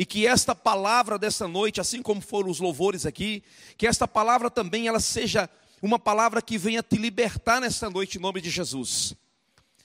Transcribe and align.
e 0.00 0.06
que 0.06 0.26
esta 0.26 0.54
palavra 0.54 1.18
dessa 1.18 1.46
noite, 1.46 1.78
assim 1.78 2.00
como 2.00 2.22
foram 2.22 2.48
os 2.48 2.58
louvores 2.58 3.04
aqui, 3.04 3.42
que 3.76 3.86
esta 3.86 4.08
palavra 4.08 4.50
também 4.50 4.88
ela 4.88 4.98
seja 4.98 5.46
uma 5.82 5.98
palavra 5.98 6.40
que 6.40 6.56
venha 6.56 6.82
te 6.82 6.96
libertar 6.96 7.60
nesta 7.60 7.90
noite 7.90 8.16
em 8.16 8.20
nome 8.22 8.40
de 8.40 8.48
Jesus. 8.48 9.14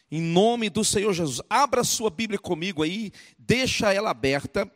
Em 0.09 0.21
nome 0.21 0.69
do 0.69 0.85
Senhor 0.85 1.11
Jesus. 1.11 1.41
Abra 1.49 1.83
sua 1.83 2.09
Bíblia 2.09 2.39
comigo 2.39 2.81
aí, 2.81 3.11
deixa 3.37 3.91
ela 3.91 4.11
aberta 4.11 4.71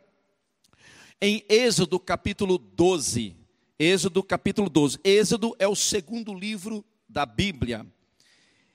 em 1.18 1.42
Êxodo 1.48 1.98
capítulo 1.98 2.58
12. 2.58 3.34
Êxodo 3.78 4.22
capítulo 4.22 4.68
12. 4.68 4.98
Êxodo 5.02 5.56
é 5.58 5.66
o 5.66 5.74
segundo 5.74 6.34
livro 6.34 6.84
da 7.08 7.24
Bíblia. 7.24 7.86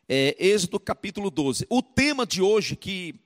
É, 0.10 0.36
Êxodo 0.40 0.80
capítulo 0.80 1.30
12. 1.30 1.68
O 1.70 1.84
tema 1.84 2.26
de 2.26 2.42
hoje, 2.42 2.76
que 2.76 3.24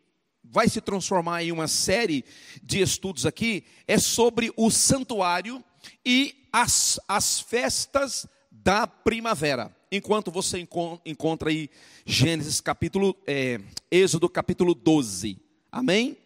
vai 0.52 0.68
se 0.68 0.82
transformar 0.82 1.44
em 1.44 1.52
uma 1.52 1.68
série 1.68 2.26
de 2.64 2.82
estudos 2.82 3.26
aqui, 3.26 3.64
é 3.88 3.98
sobre 3.98 4.52
o 4.58 4.72
santuário 4.72 5.64
e 6.06 6.48
as, 6.52 7.00
as 7.08 7.40
festas 7.40 8.28
da 8.52 8.88
primavera. 8.88 9.76
Enquanto 9.92 10.32
você 10.32 10.66
encontra 11.06 11.50
aí 11.50 11.70
Gênesis 12.06 12.62
capítulo, 12.62 13.16
é, 13.26 13.60
Êxodo 13.90 14.30
capítulo 14.30 14.74
12. 14.74 15.38
Amém? 15.72 16.18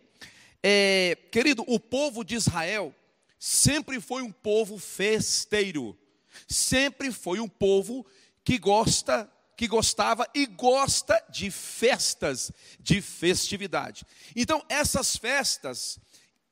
É, 0.61 1.17
querido, 1.31 1.63
o 1.67 1.79
povo 1.79 2.23
de 2.23 2.35
Israel 2.35 2.93
sempre 3.37 3.99
foi 3.99 4.21
um 4.21 4.31
povo 4.31 4.77
festeiro. 4.77 5.97
Sempre 6.47 7.11
foi 7.11 7.39
um 7.39 7.47
povo 7.47 8.05
que 8.43 8.57
gosta 8.57 9.29
que 9.55 9.67
gostava 9.67 10.27
e 10.33 10.45
gosta 10.45 11.21
de 11.29 11.51
festas, 11.51 12.51
de 12.79 13.01
festividade. 13.01 14.05
Então, 14.35 14.63
essas 14.67 15.15
festas 15.15 15.99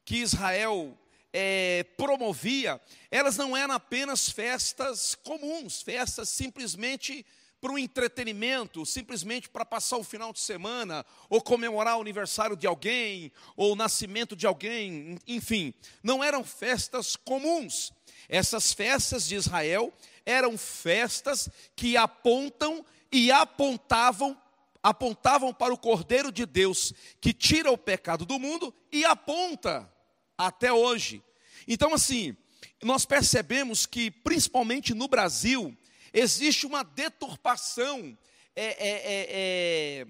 que 0.05 0.17
Israel 0.17 0.97
é, 1.33 1.83
promovia, 1.97 2.79
elas 3.09 3.37
não 3.37 3.55
eram 3.55 3.73
apenas 3.73 4.29
festas 4.29 5.15
comuns, 5.15 5.81
festas 5.81 6.29
simplesmente 6.29 7.25
para 7.61 7.71
o 7.73 7.77
entretenimento, 7.77 8.83
simplesmente 8.87 9.47
para 9.47 9.63
passar 9.63 9.97
o 9.97 10.03
final 10.03 10.33
de 10.33 10.39
semana, 10.39 11.05
ou 11.29 11.39
comemorar 11.39 11.97
o 11.97 12.01
aniversário 12.01 12.57
de 12.57 12.65
alguém, 12.65 13.31
ou 13.55 13.73
o 13.73 13.75
nascimento 13.75 14.35
de 14.35 14.47
alguém, 14.47 15.19
enfim, 15.27 15.71
não 16.01 16.23
eram 16.23 16.43
festas 16.43 17.15
comuns. 17.15 17.93
Essas 18.27 18.73
festas 18.73 19.27
de 19.27 19.35
Israel 19.35 19.93
eram 20.25 20.57
festas 20.57 21.49
que 21.75 21.97
apontam 21.97 22.85
e 23.11 23.31
apontavam 23.31 24.39
apontavam 24.83 25.53
para 25.53 25.73
o 25.73 25.77
Cordeiro 25.77 26.31
de 26.31 26.45
Deus 26.45 26.91
que 27.19 27.33
tira 27.33 27.71
o 27.71 27.77
pecado 27.77 28.25
do 28.25 28.39
mundo 28.39 28.73
e 28.91 29.05
aponta 29.05 29.91
até 30.37 30.73
hoje. 30.73 31.23
Então, 31.67 31.93
assim, 31.93 32.35
nós 32.81 33.05
percebemos 33.05 33.85
que, 33.85 34.09
principalmente 34.09 34.93
no 34.93 35.07
Brasil, 35.07 35.77
existe 36.11 36.65
uma 36.65 36.83
deturpação 36.83 38.17
é, 38.55 38.65
é, 38.65 38.89
é, 38.89 40.07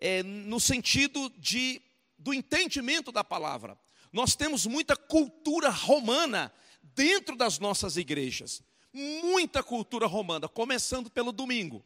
é, 0.00 0.18
é 0.18 0.22
no 0.22 0.58
sentido 0.58 1.30
de, 1.36 1.82
do 2.18 2.32
entendimento 2.32 3.12
da 3.12 3.22
palavra. 3.22 3.78
Nós 4.12 4.34
temos 4.34 4.66
muita 4.66 4.96
cultura 4.96 5.68
romana 5.68 6.52
dentro 6.82 7.36
das 7.36 7.58
nossas 7.58 7.96
igrejas, 7.96 8.62
muita 8.96 9.62
cultura 9.62 10.06
romana, 10.06 10.48
começando 10.48 11.10
pelo 11.10 11.32
domingo 11.32 11.84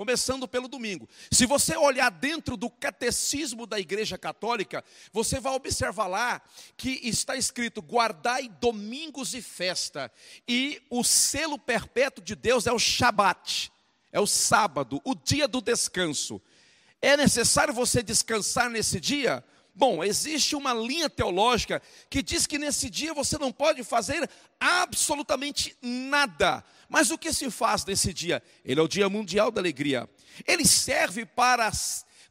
começando 0.00 0.48
pelo 0.48 0.66
domingo. 0.66 1.06
Se 1.30 1.44
você 1.44 1.76
olhar 1.76 2.10
dentro 2.10 2.56
do 2.56 2.70
catecismo 2.70 3.66
da 3.66 3.78
Igreja 3.78 4.16
Católica, 4.16 4.82
você 5.12 5.38
vai 5.38 5.52
observar 5.52 6.06
lá 6.06 6.40
que 6.74 7.00
está 7.02 7.36
escrito: 7.36 7.82
guardai 7.82 8.48
domingos 8.48 9.34
e 9.34 9.42
festa, 9.42 10.10
e 10.48 10.80
o 10.88 11.04
selo 11.04 11.58
perpétuo 11.58 12.24
de 12.24 12.34
Deus 12.34 12.66
é 12.66 12.72
o 12.72 12.78
Shabat, 12.78 13.70
é 14.10 14.18
o 14.18 14.26
sábado, 14.26 15.02
o 15.04 15.14
dia 15.14 15.46
do 15.46 15.60
descanso. 15.60 16.40
É 17.02 17.14
necessário 17.14 17.74
você 17.74 18.02
descansar 18.02 18.70
nesse 18.70 18.98
dia? 18.98 19.44
Bom, 19.80 20.04
existe 20.04 20.54
uma 20.54 20.72
linha 20.72 21.10
teológica 21.10 21.80
que 22.08 22.22
diz 22.22 22.46
que 22.46 22.58
nesse 22.58 22.88
dia 22.88 23.12
você 23.14 23.38
não 23.38 23.50
pode 23.50 23.82
fazer 23.82 24.28
absolutamente 24.60 25.74
nada 25.82 26.62
mas 26.90 27.12
o 27.12 27.16
que 27.16 27.32
se 27.32 27.48
faz 27.52 27.84
nesse 27.84 28.12
dia? 28.12 28.42
Ele 28.64 28.80
é 28.80 28.82
o 28.82 28.88
dia 28.88 29.08
mundial 29.08 29.52
da 29.52 29.60
alegria. 29.60 30.10
Ele 30.44 30.66
serve 30.66 31.24
para, 31.24 31.70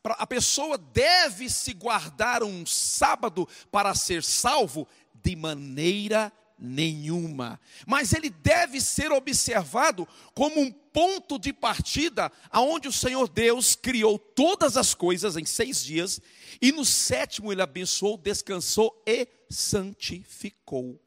a 0.04 0.28
pessoa 0.28 0.78
deve 0.78 1.50
se 1.50 1.74
guardar 1.74 2.44
um 2.44 2.66
sábado 2.66 3.48
para 3.72 3.96
ser 3.96 4.22
salvo 4.22 4.86
de 5.24 5.34
maneira 5.34 6.30
nenhuma. 6.60 7.58
Mas 7.88 8.12
ele 8.12 8.30
deve 8.30 8.82
ser 8.82 9.14
observado 9.14 10.06
como 10.36 10.60
um 10.60 10.70
ponto 11.00 11.40
de 11.40 11.54
partida 11.54 12.30
aonde 12.50 12.90
o 12.90 12.92
Senhor 12.92 13.30
Deus 13.30 13.74
criou 13.74 14.20
todas 14.20 14.76
as 14.76 14.94
coisas 14.94 15.38
em 15.38 15.46
seis 15.46 15.82
dias 15.82 16.20
e 16.62 16.74
no 16.74 16.84
sétimo 16.84 17.54
ele 17.54 17.62
abençoou, 17.62 18.18
descansou 18.18 19.02
e 19.08 19.26
santificou. 19.50 21.02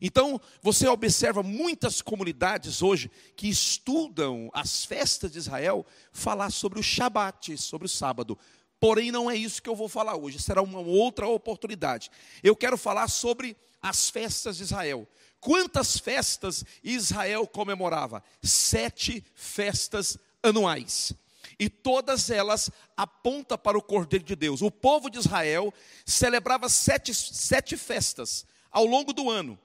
Então, 0.00 0.40
você 0.62 0.86
observa 0.86 1.42
muitas 1.42 2.00
comunidades 2.00 2.82
hoje 2.82 3.10
que 3.34 3.48
estudam 3.48 4.48
as 4.54 4.84
festas 4.84 5.32
de 5.32 5.38
Israel 5.38 5.84
falar 6.12 6.50
sobre 6.50 6.78
o 6.78 6.82
Shabat, 6.82 7.58
sobre 7.58 7.86
o 7.86 7.90
sábado. 7.90 8.38
Porém, 8.78 9.10
não 9.10 9.28
é 9.28 9.34
isso 9.34 9.60
que 9.60 9.68
eu 9.68 9.74
vou 9.74 9.88
falar 9.88 10.14
hoje, 10.16 10.38
será 10.38 10.62
uma 10.62 10.78
outra 10.78 11.26
oportunidade. 11.26 12.12
Eu 12.44 12.54
quero 12.54 12.78
falar 12.78 13.08
sobre 13.08 13.56
as 13.82 14.08
festas 14.08 14.58
de 14.58 14.62
Israel. 14.62 15.08
Quantas 15.42 15.98
festas 15.98 16.64
Israel 16.84 17.48
comemorava? 17.48 18.22
Sete 18.40 19.24
festas 19.34 20.16
anuais. 20.40 21.12
E 21.58 21.68
todas 21.68 22.30
elas 22.30 22.70
apontam 22.96 23.58
para 23.58 23.76
o 23.76 23.82
Cordeiro 23.82 24.24
de 24.24 24.36
Deus. 24.36 24.62
O 24.62 24.70
povo 24.70 25.10
de 25.10 25.18
Israel 25.18 25.74
celebrava 26.06 26.68
sete, 26.68 27.12
sete 27.12 27.76
festas 27.76 28.46
ao 28.70 28.86
longo 28.86 29.12
do 29.12 29.28
ano 29.28 29.58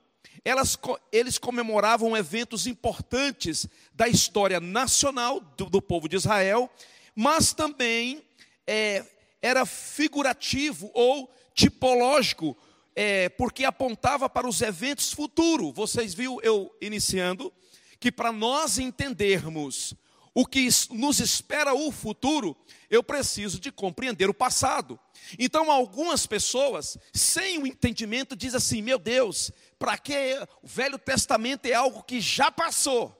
elas, 0.44 0.78
eles 1.12 1.38
comemoravam 1.38 2.16
eventos 2.16 2.68
importantes 2.68 3.68
da 3.94 4.08
história 4.08 4.60
nacional 4.60 5.40
do, 5.40 5.70
do 5.70 5.82
povo 5.82 6.08
de 6.08 6.16
Israel, 6.16 6.70
mas 7.16 7.54
também 7.54 8.24
é, 8.66 9.06
era 9.42 9.66
figurativo 9.66 10.90
ou 10.94 11.32
tipológico, 11.54 12.56
é, 13.00 13.30
porque 13.30 13.64
apontava 13.64 14.28
para 14.28 14.50
os 14.50 14.60
eventos 14.60 15.14
futuros. 15.14 15.72
Vocês 15.76 16.16
viram 16.16 16.40
eu 16.42 16.76
iniciando 16.82 17.54
que 18.00 18.12
para 18.12 18.32
nós 18.32 18.80
entendermos 18.80 19.94
o 20.34 20.44
que 20.48 20.68
nos 20.90 21.20
espera 21.20 21.76
o 21.76 21.92
futuro, 21.92 22.58
eu 22.90 23.04
preciso 23.04 23.60
de 23.60 23.72
compreender 23.72 24.32
o 24.32 24.34
passado. 24.34 25.00
Então, 25.38 25.72
algumas 25.72 26.26
pessoas, 26.26 26.98
sem 27.14 27.60
o 27.60 27.68
entendimento, 27.68 28.36
dizem 28.36 28.58
assim: 28.58 28.82
meu 28.82 28.98
Deus, 28.98 29.52
para 29.78 29.96
que 29.96 30.16
o 30.64 30.68
Velho 30.68 30.98
Testamento 30.98 31.68
é 31.68 31.74
algo 31.74 32.02
que 32.02 32.20
já 32.20 32.50
passou? 32.50 33.16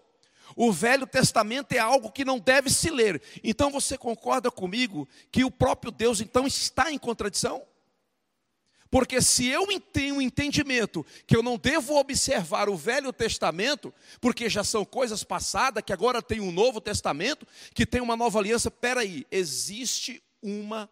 O 0.56 0.72
Velho 0.72 1.06
Testamento 1.06 1.74
é 1.74 1.78
algo 1.78 2.12
que 2.12 2.26
não 2.26 2.40
deve 2.40 2.72
se 2.72 2.90
ler. 2.90 3.22
Então, 3.44 3.70
você 3.70 3.96
concorda 3.96 4.50
comigo 4.50 5.08
que 5.32 5.44
o 5.44 5.52
próprio 5.52 5.92
Deus, 5.92 6.20
então, 6.20 6.48
está 6.48 6.92
em 6.92 6.98
contradição? 6.98 7.64
Porque 8.90 9.22
se 9.22 9.48
eu 9.48 9.68
tenho 9.80 10.16
um 10.16 10.22
entendimento 10.22 11.06
que 11.26 11.36
eu 11.36 11.44
não 11.44 11.58
devo 11.58 11.96
observar 11.96 12.70
o 12.70 12.76
Velho 12.76 13.12
Testamento, 13.12 13.94
porque 14.22 14.50
já 14.50 14.64
são 14.64 14.86
coisas 14.86 15.24
passadas, 15.24 15.84
que 15.86 15.94
agora 15.94 16.22
tem 16.22 16.40
um 16.40 16.52
Novo 16.52 16.80
Testamento, 16.80 17.46
que 17.74 17.86
tem 17.86 18.02
uma 18.02 18.16
nova 18.16 18.40
aliança, 18.40 18.72
peraí, 18.72 19.26
existe 19.32 20.22
uma, 20.42 20.90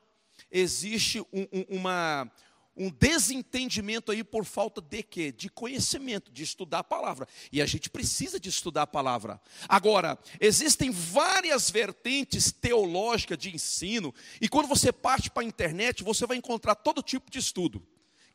existe 0.52 1.22
um, 1.22 1.48
um, 1.52 1.66
uma, 1.70 2.32
um 2.76 2.90
desentendimento 2.90 4.12
aí 4.12 4.24
por 4.24 4.44
falta 4.44 4.82
de 4.82 5.02
quê? 5.02 5.32
De 5.32 5.50
conhecimento, 5.50 6.32
de 6.32 6.44
estudar 6.44 6.80
a 6.80 6.84
palavra. 6.84 7.28
E 7.52 7.62
a 7.62 7.66
gente 7.66 7.90
precisa 7.90 8.40
de 8.40 8.50
estudar 8.50 8.84
a 8.84 8.88
palavra. 8.88 9.40
Agora, 9.68 10.20
existem 10.40 10.92
várias 10.92 11.70
vertentes 11.70 12.52
teológicas 12.52 13.38
de 13.38 13.56
ensino, 13.56 14.14
e 14.42 14.50
quando 14.50 14.68
você 14.68 14.92
parte 14.92 15.30
para 15.30 15.44
a 15.44 15.46
internet, 15.46 16.04
você 16.04 16.26
vai 16.26 16.38
encontrar 16.38 16.76
todo 16.76 17.02
tipo 17.02 17.32
de 17.32 17.40
estudo. 17.40 17.86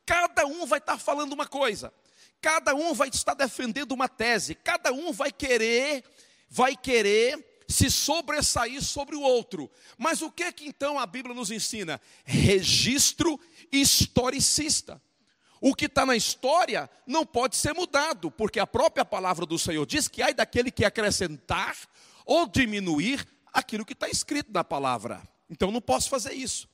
Cada 0.06 0.46
um 0.46 0.66
vai 0.66 0.78
estar 0.78 0.98
falando 0.98 1.32
uma 1.32 1.46
coisa. 1.46 1.92
Cada 2.40 2.74
um 2.74 2.94
vai 2.94 3.08
estar 3.08 3.34
defendendo 3.34 3.92
uma 3.92 4.08
tese. 4.08 4.54
Cada 4.54 4.92
um 4.92 5.12
vai 5.12 5.30
querer, 5.30 6.02
vai 6.48 6.74
querer 6.74 7.49
se 7.70 7.90
sobressair 7.90 8.82
sobre 8.82 9.16
o 9.16 9.20
outro. 9.20 9.70
Mas 9.96 10.22
o 10.22 10.30
que 10.30 10.50
que 10.52 10.66
então 10.66 10.98
a 10.98 11.06
Bíblia 11.06 11.34
nos 11.34 11.50
ensina? 11.50 12.00
Registro 12.24 13.38
historicista. 13.72 15.00
O 15.60 15.74
que 15.74 15.84
está 15.86 16.06
na 16.06 16.16
história 16.16 16.88
não 17.06 17.24
pode 17.24 17.56
ser 17.56 17.74
mudado, 17.74 18.30
porque 18.30 18.58
a 18.58 18.66
própria 18.66 19.04
palavra 19.04 19.44
do 19.44 19.58
Senhor 19.58 19.84
diz 19.84 20.08
que 20.08 20.22
há 20.22 20.32
daquele 20.32 20.70
que 20.70 20.84
acrescentar 20.84 21.76
ou 22.24 22.46
diminuir 22.46 23.26
aquilo 23.52 23.84
que 23.84 23.92
está 23.92 24.08
escrito 24.08 24.50
na 24.52 24.64
palavra. 24.64 25.22
Então 25.50 25.70
não 25.70 25.80
posso 25.80 26.08
fazer 26.08 26.32
isso. 26.32 26.68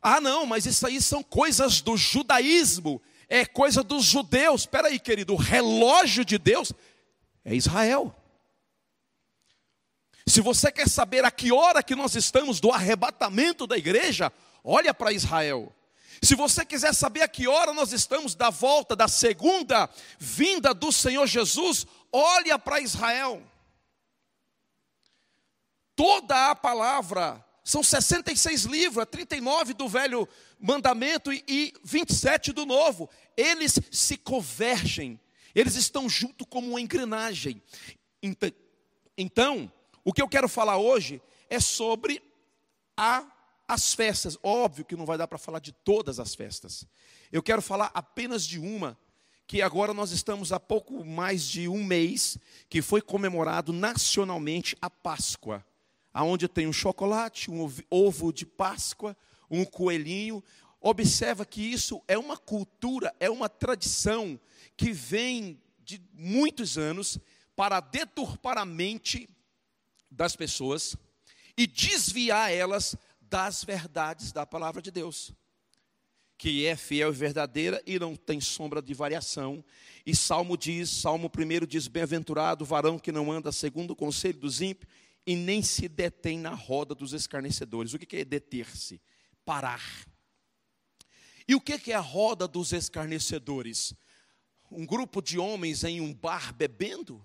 Ah, 0.00 0.20
não, 0.20 0.46
mas 0.46 0.66
isso 0.66 0.86
aí 0.86 1.00
são 1.00 1.22
coisas 1.22 1.80
do 1.80 1.96
judaísmo. 1.96 3.02
é 3.28 3.44
coisa 3.44 3.82
dos 3.82 4.04
judeus. 4.04 4.62
Espera 4.62 4.88
aí, 4.88 4.98
querido, 4.98 5.34
o 5.34 5.36
relógio 5.36 6.24
de 6.24 6.38
Deus 6.38 6.72
é 7.44 7.54
Israel. 7.54 8.14
Se 10.26 10.40
você 10.40 10.72
quer 10.72 10.88
saber 10.88 11.24
a 11.24 11.30
que 11.30 11.52
hora 11.52 11.82
que 11.82 11.94
nós 11.94 12.14
estamos 12.14 12.60
do 12.60 12.70
arrebatamento 12.70 13.66
da 13.66 13.76
igreja, 13.76 14.32
olha 14.62 14.94
para 14.94 15.12
Israel. 15.12 15.74
Se 16.22 16.34
você 16.34 16.64
quiser 16.64 16.94
saber 16.94 17.22
a 17.22 17.28
que 17.28 17.46
hora 17.46 17.72
nós 17.74 17.92
estamos 17.92 18.34
da 18.34 18.48
volta 18.48 18.96
da 18.96 19.06
segunda 19.08 19.88
vinda 20.18 20.72
do 20.72 20.90
Senhor 20.90 21.26
Jesus, 21.26 21.86
olha 22.10 22.58
para 22.58 22.80
Israel. 22.80 23.42
Toda 25.94 26.50
a 26.50 26.56
palavra, 26.56 27.44
são 27.62 27.82
66 27.82 28.64
livros, 28.64 29.06
39 29.10 29.70
é 29.70 29.74
do 29.74 29.88
Velho 29.88 30.28
Mandamento 30.58 31.32
e 31.32 31.72
27 31.84 32.52
do 32.52 32.66
Novo. 32.66 33.08
Eles 33.36 33.78
se 33.90 34.16
convergem, 34.16 35.20
eles 35.54 35.74
estão 35.76 36.08
junto 36.08 36.46
como 36.46 36.70
uma 36.70 36.80
engrenagem. 36.80 37.62
Então, 39.16 39.70
o 40.04 40.12
que 40.12 40.20
eu 40.20 40.28
quero 40.28 40.48
falar 40.48 40.76
hoje 40.76 41.22
é 41.48 41.58
sobre 41.58 42.22
a, 42.96 43.26
as 43.66 43.94
festas. 43.94 44.36
Óbvio 44.42 44.84
que 44.84 44.96
não 44.96 45.06
vai 45.06 45.16
dar 45.16 45.26
para 45.26 45.38
falar 45.38 45.58
de 45.58 45.72
todas 45.72 46.20
as 46.20 46.34
festas. 46.34 46.86
Eu 47.32 47.42
quero 47.42 47.62
falar 47.62 47.90
apenas 47.94 48.46
de 48.46 48.58
uma, 48.58 48.98
que 49.46 49.62
agora 49.62 49.94
nós 49.94 50.10
estamos 50.10 50.52
há 50.52 50.60
pouco 50.60 51.04
mais 51.04 51.42
de 51.42 51.68
um 51.68 51.82
mês, 51.82 52.38
que 52.68 52.82
foi 52.82 53.00
comemorado 53.00 53.72
nacionalmente 53.72 54.76
a 54.80 54.90
Páscoa. 54.90 55.64
Aonde 56.12 56.48
tem 56.48 56.66
um 56.66 56.72
chocolate, 56.72 57.50
um 57.50 57.68
ovo 57.90 58.32
de 58.32 58.46
Páscoa, 58.46 59.16
um 59.50 59.64
coelhinho. 59.64 60.44
Observa 60.80 61.44
que 61.44 61.60
isso 61.60 62.02
é 62.06 62.16
uma 62.16 62.36
cultura, 62.36 63.14
é 63.18 63.28
uma 63.30 63.48
tradição 63.48 64.38
que 64.76 64.92
vem 64.92 65.60
de 65.82 66.00
muitos 66.12 66.78
anos 66.78 67.18
para 67.56 67.80
deturpar 67.80 68.58
a 68.58 68.64
mente 68.64 69.28
das 70.14 70.36
pessoas 70.36 70.96
e 71.56 71.66
desviar 71.66 72.52
elas 72.52 72.96
das 73.20 73.64
verdades 73.64 74.32
da 74.32 74.46
palavra 74.46 74.80
de 74.80 74.90
Deus, 74.90 75.32
que 76.36 76.66
é 76.66 76.76
fiel 76.76 77.10
e 77.10 77.16
verdadeira 77.16 77.82
e 77.86 77.98
não 77.98 78.14
tem 78.14 78.40
sombra 78.40 78.80
de 78.82 78.94
variação. 78.94 79.64
E 80.04 80.14
Salmo 80.14 80.56
diz, 80.56 80.90
Salmo 80.90 81.30
1 81.30 81.66
diz: 81.66 81.88
Bem-aventurado 81.88 82.64
o 82.64 82.66
varão 82.66 82.98
que 82.98 83.12
não 83.12 83.30
anda 83.32 83.50
segundo 83.52 83.92
o 83.92 83.96
conselho 83.96 84.38
dos 84.38 84.60
ímpios 84.60 84.92
e 85.26 85.34
nem 85.34 85.62
se 85.62 85.88
detém 85.88 86.38
na 86.38 86.54
roda 86.54 86.94
dos 86.94 87.12
escarnecedores. 87.12 87.94
O 87.94 87.98
que 87.98 88.16
é 88.16 88.24
deter-se? 88.24 89.00
Parar. 89.44 89.82
E 91.46 91.54
o 91.54 91.60
que 91.60 91.92
é 91.92 91.94
a 91.94 92.00
roda 92.00 92.48
dos 92.48 92.72
escarnecedores? 92.72 93.94
Um 94.70 94.86
grupo 94.86 95.20
de 95.22 95.38
homens 95.38 95.84
em 95.84 96.00
um 96.00 96.12
bar 96.12 96.52
bebendo? 96.54 97.24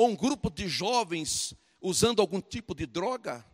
Ou 0.00 0.08
um 0.08 0.16
grupo 0.16 0.48
de 0.48 0.66
jovens 0.66 1.52
usando 1.78 2.22
algum 2.22 2.40
tipo 2.40 2.74
de 2.74 2.86
droga? 2.86 3.44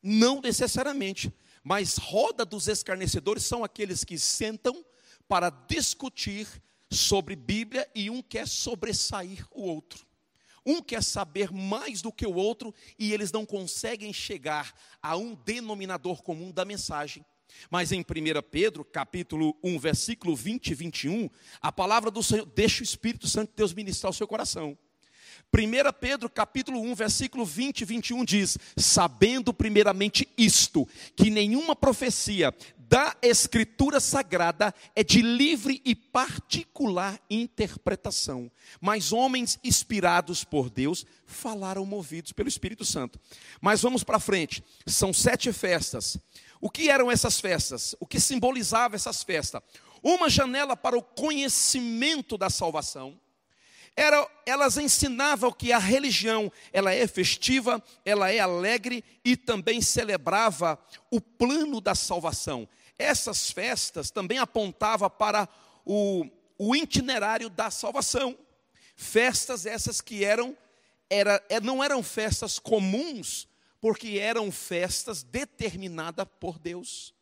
Não 0.00 0.40
necessariamente, 0.40 1.34
mas 1.64 1.96
roda 1.96 2.44
dos 2.44 2.68
escarnecedores 2.68 3.42
são 3.42 3.64
aqueles 3.64 4.04
que 4.04 4.20
sentam 4.20 4.86
para 5.26 5.50
discutir 5.50 6.46
sobre 6.88 7.34
Bíblia 7.34 7.90
e 7.92 8.08
um 8.08 8.22
quer 8.22 8.46
sobressair 8.46 9.44
o 9.50 9.62
outro. 9.62 10.06
Um 10.64 10.80
quer 10.80 11.02
saber 11.02 11.50
mais 11.50 12.00
do 12.00 12.12
que 12.12 12.24
o 12.24 12.36
outro 12.36 12.72
e 12.96 13.12
eles 13.12 13.32
não 13.32 13.44
conseguem 13.44 14.12
chegar 14.12 14.72
a 15.02 15.16
um 15.16 15.34
denominador 15.34 16.22
comum 16.22 16.52
da 16.52 16.64
mensagem. 16.64 17.26
Mas 17.68 17.90
em 17.90 18.02
1 18.02 18.04
Pedro, 18.48 18.84
capítulo 18.84 19.58
1, 19.60 19.76
versículo 19.80 20.36
20 20.36 20.68
e 20.68 20.74
21, 20.74 21.28
a 21.60 21.72
palavra 21.72 22.12
do 22.12 22.22
Senhor, 22.22 22.46
deixa 22.46 22.80
o 22.80 22.84
Espírito 22.84 23.26
Santo 23.26 23.50
de 23.50 23.56
Deus 23.56 23.74
ministrar 23.74 24.10
o 24.10 24.14
seu 24.14 24.28
coração. 24.28 24.78
1 25.54 25.92
Pedro 25.98 26.28
capítulo 26.28 26.80
1, 26.80 26.94
versículo 26.94 27.44
20 27.44 27.80
e 27.80 27.84
21 27.84 28.24
diz: 28.24 28.58
Sabendo 28.76 29.54
primeiramente 29.54 30.28
isto, 30.36 30.86
que 31.16 31.30
nenhuma 31.30 31.74
profecia 31.74 32.54
da 32.88 33.16
Escritura 33.20 33.98
Sagrada 33.98 34.74
é 34.94 35.02
de 35.02 35.20
livre 35.22 35.80
e 35.84 35.94
particular 35.94 37.20
interpretação, 37.28 38.50
mas 38.80 39.12
homens 39.12 39.58
inspirados 39.64 40.44
por 40.44 40.70
Deus 40.70 41.04
falaram 41.26 41.84
movidos 41.84 42.32
pelo 42.32 42.48
Espírito 42.48 42.84
Santo. 42.84 43.18
Mas 43.60 43.82
vamos 43.82 44.04
para 44.04 44.20
frente, 44.20 44.62
são 44.86 45.12
sete 45.12 45.52
festas. 45.52 46.18
O 46.60 46.70
que 46.70 46.88
eram 46.88 47.10
essas 47.10 47.40
festas? 47.40 47.94
O 48.00 48.06
que 48.06 48.20
simbolizava 48.20 48.94
essas 48.94 49.22
festas? 49.22 49.62
Uma 50.02 50.28
janela 50.28 50.76
para 50.76 50.96
o 50.96 51.02
conhecimento 51.02 52.38
da 52.38 52.48
salvação 52.48 53.18
era, 53.96 54.28
elas 54.44 54.76
ensinavam 54.76 55.50
que 55.50 55.72
a 55.72 55.78
religião 55.78 56.52
ela 56.70 56.92
é 56.92 57.06
festiva, 57.06 57.82
ela 58.04 58.30
é 58.30 58.38
alegre 58.38 59.02
e 59.24 59.36
também 59.38 59.80
celebrava 59.80 60.78
o 61.10 61.18
plano 61.18 61.80
da 61.80 61.94
salvação. 61.94 62.68
Essas 62.98 63.50
festas 63.50 64.10
também 64.10 64.38
apontavam 64.38 65.08
para 65.08 65.48
o, 65.82 66.26
o 66.58 66.76
itinerário 66.76 67.48
da 67.48 67.70
salvação. 67.70 68.36
Festas 68.94 69.64
essas 69.64 70.02
que 70.02 70.22
eram, 70.22 70.54
era, 71.08 71.42
é, 71.48 71.58
não 71.58 71.82
eram 71.82 72.02
festas 72.02 72.58
comuns, 72.58 73.48
porque 73.80 74.18
eram 74.18 74.52
festas 74.52 75.22
determinadas 75.22 76.26
por 76.38 76.58
Deus. 76.58 77.15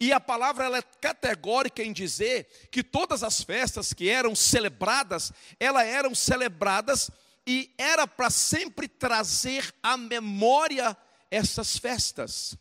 E 0.00 0.12
a 0.12 0.20
palavra 0.20 0.64
ela 0.64 0.78
é 0.78 0.82
categórica 0.82 1.82
em 1.82 1.92
dizer 1.92 2.68
que 2.70 2.82
todas 2.82 3.22
as 3.22 3.42
festas 3.42 3.92
que 3.92 4.08
eram 4.08 4.34
celebradas, 4.34 5.32
elas 5.58 5.86
eram 5.86 6.14
celebradas 6.14 7.10
e 7.46 7.72
era 7.76 8.06
para 8.06 8.30
sempre 8.30 8.88
trazer 8.88 9.74
à 9.82 9.96
memória 9.96 10.96
essas 11.30 11.76
festas. 11.76 12.56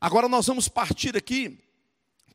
Agora 0.00 0.28
nós 0.28 0.46
vamos 0.46 0.68
partir 0.68 1.16
aqui 1.16 1.58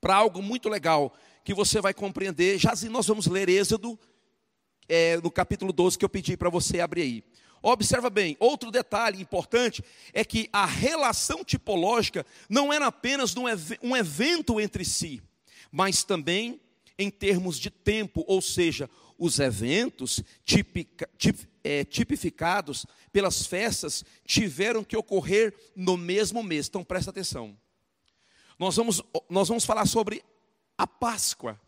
para 0.02 0.16
algo 0.16 0.42
muito 0.42 0.70
legal 0.70 1.16
que 1.44 1.54
você 1.54 1.80
vai 1.82 1.94
compreender. 1.94 2.58
Já 2.58 2.74
nós 2.90 3.08
vamos 3.08 3.28
ler 3.28 3.50
Êxodo 3.50 4.00
é, 4.88 5.18
no 5.18 5.30
capítulo 5.30 5.72
12 5.72 5.98
que 5.98 6.04
eu 6.04 6.10
pedi 6.10 6.36
para 6.36 6.50
você 6.50 6.80
abrir 6.80 7.02
aí. 7.02 7.24
Observa 7.62 8.10
bem, 8.10 8.38
outro 8.40 8.72
detalhe 8.72 9.22
importante 9.22 9.84
é 10.14 10.24
que 10.24 10.50
a 10.54 10.66
relação 10.66 11.44
tipológica 11.44 12.26
não 12.50 12.72
era 12.72 12.88
apenas 12.88 13.36
um 13.82 13.96
evento 13.96 14.60
entre 14.60 14.86
si, 14.86 15.22
mas 15.72 16.04
também 16.04 16.60
em 16.98 17.10
termos 17.10 17.58
de 17.58 17.70
tempo, 17.70 18.26
ou 18.28 18.42
seja, 18.42 18.90
os 19.18 19.40
eventos 19.40 20.22
tipica, 20.44 21.10
tip, 21.18 21.48
é, 21.64 21.84
tipificados 21.84 22.86
pelas 23.12 23.46
festas 23.46 24.04
tiveram 24.26 24.84
que 24.84 24.98
ocorrer 24.98 25.54
no 25.76 25.98
mesmo 25.98 26.42
mês. 26.42 26.68
Então 26.68 26.84
presta 26.84 27.10
atenção. 27.10 27.58
Nós 28.58 28.76
vamos, 28.76 29.02
nós 29.30 29.48
vamos 29.48 29.66
falar 29.66 29.86
sobre 29.86 30.24
a 30.78 30.86
Páscoa. 30.88 31.60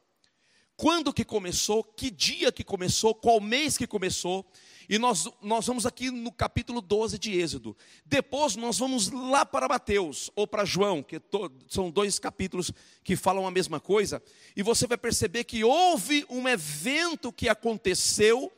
Quando 0.82 1.14
que 1.14 1.24
começou, 1.24 1.84
que 1.84 2.10
dia 2.10 2.52
que 2.52 2.64
começou, 2.64 3.14
qual 3.14 3.40
mês 3.40 3.78
que 3.78 3.86
começou, 3.86 4.44
e 4.90 4.98
nós, 4.98 5.30
nós 5.40 5.68
vamos 5.68 5.86
aqui 5.86 6.10
no 6.10 6.32
capítulo 6.32 6.82
12 6.82 7.20
de 7.20 7.40
Êxodo. 7.40 7.78
Depois 8.04 8.56
nós 8.56 8.80
vamos 8.80 9.12
lá 9.12 9.46
para 9.46 9.68
Mateus 9.68 10.32
ou 10.36 10.48
para 10.48 10.66
João, 10.66 11.04
que 11.04 11.20
to, 11.20 11.52
são 11.70 11.92
dois 11.92 12.18
capítulos 12.18 12.72
que 13.04 13.16
falam 13.16 13.46
a 13.46 13.52
mesma 13.52 13.80
coisa. 13.80 14.24
E 14.56 14.64
você 14.64 14.88
vai 14.88 14.98
perceber 14.98 15.44
que 15.44 15.64
houve 15.64 16.26
um 16.28 16.50
evento 16.50 17.32
que 17.32 17.48
aconteceu 17.48 18.52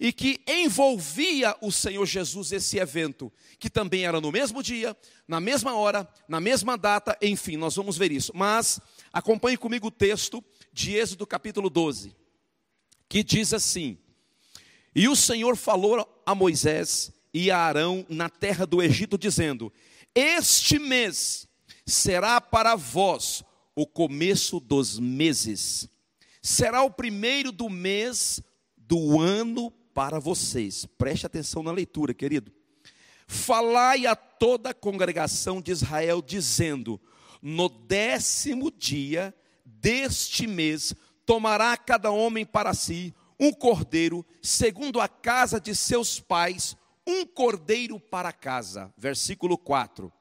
e 0.00 0.12
que 0.12 0.40
envolvia 0.48 1.56
o 1.60 1.70
Senhor 1.70 2.04
Jesus 2.04 2.50
esse 2.50 2.78
evento, 2.78 3.32
que 3.56 3.70
também 3.70 4.04
era 4.04 4.20
no 4.20 4.32
mesmo 4.32 4.64
dia, 4.64 4.96
na 5.28 5.40
mesma 5.40 5.76
hora, 5.76 6.08
na 6.28 6.40
mesma 6.40 6.76
data, 6.76 7.16
enfim, 7.22 7.56
nós 7.56 7.76
vamos 7.76 7.96
ver 7.96 8.10
isso. 8.10 8.32
Mas 8.34 8.80
acompanhe 9.12 9.56
comigo 9.56 9.86
o 9.86 9.92
texto 9.92 10.42
de 10.78 10.94
Êxodo 10.94 11.26
capítulo 11.26 11.68
12, 11.68 12.14
que 13.08 13.24
diz 13.24 13.52
assim: 13.52 13.98
e 14.94 15.08
o 15.08 15.16
Senhor 15.16 15.56
falou 15.56 16.06
a 16.24 16.34
Moisés 16.36 17.12
e 17.34 17.50
a 17.50 17.58
Arão 17.58 18.06
na 18.08 18.28
terra 18.28 18.64
do 18.64 18.80
Egito, 18.80 19.18
dizendo: 19.18 19.72
Este 20.14 20.78
mês 20.78 21.48
será 21.84 22.40
para 22.40 22.76
vós 22.76 23.42
o 23.74 23.86
começo 23.86 24.60
dos 24.60 25.00
meses, 25.00 25.88
será 26.40 26.82
o 26.82 26.90
primeiro 26.90 27.50
do 27.50 27.68
mês 27.68 28.40
do 28.76 29.20
ano 29.20 29.72
para 29.92 30.20
vocês. 30.20 30.86
Preste 30.96 31.26
atenção 31.26 31.60
na 31.64 31.72
leitura, 31.72 32.14
querido. 32.14 32.52
Falai 33.26 34.06
a 34.06 34.14
toda 34.14 34.70
a 34.70 34.74
congregação 34.74 35.60
de 35.60 35.72
Israel, 35.72 36.22
dizendo: 36.22 37.00
No 37.42 37.68
décimo 37.68 38.70
dia 38.70 39.34
deste 39.80 40.46
mês 40.46 40.94
tomará 41.24 41.76
cada 41.76 42.10
homem 42.10 42.44
para 42.44 42.74
si 42.74 43.14
um 43.38 43.52
cordeiro, 43.52 44.26
segundo 44.42 45.00
a 45.00 45.08
casa 45.08 45.60
de 45.60 45.74
seus 45.74 46.18
pais, 46.20 46.76
um 47.06 47.24
cordeiro 47.24 48.00
para 48.00 48.32
casa. 48.32 48.92
Versículo 48.96 49.56
4. 49.56 50.12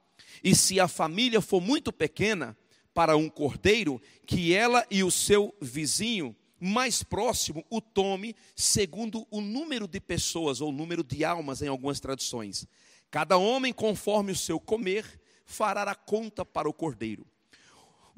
E 0.44 0.56
se 0.56 0.80
a 0.80 0.88
família 0.88 1.42
for 1.42 1.60
muito 1.60 1.92
pequena, 1.92 2.56
para 2.94 3.16
um 3.16 3.30
cordeiro, 3.30 4.02
que 4.26 4.56
ela 4.56 4.84
e 4.90 5.04
o 5.04 5.12
seu 5.12 5.54
vizinho 5.62 6.36
mais 6.60 7.04
próximo 7.04 7.64
o 7.70 7.80
tome 7.80 8.36
segundo 8.56 9.28
o 9.30 9.40
número 9.40 9.88
de 9.88 10.00
pessoas 10.00 10.62
ou 10.62 10.72
número 10.72 11.04
de 11.04 11.24
almas 11.24 11.62
em 11.62 11.68
algumas 11.68 12.00
traduções. 12.00 12.66
Cada 13.12 13.38
homem, 13.38 13.72
conforme 13.72 14.32
o 14.32 14.36
seu 14.36 14.60
comer, 14.60 15.06
fará 15.46 15.84
a 15.84 15.94
conta 15.94 16.44
para 16.44 16.68
o 16.68 16.74
cordeiro. 16.74 17.26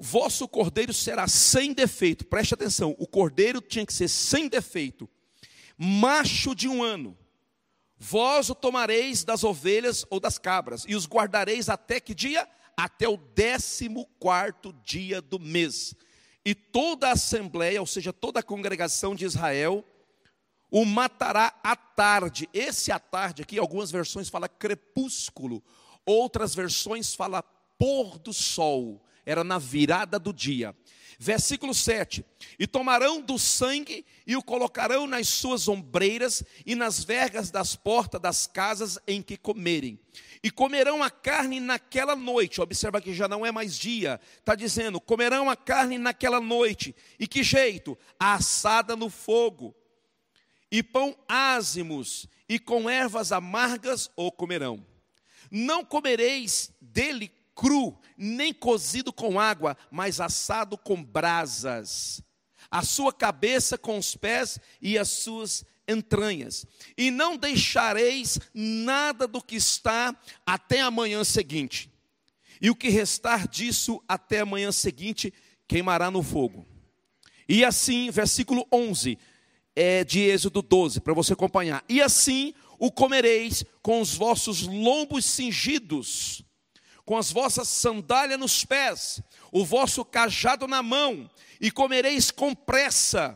Vosso 0.02 0.48
cordeiro 0.48 0.94
será 0.94 1.28
sem 1.28 1.74
defeito, 1.74 2.26
preste 2.26 2.54
atenção: 2.54 2.96
o 2.98 3.06
cordeiro 3.06 3.62
tinha 3.62 3.86
que 3.86 3.94
ser 3.94 4.08
sem 4.08 4.48
defeito, 4.48 5.10
macho 5.78 6.56
de 6.56 6.68
um 6.68 6.82
ano. 6.82 7.18
Vós 7.98 8.50
o 8.50 8.56
tomareis 8.56 9.26
das 9.26 9.44
ovelhas 9.44 10.06
ou 10.10 10.20
das 10.20 10.38
cabras, 10.38 10.86
e 10.88 10.96
os 10.96 11.06
guardareis 11.06 11.68
até 11.68 12.00
que 12.00 12.16
dia? 12.16 12.48
Até 12.78 13.10
o 13.10 13.18
décimo 13.18 14.06
quarto 14.18 14.72
dia 14.86 15.22
do 15.22 15.38
mês 15.38 15.94
e 16.46 16.56
toda 16.56 17.10
a 17.10 17.12
assembleia, 17.12 17.80
ou 17.80 17.88
seja, 17.88 18.14
toda 18.14 18.40
a 18.40 18.44
congregação 18.44 19.14
de 19.14 19.26
Israel, 19.26 19.86
o 20.72 20.86
matará 20.86 21.54
à 21.64 21.76
tarde. 21.76 22.50
Esse 22.54 22.92
à 22.92 23.00
tarde 23.00 23.42
aqui, 23.42 23.60
algumas 23.60 23.92
versões 23.92 24.30
fala 24.30 24.48
crepúsculo, 24.48 25.64
outras 26.06 26.56
versões 26.56 27.14
fala 27.14 27.44
pôr 27.78 28.18
do 28.18 28.34
sol. 28.34 29.06
Era 29.26 29.44
na 29.44 29.58
virada 29.58 30.18
do 30.18 30.34
dia. 30.34 30.76
Versículo 31.22 31.74
7: 31.74 32.26
E 32.58 32.66
tomarão 32.66 33.22
do 33.22 33.38
sangue 33.38 34.06
e 34.26 34.38
o 34.38 34.42
colocarão 34.42 35.06
nas 35.06 35.28
suas 35.28 35.68
ombreiras 35.68 36.42
e 36.66 36.76
nas 36.76 37.04
vergas 37.04 37.52
das 37.52 37.76
portas 37.76 38.22
das 38.22 38.48
casas 38.48 38.98
em 39.06 39.22
que 39.22 39.36
comerem. 39.36 40.00
E 40.42 40.50
comerão 40.50 41.04
a 41.04 41.10
carne 41.10 41.60
naquela 41.60 42.16
noite. 42.16 42.62
Observa 42.62 43.02
que 43.02 43.14
já 43.14 43.28
não 43.28 43.46
é 43.46 43.52
mais 43.52 43.78
dia. 43.78 44.18
Está 44.38 44.56
dizendo: 44.56 45.02
comerão 45.02 45.50
a 45.50 45.58
carne 45.58 45.98
naquela 45.98 46.40
noite. 46.40 46.96
E 47.20 47.28
que 47.28 47.44
jeito? 47.44 47.98
Assada 48.18 48.96
no 48.96 49.10
fogo. 49.10 49.76
E 50.72 50.82
pão 50.82 51.18
ázimos, 51.28 52.28
e 52.48 52.60
com 52.60 52.90
ervas 52.90 53.34
amargas 53.34 54.10
o 54.16 54.32
comerão. 54.32 54.86
Não 55.52 55.84
comereis 55.84 56.72
dele 56.80 57.28
cru, 57.60 57.94
nem 58.18 58.54
cozido 58.54 59.12
com 59.12 59.38
água, 59.38 59.76
mas 59.92 60.22
assado 60.22 60.78
com 60.78 61.04
brasas. 61.04 62.24
A 62.72 62.84
sua 62.84 63.12
cabeça 63.12 63.78
com 63.78 63.98
os 63.98 64.16
pés 64.16 64.58
e 64.82 64.98
as 64.98 65.10
suas 65.10 65.66
entranhas. 65.86 66.66
E 66.98 67.12
não 67.12 67.36
deixareis 67.36 68.40
nada 68.54 69.28
do 69.28 69.42
que 69.42 69.58
está 69.58 70.16
até 70.46 70.80
a 70.80 70.90
manhã 70.90 71.22
seguinte. 71.26 71.92
E 72.62 72.70
o 72.70 72.76
que 72.76 72.88
restar 72.88 73.46
disso 73.46 74.02
até 74.08 74.40
a 74.40 74.46
manhã 74.46 74.72
seguinte 74.72 75.34
queimará 75.68 76.10
no 76.10 76.24
fogo. 76.24 76.66
E 77.48 77.66
assim, 77.66 78.10
versículo 78.10 78.66
11 78.72 79.18
é 79.76 80.06
de 80.06 80.22
Êxodo 80.22 80.62
12, 80.62 81.02
para 81.02 81.14
você 81.14 81.34
acompanhar. 81.34 81.84
E 81.90 82.02
assim 82.02 82.54
o 82.78 82.90
comereis 82.90 83.66
com 83.82 84.00
os 84.00 84.14
vossos 84.16 84.62
lombos 84.62 85.26
cingidos 85.26 86.46
com 87.10 87.18
as 87.18 87.32
vossas 87.32 87.68
sandálias 87.68 88.40
nos 88.40 88.64
pés, 88.64 89.20
o 89.52 89.66
vosso 89.66 90.06
cajado 90.06 90.68
na 90.68 90.84
mão, 90.84 91.28
e 91.60 91.72
comereis 91.72 92.30
com 92.30 92.54
pressa, 92.54 93.36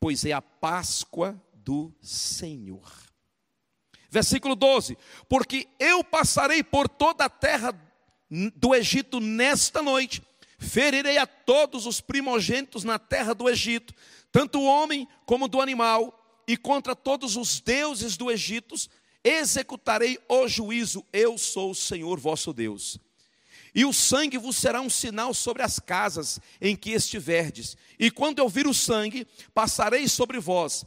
pois 0.00 0.24
é 0.24 0.32
a 0.32 0.42
Páscoa 0.42 1.40
do 1.54 1.94
Senhor. 2.02 2.92
Versículo 4.10 4.56
12: 4.56 4.98
Porque 5.28 5.68
eu 5.78 6.02
passarei 6.02 6.64
por 6.64 6.88
toda 6.88 7.26
a 7.26 7.30
terra 7.30 7.72
do 8.56 8.74
Egito 8.74 9.20
nesta 9.20 9.80
noite, 9.80 10.20
ferirei 10.58 11.18
a 11.18 11.26
todos 11.26 11.86
os 11.86 12.00
primogênitos 12.00 12.82
na 12.82 12.98
terra 12.98 13.32
do 13.32 13.48
Egito, 13.48 13.94
tanto 14.32 14.58
o 14.58 14.66
homem 14.66 15.06
como 15.24 15.46
do 15.46 15.60
animal, 15.60 16.42
e 16.48 16.56
contra 16.56 16.96
todos 16.96 17.36
os 17.36 17.60
deuses 17.60 18.16
do 18.16 18.28
Egito 18.28 18.74
executarei 19.24 20.18
o 20.28 20.48
juízo, 20.48 21.04
eu 21.12 21.38
sou 21.38 21.70
o 21.70 21.74
Senhor 21.74 22.18
vosso 22.18 22.52
Deus. 22.52 22.98
E 23.74 23.84
o 23.84 23.92
sangue 23.92 24.36
vos 24.36 24.56
será 24.56 24.80
um 24.80 24.90
sinal 24.90 25.32
sobre 25.32 25.62
as 25.62 25.78
casas 25.78 26.38
em 26.60 26.76
que 26.76 26.90
estiverdes. 26.90 27.76
E 27.98 28.10
quando 28.10 28.38
eu 28.38 28.48
vir 28.48 28.66
o 28.66 28.74
sangue, 28.74 29.26
passarei 29.54 30.06
sobre 30.08 30.38
vós, 30.38 30.84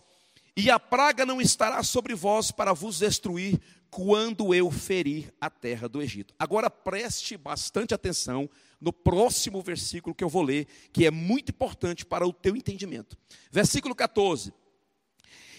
e 0.55 0.69
a 0.69 0.79
praga 0.79 1.25
não 1.25 1.41
estará 1.41 1.83
sobre 1.83 2.15
vós 2.15 2.51
para 2.51 2.73
vos 2.73 2.99
destruir, 2.99 3.59
quando 3.89 4.53
eu 4.53 4.69
ferir 4.69 5.33
a 5.39 5.49
terra 5.49 5.87
do 5.87 6.01
Egito. 6.01 6.33
Agora 6.37 6.69
preste 6.69 7.37
bastante 7.37 7.93
atenção 7.93 8.49
no 8.79 8.91
próximo 8.91 9.61
versículo 9.61 10.13
que 10.13 10.23
eu 10.23 10.27
vou 10.27 10.43
ler, 10.43 10.67
que 10.91 11.05
é 11.05 11.11
muito 11.11 11.51
importante 11.51 12.05
para 12.05 12.27
o 12.27 12.33
teu 12.33 12.57
entendimento. 12.57 13.17
Versículo 13.49 13.95
14. 13.95 14.53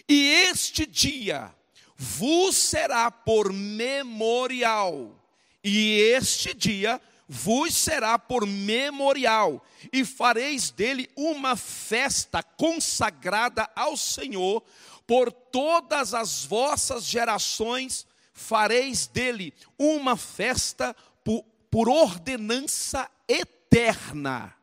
E 0.07 0.29
este 0.51 0.85
dia 0.85 1.55
vos 1.97 2.57
será 2.57 3.11
por 3.11 3.53
memorial, 3.53 5.15
e 5.63 5.99
este 6.17 6.53
dia 6.55 7.01
vos 7.29 7.75
será 7.75 8.19
por 8.19 8.47
memorial, 8.47 9.65
e 9.93 10.05
fareis 10.05 10.71
dele 10.71 11.11
uma 11.17 11.57
festa 11.57 12.43
consagrada 12.43 13.69
ao 13.75 13.97
Senhor, 13.97 14.63
por 15.07 15.31
todas 15.31 16.15
as 16.15 16.45
vossas 16.45 17.05
gerações 17.05 18.07
fareis 18.37 19.07
dele 19.07 19.55
uma 19.79 20.17
festa 20.17 20.95
por, 21.25 21.43
por 21.71 21.89
ordenança 21.89 23.11
eterna. 23.27 24.55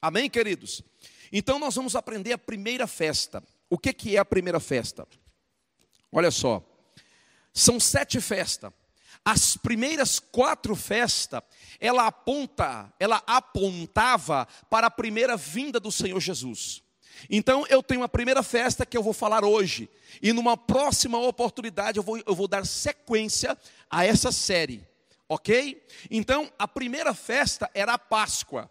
Amém, 0.00 0.28
queridos? 0.28 0.82
Então 1.32 1.58
nós 1.58 1.74
vamos 1.74 1.96
aprender 1.96 2.32
a 2.32 2.38
primeira 2.38 2.86
festa. 2.86 3.42
O 3.68 3.78
que, 3.78 3.92
que 3.92 4.16
é 4.16 4.18
a 4.18 4.24
primeira 4.24 4.60
festa? 4.60 5.06
Olha 6.10 6.30
só, 6.30 6.62
são 7.52 7.78
sete 7.78 8.20
festas. 8.20 8.72
As 9.24 9.56
primeiras 9.56 10.18
quatro 10.18 10.74
festas, 10.74 11.42
ela 11.78 12.06
aponta, 12.06 12.92
ela 12.98 13.22
apontava 13.26 14.46
para 14.70 14.86
a 14.86 14.90
primeira 14.90 15.36
vinda 15.36 15.78
do 15.78 15.92
Senhor 15.92 16.18
Jesus. 16.20 16.82
Então 17.28 17.66
eu 17.68 17.82
tenho 17.82 18.02
a 18.02 18.08
primeira 18.08 18.42
festa 18.42 18.86
que 18.86 18.96
eu 18.96 19.02
vou 19.02 19.12
falar 19.12 19.44
hoje, 19.44 19.88
e 20.22 20.32
numa 20.32 20.56
próxima 20.56 21.18
oportunidade 21.18 21.98
eu 21.98 22.02
vou, 22.02 22.18
eu 22.18 22.34
vou 22.34 22.46
dar 22.46 22.64
sequência 22.64 23.58
a 23.90 24.04
essa 24.04 24.30
série, 24.30 24.86
ok? 25.28 25.84
Então 26.10 26.50
a 26.58 26.68
primeira 26.68 27.12
festa 27.12 27.68
era 27.74 27.94
a 27.94 27.98
Páscoa, 27.98 28.70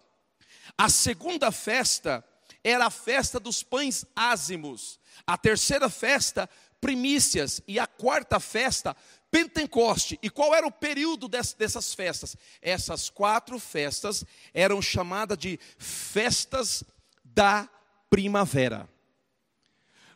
a 0.77 0.89
segunda 0.89 1.51
festa 1.51 2.23
era 2.63 2.85
a 2.85 2.89
festa 2.89 3.39
dos 3.39 3.63
pães 3.63 4.05
ázimos, 4.15 4.99
a 5.25 5.37
terceira 5.37 5.89
festa 5.89 6.49
primícias 6.79 7.61
e 7.67 7.79
a 7.79 7.87
quarta 7.87 8.39
festa, 8.39 8.95
Pentecoste. 9.29 10.17
E 10.21 10.29
qual 10.29 10.55
era 10.55 10.65
o 10.65 10.71
período 10.71 11.27
dessas 11.27 11.93
festas? 11.93 12.35
Essas 12.61 13.09
quatro 13.09 13.59
festas 13.59 14.23
eram 14.53 14.81
chamadas 14.81 15.37
de 15.37 15.59
festas 15.77 16.83
da 17.23 17.69
primavera. 18.09 18.87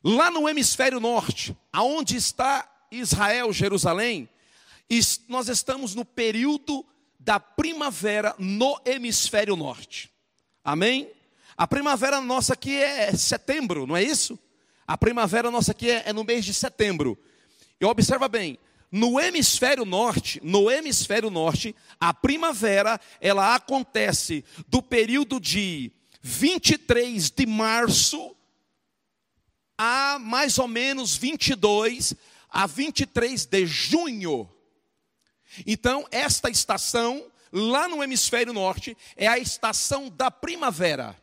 Lá 0.03 0.31
no 0.31 0.49
hemisfério 0.49 0.99
norte, 0.99 1.55
aonde 1.71 2.15
está 2.15 2.67
Israel, 2.89 3.53
Jerusalém, 3.53 4.27
nós 5.27 5.47
estamos 5.47 5.93
no 5.93 6.03
período 6.03 6.85
da 7.19 7.39
primavera 7.39 8.35
no 8.39 8.79
hemisfério 8.83 9.55
norte. 9.55 10.11
Amém? 10.63 11.11
A 11.55 11.67
primavera 11.67 12.19
nossa 12.19 12.53
aqui 12.53 12.75
é 12.75 13.15
setembro, 13.15 13.85
não 13.85 13.95
é 13.95 14.03
isso? 14.03 14.39
A 14.91 14.97
primavera 14.97 15.49
nossa 15.49 15.71
aqui 15.71 15.89
é, 15.89 16.03
é 16.07 16.11
no 16.11 16.25
mês 16.25 16.43
de 16.43 16.53
setembro. 16.53 17.17
E 17.79 17.85
observa 17.85 18.27
bem, 18.27 18.59
no 18.91 19.21
hemisfério 19.21 19.85
norte, 19.85 20.41
no 20.43 20.69
hemisfério 20.69 21.29
norte, 21.29 21.73
a 21.97 22.13
primavera, 22.13 22.99
ela 23.21 23.55
acontece 23.55 24.43
do 24.67 24.81
período 24.81 25.39
de 25.39 25.93
23 26.21 27.31
de 27.31 27.45
março 27.45 28.35
a 29.77 30.19
mais 30.19 30.59
ou 30.59 30.67
menos 30.67 31.15
22 31.15 32.13
a 32.49 32.67
23 32.67 33.45
de 33.45 33.65
junho. 33.65 34.49
Então, 35.65 36.05
esta 36.11 36.49
estação, 36.49 37.31
lá 37.49 37.87
no 37.87 38.03
hemisfério 38.03 38.51
norte, 38.51 38.97
é 39.15 39.25
a 39.25 39.39
estação 39.39 40.09
da 40.09 40.29
primavera. 40.29 41.15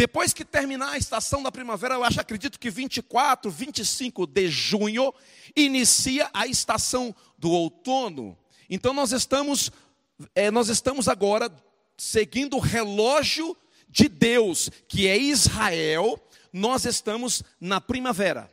Depois 0.00 0.32
que 0.32 0.46
terminar 0.46 0.92
a 0.92 0.96
estação 0.96 1.42
da 1.42 1.52
primavera, 1.52 1.92
eu 1.92 2.02
acho, 2.02 2.18
acredito 2.18 2.58
que 2.58 2.70
24, 2.70 3.50
25 3.50 4.26
de 4.26 4.48
junho 4.48 5.12
inicia 5.54 6.30
a 6.32 6.46
estação 6.46 7.14
do 7.36 7.50
outono. 7.50 8.34
Então 8.70 8.94
nós 8.94 9.12
estamos, 9.12 9.70
é, 10.34 10.50
nós 10.50 10.70
estamos 10.70 11.06
agora 11.06 11.54
seguindo 11.98 12.56
o 12.56 12.60
relógio 12.60 13.54
de 13.90 14.08
Deus, 14.08 14.70
que 14.88 15.06
é 15.06 15.18
Israel. 15.18 16.18
Nós 16.50 16.86
estamos 16.86 17.42
na 17.60 17.78
primavera. 17.78 18.50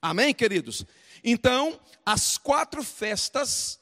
Amém, 0.00 0.32
queridos? 0.32 0.86
Então, 1.24 1.76
as 2.06 2.38
quatro 2.38 2.84
festas 2.84 3.80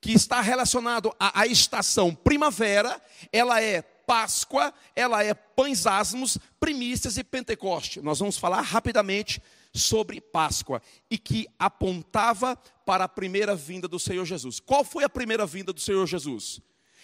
que 0.00 0.12
está 0.12 0.40
relacionado 0.40 1.14
à, 1.20 1.42
à 1.42 1.46
estação 1.46 2.14
primavera, 2.14 2.98
ela 3.30 3.62
é 3.62 3.84
Páscoa, 4.06 4.72
ela 4.94 5.22
é 5.22 5.34
pães 5.34 5.86
asmos, 5.86 6.38
primícias 6.58 7.16
e 7.16 7.24
Pentecoste. 7.24 8.00
Nós 8.00 8.18
vamos 8.18 8.38
falar 8.38 8.60
rapidamente 8.60 9.40
sobre 9.72 10.20
Páscoa 10.20 10.80
e 11.10 11.18
que 11.18 11.46
apontava 11.58 12.56
para 12.86 13.04
a 13.04 13.08
primeira 13.08 13.56
vinda 13.56 13.88
do 13.88 13.98
Senhor 13.98 14.24
Jesus. 14.24 14.60
Qual 14.60 14.84
foi 14.84 15.04
a 15.04 15.08
primeira 15.08 15.44
vinda 15.46 15.72
do 15.72 15.80
Senhor 15.80 16.06
Jesus? 16.06 16.60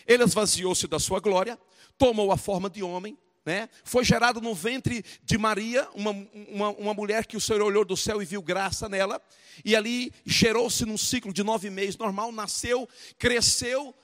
Ele 0.06 0.22
esvaziou-se 0.22 0.86
da 0.86 0.98
sua 0.98 1.20
glória, 1.20 1.58
tomou 1.98 2.32
a 2.32 2.36
forma 2.36 2.70
de 2.70 2.82
homem, 2.82 3.18
né? 3.44 3.68
foi 3.84 4.04
gerado 4.04 4.40
no 4.40 4.54
ventre 4.54 5.04
de 5.24 5.38
Maria, 5.38 5.88
uma, 5.94 6.10
uma, 6.48 6.68
uma 6.70 6.94
mulher 6.94 7.26
que 7.26 7.36
o 7.36 7.40
Senhor 7.40 7.62
olhou 7.62 7.84
do 7.84 7.96
céu 7.96 8.22
e 8.22 8.24
viu 8.24 8.42
graça 8.42 8.88
nela, 8.88 9.20
e 9.64 9.74
ali 9.74 10.12
gerou-se 10.24 10.84
num 10.84 10.98
ciclo 10.98 11.32
de 11.32 11.42
nove 11.42 11.70
meses 11.70 11.96
normal, 11.96 12.30
nasceu, 12.32 12.88
cresceu 13.18 13.94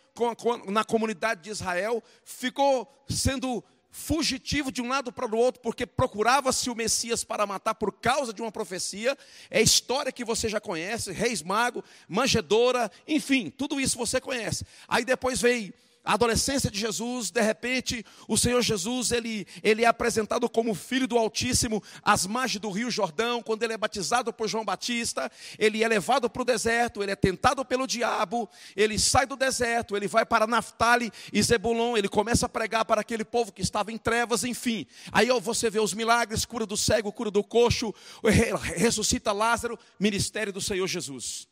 na 0.66 0.84
comunidade 0.84 1.42
de 1.42 1.50
Israel, 1.50 2.02
ficou 2.24 2.92
sendo 3.08 3.62
fugitivo 3.90 4.70
de 4.70 4.82
um 4.82 4.88
lado 4.88 5.10
para 5.10 5.34
o 5.34 5.38
outro, 5.38 5.62
porque 5.62 5.86
procurava-se 5.86 6.68
o 6.68 6.74
Messias 6.74 7.24
para 7.24 7.46
matar 7.46 7.74
por 7.74 7.90
causa 7.92 8.30
de 8.30 8.42
uma 8.42 8.52
profecia. 8.52 9.16
É 9.50 9.62
história 9.62 10.12
que 10.12 10.24
você 10.24 10.48
já 10.48 10.60
conhece: 10.60 11.12
Reis 11.12 11.42
Mago, 11.42 11.82
Manjedora, 12.06 12.90
enfim, 13.08 13.48
tudo 13.48 13.80
isso 13.80 13.96
você 13.96 14.20
conhece. 14.20 14.66
Aí 14.86 15.04
depois 15.04 15.40
veio 15.40 15.72
a 16.06 16.14
adolescência 16.14 16.70
de 16.70 16.78
Jesus, 16.78 17.32
de 17.32 17.42
repente, 17.42 18.06
o 18.28 18.38
Senhor 18.38 18.62
Jesus, 18.62 19.10
ele, 19.10 19.44
ele 19.60 19.82
é 19.84 19.88
apresentado 19.88 20.48
como 20.48 20.72
filho 20.72 21.08
do 21.08 21.18
Altíssimo 21.18 21.82
às 22.00 22.24
margens 22.24 22.60
do 22.60 22.70
Rio 22.70 22.92
Jordão, 22.92 23.42
quando 23.42 23.64
ele 23.64 23.72
é 23.72 23.76
batizado 23.76 24.32
por 24.32 24.46
João 24.46 24.64
Batista, 24.64 25.28
ele 25.58 25.82
é 25.82 25.88
levado 25.88 26.30
para 26.30 26.42
o 26.42 26.44
deserto, 26.44 27.02
ele 27.02 27.10
é 27.10 27.16
tentado 27.16 27.64
pelo 27.64 27.88
diabo, 27.88 28.48
ele 28.76 29.00
sai 29.00 29.26
do 29.26 29.34
deserto, 29.34 29.96
ele 29.96 30.06
vai 30.06 30.24
para 30.24 30.46
Naftali 30.46 31.10
e 31.32 31.42
Zebulon, 31.42 31.96
ele 31.96 32.08
começa 32.08 32.46
a 32.46 32.48
pregar 32.48 32.84
para 32.84 33.00
aquele 33.00 33.24
povo 33.24 33.52
que 33.52 33.60
estava 33.60 33.90
em 33.90 33.98
trevas, 33.98 34.44
enfim. 34.44 34.86
Aí 35.10 35.28
você 35.40 35.68
vê 35.68 35.80
os 35.80 35.92
milagres, 35.92 36.44
cura 36.44 36.64
do 36.64 36.76
cego, 36.76 37.12
cura 37.12 37.32
do 37.32 37.42
coxo, 37.42 37.92
ressuscita 38.76 39.32
Lázaro, 39.32 39.76
ministério 39.98 40.52
do 40.52 40.60
Senhor 40.60 40.86
Jesus. 40.86 41.48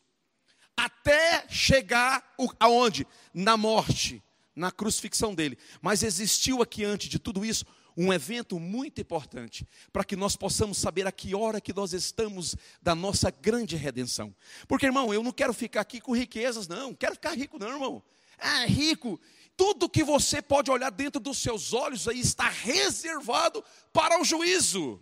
Até 0.77 1.43
chegar 1.49 2.23
aonde? 2.57 3.05
Na 3.33 3.57
morte 3.57 4.23
na 4.55 4.71
crucifixão 4.71 5.35
dele. 5.35 5.57
Mas 5.81 6.03
existiu 6.03 6.61
aqui 6.61 6.83
antes 6.83 7.09
de 7.09 7.19
tudo 7.19 7.45
isso 7.45 7.65
um 7.97 8.11
evento 8.11 8.59
muito 8.59 8.99
importante 8.99 9.67
para 9.91 10.03
que 10.03 10.15
nós 10.15 10.35
possamos 10.35 10.77
saber 10.77 11.07
a 11.07 11.11
que 11.11 11.33
hora 11.33 11.61
que 11.61 11.73
nós 11.73 11.93
estamos 11.93 12.55
da 12.81 12.93
nossa 12.93 13.31
grande 13.31 13.75
redenção. 13.75 14.35
Porque, 14.67 14.85
irmão, 14.85 15.13
eu 15.13 15.23
não 15.23 15.31
quero 15.31 15.53
ficar 15.53 15.81
aqui 15.81 16.01
com 16.01 16.15
riquezas, 16.15 16.67
não. 16.67 16.93
Quero 16.93 17.13
ficar 17.13 17.33
rico, 17.33 17.57
não, 17.57 17.69
irmão. 17.69 18.03
Ah, 18.37 18.65
rico. 18.65 19.19
Tudo 19.55 19.89
que 19.89 20.03
você 20.03 20.41
pode 20.41 20.69
olhar 20.69 20.89
dentro 20.89 21.21
dos 21.21 21.37
seus 21.37 21.71
olhos 21.71 22.07
aí 22.07 22.19
está 22.19 22.49
reservado 22.49 23.63
para 23.93 24.19
o 24.19 24.25
juízo. 24.25 25.01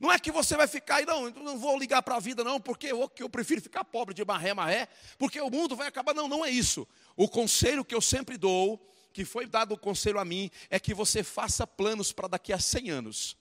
Não 0.00 0.10
é 0.10 0.18
que 0.18 0.30
você 0.30 0.56
vai 0.56 0.68
ficar, 0.68 1.04
não, 1.04 1.30
não 1.30 1.58
vou 1.58 1.76
ligar 1.76 2.00
para 2.02 2.16
a 2.16 2.20
vida, 2.20 2.44
não, 2.44 2.60
porque 2.60 2.86
eu, 2.86 3.10
eu 3.18 3.28
prefiro 3.28 3.60
ficar 3.60 3.84
pobre 3.84 4.14
de 4.14 4.24
marré, 4.24 4.54
marré, 4.54 4.88
porque 5.18 5.40
o 5.40 5.50
mundo 5.50 5.74
vai 5.74 5.88
acabar. 5.88 6.14
Não, 6.14 6.28
não 6.28 6.44
é 6.44 6.50
isso. 6.50 6.86
O 7.20 7.28
conselho 7.28 7.84
que 7.84 7.94
eu 7.94 8.00
sempre 8.00 8.38
dou, 8.38 8.80
que 9.12 9.26
foi 9.26 9.44
dado 9.44 9.74
o 9.74 9.78
conselho 9.78 10.18
a 10.18 10.24
mim, 10.24 10.50
é 10.70 10.80
que 10.80 10.94
você 10.94 11.22
faça 11.22 11.66
planos 11.66 12.12
para 12.12 12.28
daqui 12.28 12.50
a 12.50 12.58
100 12.58 12.88
anos. 12.88 13.36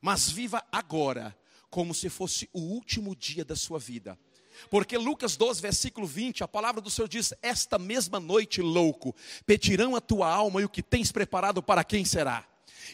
Mas 0.00 0.30
viva 0.30 0.64
agora, 0.70 1.36
como 1.68 1.92
se 1.92 2.08
fosse 2.08 2.48
o 2.52 2.60
último 2.60 3.16
dia 3.16 3.44
da 3.44 3.56
sua 3.56 3.80
vida. 3.80 4.16
Porque 4.70 4.96
Lucas 4.96 5.36
12, 5.36 5.60
versículo 5.60 6.06
20, 6.06 6.44
a 6.44 6.46
palavra 6.46 6.80
do 6.80 6.92
Senhor 6.92 7.08
diz: 7.08 7.34
Esta 7.42 7.76
mesma 7.76 8.20
noite, 8.20 8.62
louco, 8.62 9.16
pedirão 9.44 9.96
a 9.96 10.00
tua 10.00 10.32
alma 10.32 10.62
e 10.62 10.64
o 10.64 10.68
que 10.68 10.80
tens 10.80 11.10
preparado 11.10 11.60
para 11.60 11.82
quem 11.82 12.04
será? 12.04 12.46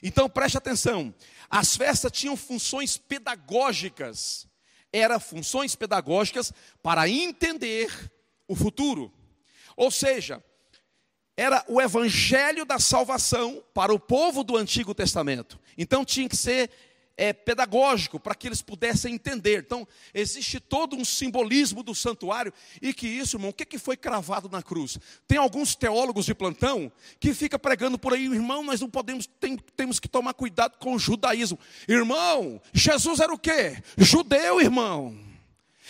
Então 0.03 0.27
preste 0.31 0.57
atenção, 0.57 1.15
as 1.51 1.77
festas 1.77 2.11
tinham 2.13 2.35
funções 2.35 2.97
pedagógicas, 2.97 4.49
eram 4.91 5.21
funções 5.21 5.77
pedagógicas 5.77 6.51
para 6.83 7.11
entender 7.11 8.11
o 8.49 8.57
futuro. 8.57 9.20
Ou 9.81 9.91
seja, 9.91 10.45
era 11.35 11.65
o 11.67 11.81
evangelho 11.81 12.67
da 12.67 12.79
salvação 12.79 13.65
para 13.73 13.95
o 13.95 13.99
povo 13.99 14.45
do 14.45 14.55
Antigo 14.55 14.95
Testamento. 14.95 15.59
Então 15.79 16.05
tinha 16.05 16.29
que 16.29 16.37
ser 16.37 16.71
é, 17.17 17.33
pedagógico 17.33 18.21
para 18.21 18.35
que 18.35 18.47
eles 18.47 18.61
pudessem 18.61 19.15
entender. 19.15 19.61
Então, 19.61 19.89
existe 20.13 20.61
todo 20.61 20.95
um 20.95 21.03
simbolismo 21.03 21.83
do 21.83 21.95
santuário 21.95 22.53
e 22.83 22.93
que 22.93 23.09
isso, 23.09 23.37
irmão, 23.37 23.49
o 23.49 23.55
que, 23.55 23.65
que 23.65 23.79
foi 23.79 23.97
cravado 23.97 24.51
na 24.51 24.63
cruz? 24.63 24.99
Tem 25.27 25.39
alguns 25.39 25.75
teólogos 25.75 26.27
de 26.27 26.35
plantão 26.35 26.93
que 27.19 27.33
fica 27.33 27.59
pregando 27.59 27.99
por 27.99 28.13
aí, 28.13 28.27
irmão, 28.27 28.63
nós 28.63 28.83
não 28.83 28.91
podemos, 28.91 29.27
tem, 29.27 29.57
temos 29.75 29.99
que 29.99 30.11
tomar 30.11 30.35
cuidado 30.35 30.77
com 30.77 30.95
o 30.95 30.99
judaísmo. 30.99 31.59
Irmão, 31.89 32.61
Jesus 32.75 33.19
era 33.19 33.33
o 33.33 33.39
quê? 33.39 33.83
Judeu, 33.97 34.61
irmão. 34.61 35.30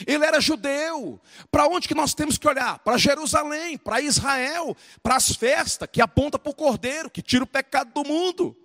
Ele 0.06 0.24
era 0.24 0.40
judeu. 0.40 1.20
Para 1.50 1.66
onde 1.66 1.88
que 1.88 1.94
nós 1.94 2.14
temos 2.14 2.38
que 2.38 2.48
olhar? 2.48 2.78
Para 2.80 2.96
Jerusalém, 2.96 3.78
para 3.78 4.00
Israel, 4.00 4.76
para 5.02 5.16
as 5.16 5.30
festas 5.30 5.88
que 5.90 6.00
aponta 6.00 6.38
para 6.38 6.50
o 6.50 6.54
Cordeiro, 6.54 7.10
que 7.10 7.22
tira 7.22 7.44
o 7.44 7.46
pecado 7.46 7.92
do 7.92 8.04
mundo. 8.04 8.56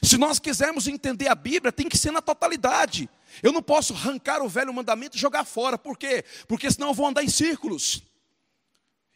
Se 0.00 0.16
nós 0.16 0.38
quisermos 0.38 0.88
entender 0.88 1.28
a 1.28 1.34
Bíblia, 1.34 1.70
tem 1.70 1.88
que 1.88 1.98
ser 1.98 2.10
na 2.10 2.22
totalidade. 2.22 3.10
Eu 3.42 3.52
não 3.52 3.62
posso 3.62 3.92
arrancar 3.92 4.42
o 4.42 4.48
velho 4.48 4.72
mandamento 4.72 5.16
e 5.16 5.20
jogar 5.20 5.44
fora. 5.44 5.76
Por 5.76 5.98
quê? 5.98 6.24
Porque 6.46 6.70
senão 6.70 6.88
eu 6.88 6.94
vou 6.94 7.06
andar 7.06 7.22
em 7.22 7.28
círculos. 7.28 8.02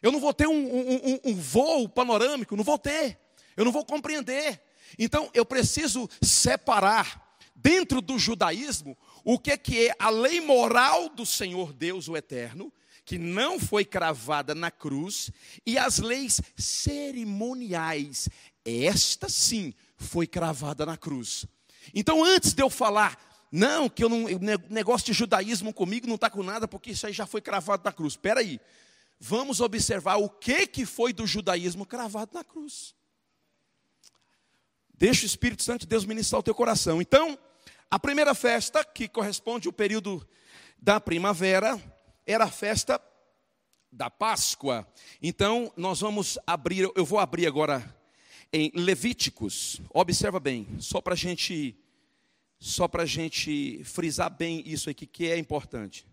Eu 0.02 0.12
não 0.12 0.20
vou 0.20 0.35
ter 0.35 0.46
um, 0.46 0.52
um, 0.52 0.94
um, 0.94 1.20
um 1.24 1.35
voo 1.35 1.88
panorâmico, 1.88 2.56
não 2.56 2.64
vou 2.64 2.78
ter. 2.78 3.18
Eu 3.56 3.64
não 3.64 3.72
vou 3.72 3.85
compreender. 3.85 4.61
Então 4.98 5.30
eu 5.32 5.44
preciso 5.44 6.09
separar 6.22 7.38
dentro 7.54 8.00
do 8.00 8.18
judaísmo 8.18 8.96
o 9.28 9.40
que, 9.40 9.58
que 9.58 9.88
é 9.88 9.96
a 9.98 10.08
lei 10.08 10.40
moral 10.40 11.08
do 11.08 11.26
Senhor 11.26 11.72
Deus, 11.72 12.06
o 12.06 12.16
Eterno, 12.16 12.72
que 13.04 13.18
não 13.18 13.58
foi 13.58 13.84
cravada 13.84 14.54
na 14.54 14.70
cruz, 14.70 15.32
e 15.66 15.76
as 15.76 15.98
leis 15.98 16.40
cerimoniais. 16.56 18.28
Esta 18.64 19.28
sim 19.28 19.74
foi 19.96 20.28
cravada 20.28 20.86
na 20.86 20.96
cruz. 20.96 21.44
Então, 21.92 22.22
antes 22.22 22.52
de 22.52 22.62
eu 22.62 22.70
falar, 22.70 23.18
não, 23.50 23.88
que 23.88 24.04
eu 24.04 24.08
não, 24.08 24.26
negócio 24.70 25.06
de 25.06 25.12
judaísmo 25.12 25.74
comigo 25.74 26.06
não 26.06 26.14
está 26.14 26.30
com 26.30 26.44
nada, 26.44 26.68
porque 26.68 26.92
isso 26.92 27.04
aí 27.04 27.12
já 27.12 27.26
foi 27.26 27.40
cravado 27.40 27.82
na 27.84 27.90
cruz. 27.90 28.12
Espera 28.12 28.38
aí, 28.38 28.60
vamos 29.18 29.60
observar 29.60 30.18
o 30.18 30.28
que, 30.28 30.68
que 30.68 30.86
foi 30.86 31.12
do 31.12 31.26
judaísmo 31.26 31.84
cravado 31.84 32.30
na 32.32 32.44
cruz. 32.44 32.94
Deixa 34.94 35.24
o 35.24 35.26
Espírito 35.26 35.64
Santo 35.64 35.80
de 35.80 35.88
Deus 35.88 36.04
ministrar 36.04 36.38
o 36.38 36.44
teu 36.44 36.54
coração. 36.54 37.02
Então, 37.02 37.36
a 37.90 37.99
primeira 37.99 38.35
festa, 38.35 38.85
que 38.85 39.09
corresponde 39.09 39.68
ao 39.68 39.72
período 39.72 40.27
da 40.79 41.01
primavera, 41.01 41.81
era 42.27 42.44
a 42.44 42.51
festa 42.51 43.01
da 43.90 44.11
Páscoa. 44.11 44.87
Então, 45.22 45.72
nós 45.77 46.01
vamos 46.01 46.38
abrir, 46.46 46.90
eu 46.94 47.05
vou 47.05 47.18
abrir 47.18 47.46
agora 47.46 47.96
em 48.53 48.70
Levíticos, 48.75 49.81
observa 49.92 50.40
bem, 50.40 50.66
só 50.79 51.01
para 51.01 51.14
gente, 51.14 51.79
só 52.59 52.88
para 52.88 53.07
gente 53.07 53.83
frisar 53.85 54.31
bem 54.31 54.62
isso 54.66 54.90
aqui 54.90 55.07
que 55.07 55.27
é 55.31 55.38
importante. 55.38 56.07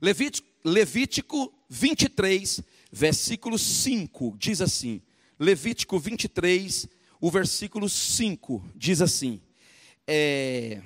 Levítico, 0.00 0.46
Levítico 0.64 1.54
23, 1.70 2.60
versículo 2.92 3.58
5, 3.58 4.36
diz 4.38 4.60
assim: 4.60 5.00
Levítico 5.38 5.98
23, 5.98 6.86
o 7.20 7.30
versículo 7.30 7.88
5 7.88 8.72
diz 8.74 9.00
assim: 9.00 9.40
é, 10.06 10.80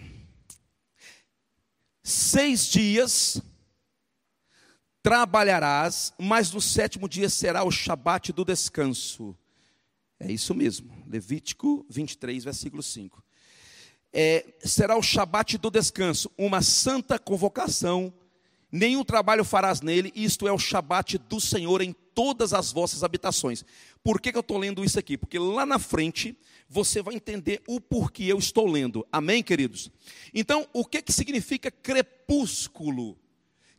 Seis 2.13 2.67
dias 2.67 3.41
trabalharás, 5.01 6.13
mas 6.19 6.51
no 6.51 6.61
sétimo 6.61 7.09
dia 7.09 7.31
será 7.31 7.63
o 7.63 7.71
Shabat 7.71 8.33
do 8.33 8.45
descanso. 8.45 9.37
É 10.19 10.31
isso 10.31 10.53
mesmo. 10.53 10.93
Levítico 11.07 11.87
23, 11.89 12.43
versículo 12.43 12.83
5. 12.83 13.23
É, 14.13 14.45
será 14.65 14.99
o 14.99 15.03
Shabat 15.03 15.57
do 15.59 15.71
descanso, 15.71 16.29
uma 16.37 16.63
santa 16.63 17.17
convocação, 17.17 18.13
nenhum 18.73 19.05
trabalho 19.05 19.45
farás 19.45 19.81
nele, 19.81 20.13
isto 20.17 20.49
é 20.49 20.53
o 20.53 20.59
Shabat 20.59 21.17
do 21.17 21.41
Senhor 21.41 21.81
em 21.81 21.93
todas 22.13 22.53
as 22.53 22.73
vossas 22.73 23.05
habitações. 23.05 23.65
Por 24.03 24.21
que, 24.21 24.33
que 24.33 24.37
eu 24.37 24.41
estou 24.41 24.59
lendo 24.59 24.85
isso 24.85 24.99
aqui? 24.99 25.17
Porque 25.17 25.39
lá 25.39 25.65
na 25.65 25.79
frente 25.79 26.37
você 26.71 27.03
vai 27.03 27.17
entender 27.17 27.61
o 27.67 27.81
porquê 27.81 28.23
eu 28.23 28.39
estou 28.39 28.65
lendo. 28.71 29.05
Amém, 29.11 29.43
queridos? 29.43 29.91
Então, 30.33 30.69
o 30.73 30.85
que, 30.85 31.03
que 31.03 31.13
significa 31.13 31.69
crepúsculo? 31.69 33.19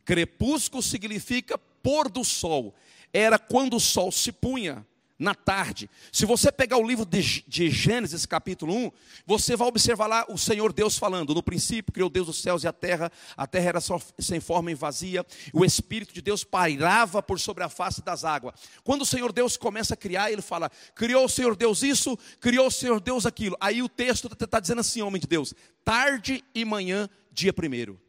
Crepúsculo 0.04 0.82
significa 0.82 1.56
pôr 1.56 2.10
do 2.10 2.22
sol. 2.22 2.74
Era 3.10 3.38
quando 3.38 3.76
o 3.76 3.80
sol 3.80 4.12
se 4.12 4.30
punha 4.30 4.86
na 5.22 5.34
tarde. 5.34 5.88
Se 6.10 6.26
você 6.26 6.50
pegar 6.50 6.76
o 6.76 6.86
livro 6.86 7.06
de, 7.06 7.44
de, 7.46 7.70
Gênesis, 7.70 8.26
capítulo 8.26 8.74
1, 8.74 8.90
você 9.24 9.54
vai 9.54 9.68
observar 9.68 10.08
lá 10.08 10.26
o 10.28 10.36
Senhor 10.36 10.72
Deus 10.72 10.98
falando: 10.98 11.32
No 11.34 11.42
princípio 11.42 11.92
criou 11.92 12.10
Deus 12.10 12.28
os 12.28 12.42
céus 12.42 12.64
e 12.64 12.68
a 12.68 12.72
terra, 12.72 13.10
a 13.36 13.46
terra 13.46 13.68
era 13.68 13.80
só, 13.80 14.00
sem 14.18 14.40
forma 14.40 14.70
e 14.70 14.74
vazia, 14.74 15.24
o 15.52 15.64
Espírito 15.64 16.12
de 16.12 16.20
Deus 16.20 16.42
pairava 16.42 17.22
por 17.22 17.38
sobre 17.38 17.62
a 17.62 17.68
face 17.68 18.02
das 18.02 18.24
águas. 18.24 18.54
Quando 18.82 19.02
o 19.02 19.06
Senhor 19.06 19.32
Deus 19.32 19.56
começa 19.56 19.94
a 19.94 19.96
criar, 19.96 20.32
ele 20.32 20.42
fala: 20.42 20.68
Criou 20.94 21.24
o 21.24 21.28
Senhor 21.28 21.54
Deus 21.54 21.82
isso, 21.82 22.18
criou 22.40 22.66
o 22.66 22.70
Senhor 22.70 23.00
Deus 23.00 23.24
aquilo. 23.24 23.56
Aí 23.60 23.80
o 23.80 23.88
texto 23.88 24.28
está 24.32 24.58
dizendo 24.58 24.80
assim, 24.80 25.02
homem 25.02 25.20
de 25.20 25.28
Deus: 25.28 25.54
tarde 25.84 26.44
e 26.52 26.64
manhã, 26.64 27.08
dia 27.30 27.52
primeiro. 27.52 28.00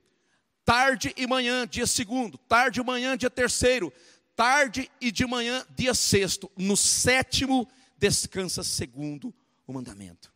Tarde 0.65 1.13
e 1.17 1.27
manhã, 1.27 1.67
dia 1.67 1.85
segundo. 1.85 2.37
Tarde 2.37 2.79
e 2.79 2.83
manhã, 2.83 3.17
dia 3.17 3.29
terceiro 3.29 3.91
tarde 4.35 4.89
e 4.99 5.11
de 5.11 5.25
manhã, 5.25 5.65
dia 5.75 5.93
sexto. 5.93 6.51
No 6.57 6.75
sétimo, 6.75 7.67
descansa 7.97 8.63
segundo 8.63 9.33
o 9.65 9.73
mandamento. 9.73 10.31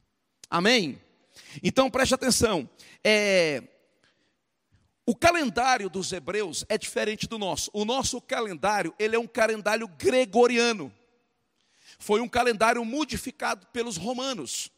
Amém? 0.49 1.01
Então 1.61 1.89
preste 1.89 2.13
atenção. 2.13 2.69
É, 3.03 3.63
o 5.05 5.15
calendário 5.15 5.89
dos 5.89 6.11
hebreus 6.11 6.65
é 6.67 6.77
diferente 6.77 7.27
do 7.27 7.37
nosso. 7.37 7.71
O 7.73 7.85
nosso 7.85 8.19
calendário, 8.19 8.93
ele 8.99 9.15
é 9.15 9.19
um 9.19 9.27
calendário 9.27 9.87
gregoriano. 9.87 10.93
Foi 11.97 12.21
um 12.21 12.27
calendário 12.27 12.83
modificado 12.83 13.65
pelos 13.67 13.97
romanos. 13.97 14.69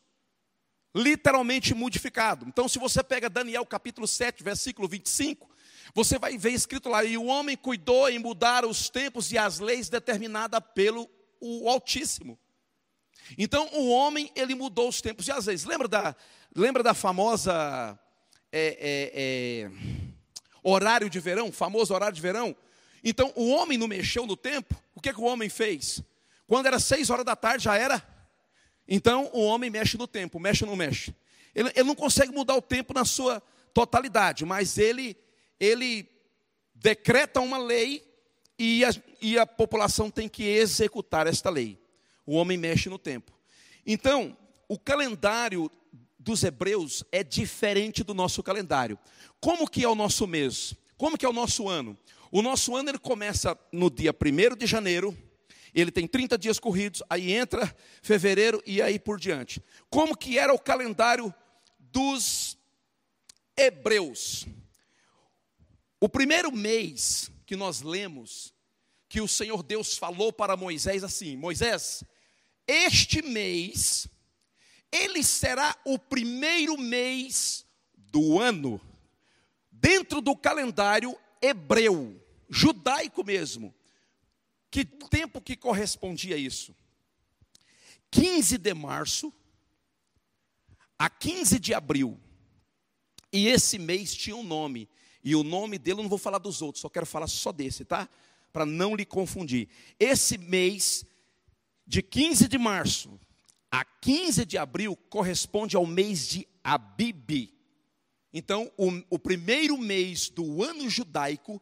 Literalmente 0.95 1.73
modificado. 1.73 2.45
Então, 2.47 2.67
se 2.67 2.79
você 2.79 3.03
pega 3.03 3.29
Daniel 3.29 3.65
capítulo 3.65 4.07
7, 4.07 4.43
versículo 4.43 4.87
25, 4.87 5.49
você 5.93 6.17
vai 6.17 6.37
ver 6.37 6.51
escrito 6.51 6.89
lá: 6.89 7.03
e 7.03 7.17
o 7.17 7.25
homem 7.25 7.57
cuidou 7.57 8.09
em 8.09 8.19
mudar 8.19 8.65
os 8.65 8.89
tempos 8.89 9.31
e 9.31 9.37
as 9.37 9.59
leis 9.59 9.89
determinadas 9.89 10.61
pelo 10.73 11.09
o 11.39 11.69
Altíssimo. 11.69 12.37
Então 13.37 13.67
o 13.73 13.89
homem 13.89 14.31
ele 14.35 14.55
mudou 14.55 14.89
os 14.89 15.01
tempos 15.01 15.27
e 15.27 15.31
as 15.31 15.45
leis. 15.45 15.65
Lembra 15.65 15.87
da, 15.87 16.15
lembra 16.55 16.83
da 16.83 16.93
famosa 16.93 17.97
é, 18.51 18.77
é, 18.79 19.11
é, 19.13 19.71
horário 20.63 21.09
de 21.09 21.19
verão, 21.19 21.51
famoso 21.51 21.93
horário 21.93 22.15
de 22.15 22.21
verão? 22.21 22.55
Então 23.03 23.31
o 23.35 23.49
homem 23.49 23.77
não 23.77 23.87
mexeu 23.87 24.25
no 24.25 24.35
tempo. 24.35 24.75
O 24.95 25.01
que, 25.01 25.13
que 25.13 25.21
o 25.21 25.25
homem 25.25 25.49
fez? 25.49 26.01
Quando 26.47 26.65
era 26.65 26.79
seis 26.79 27.09
horas 27.09 27.25
da 27.25 27.35
tarde 27.35 27.65
já 27.65 27.77
era. 27.77 28.03
Então 28.87 29.29
o 29.33 29.43
homem 29.43 29.69
mexe 29.69 29.97
no 29.97 30.07
tempo, 30.07 30.39
mexe 30.39 30.63
ou 30.63 30.69
não 30.69 30.75
mexe? 30.75 31.15
Ele, 31.53 31.69
ele 31.75 31.83
não 31.83 31.95
consegue 31.95 32.31
mudar 32.31 32.55
o 32.55 32.61
tempo 32.61 32.93
na 32.93 33.05
sua 33.05 33.41
totalidade, 33.73 34.45
mas 34.45 34.77
ele 34.77 35.15
ele 35.59 36.07
decreta 36.73 37.41
uma 37.41 37.57
lei 37.57 38.03
e 38.57 38.83
a, 38.85 38.89
e 39.21 39.37
a 39.37 39.45
população 39.45 40.09
tem 40.09 40.27
que 40.29 40.43
executar 40.43 41.27
esta 41.27 41.49
lei. 41.49 41.77
O 42.25 42.35
homem 42.35 42.57
mexe 42.57 42.89
no 42.89 42.99
tempo. 42.99 43.31
Então, 43.85 44.37
o 44.67 44.77
calendário 44.77 45.69
dos 46.17 46.43
hebreus 46.43 47.03
é 47.11 47.23
diferente 47.23 48.03
do 48.03 48.13
nosso 48.13 48.43
calendário. 48.43 48.99
Como 49.39 49.69
que 49.69 49.83
é 49.83 49.87
o 49.87 49.95
nosso 49.95 50.27
mês? 50.27 50.75
Como 50.97 51.17
que 51.17 51.25
é 51.25 51.29
o 51.29 51.33
nosso 51.33 51.67
ano? 51.67 51.97
O 52.31 52.41
nosso 52.41 52.75
ano 52.75 52.89
ele 52.89 52.99
começa 52.99 53.57
no 53.71 53.89
dia 53.89 54.13
1 54.13 54.55
de 54.55 54.67
janeiro, 54.67 55.17
ele 55.73 55.91
tem 55.91 56.07
30 56.07 56.37
dias 56.37 56.59
corridos, 56.59 57.01
aí 57.09 57.31
entra 57.31 57.73
fevereiro 58.01 58.61
e 58.65 58.81
aí 58.81 58.99
por 58.99 59.19
diante. 59.19 59.63
Como 59.89 60.15
que 60.15 60.37
era 60.37 60.53
o 60.53 60.59
calendário 60.59 61.33
dos 61.79 62.57
hebreus? 63.57 64.45
O 65.99 66.07
primeiro 66.07 66.51
mês 66.51 67.29
que 67.45 67.55
nós 67.55 67.81
lemos, 67.81 68.53
que 69.07 69.19
o 69.19 69.27
Senhor 69.27 69.63
Deus 69.63 69.97
falou 69.97 70.31
para 70.31 70.55
Moisés 70.55 71.03
assim: 71.03 71.35
Moisés, 71.35 72.03
este 72.67 73.21
mês, 73.21 74.07
ele 74.91 75.23
será 75.23 75.75
o 75.85 75.97
primeiro 75.99 76.77
mês 76.77 77.65
do 77.95 78.39
ano, 78.39 78.79
dentro 79.71 80.21
do 80.21 80.35
calendário 80.35 81.17
hebreu, 81.41 82.23
judaico 82.49 83.23
mesmo. 83.23 83.73
Que 84.71 84.85
tempo 84.85 85.41
que 85.41 85.55
correspondia 85.55 86.35
a 86.35 86.39
isso? 86.39 86.75
15 88.11 88.57
de 88.57 88.73
março 88.73 89.33
a 90.97 91.09
15 91.09 91.59
de 91.59 91.73
abril. 91.73 92.19
E 93.31 93.47
esse 93.47 93.77
mês 93.79 94.13
tinha 94.13 94.35
um 94.35 94.43
nome, 94.43 94.89
e 95.23 95.35
o 95.35 95.43
nome 95.43 95.77
dele 95.77 95.99
eu 95.99 96.03
não 96.03 96.09
vou 96.09 96.17
falar 96.17 96.37
dos 96.37 96.61
outros, 96.61 96.81
só 96.81 96.89
quero 96.89 97.05
falar 97.05 97.27
só 97.27 97.51
desse, 97.51 97.83
tá? 97.83 98.07
Para 98.51 98.65
não 98.65 98.95
lhe 98.95 99.05
confundir. 99.05 99.67
Esse 99.99 100.37
mês, 100.37 101.05
de 101.85 102.01
15 102.01 102.47
de 102.47 102.57
março 102.57 103.19
a 103.71 103.83
15 103.83 104.45
de 104.45 104.57
abril, 104.57 104.95
corresponde 105.09 105.75
ao 105.75 105.85
mês 105.85 106.27
de 106.27 106.47
Abib. 106.63 107.53
Então, 108.33 108.71
o, 108.77 109.03
o 109.09 109.19
primeiro 109.19 109.77
mês 109.77 110.29
do 110.29 110.63
ano 110.63 110.89
judaico 110.89 111.61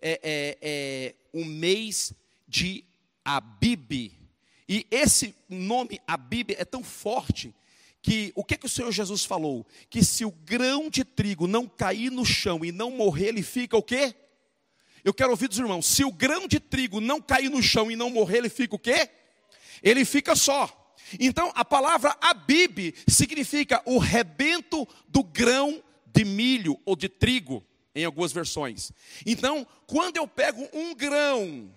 é, 0.00 0.20
é, 0.22 0.58
é 0.60 1.14
o 1.32 1.44
mês 1.44 2.12
de 2.46 2.84
Abib. 3.24 4.12
E 4.68 4.86
esse 4.90 5.34
nome 5.48 6.00
Abib 6.06 6.50
é 6.50 6.64
tão 6.64 6.84
forte 6.84 7.54
que 8.02 8.32
o 8.34 8.44
que, 8.44 8.56
que 8.56 8.66
o 8.66 8.68
Senhor 8.68 8.90
Jesus 8.92 9.24
falou? 9.24 9.66
Que 9.90 10.04
se 10.04 10.24
o 10.24 10.30
grão 10.30 10.88
de 10.88 11.04
trigo 11.04 11.46
não 11.46 11.66
cair 11.66 12.10
no 12.10 12.24
chão 12.24 12.64
e 12.64 12.72
não 12.72 12.90
morrer, 12.90 13.28
ele 13.28 13.42
fica 13.42 13.76
o 13.76 13.82
quê? 13.82 14.14
Eu 15.04 15.14
quero 15.14 15.30
ouvir 15.30 15.48
dos 15.48 15.58
irmãos, 15.58 15.86
se 15.86 16.04
o 16.04 16.12
grão 16.12 16.46
de 16.46 16.60
trigo 16.60 17.00
não 17.00 17.20
cair 17.20 17.48
no 17.48 17.62
chão 17.62 17.90
e 17.90 17.96
não 17.96 18.10
morrer, 18.10 18.38
ele 18.38 18.48
fica 18.48 18.76
o 18.76 18.78
quê? 18.78 19.08
Ele 19.82 20.04
fica 20.04 20.34
só. 20.34 20.74
Então 21.18 21.50
a 21.54 21.64
palavra 21.64 22.16
abib 22.20 22.94
significa 23.08 23.82
o 23.86 23.98
rebento 23.98 24.86
do 25.08 25.22
grão 25.22 25.82
de 26.06 26.24
milho 26.24 26.78
ou 26.84 26.96
de 26.96 27.08
trigo, 27.08 27.64
em 27.94 28.04
algumas 28.04 28.32
versões. 28.32 28.92
Então, 29.24 29.66
quando 29.86 30.16
eu 30.16 30.26
pego 30.26 30.68
um 30.72 30.94
grão 30.94 31.72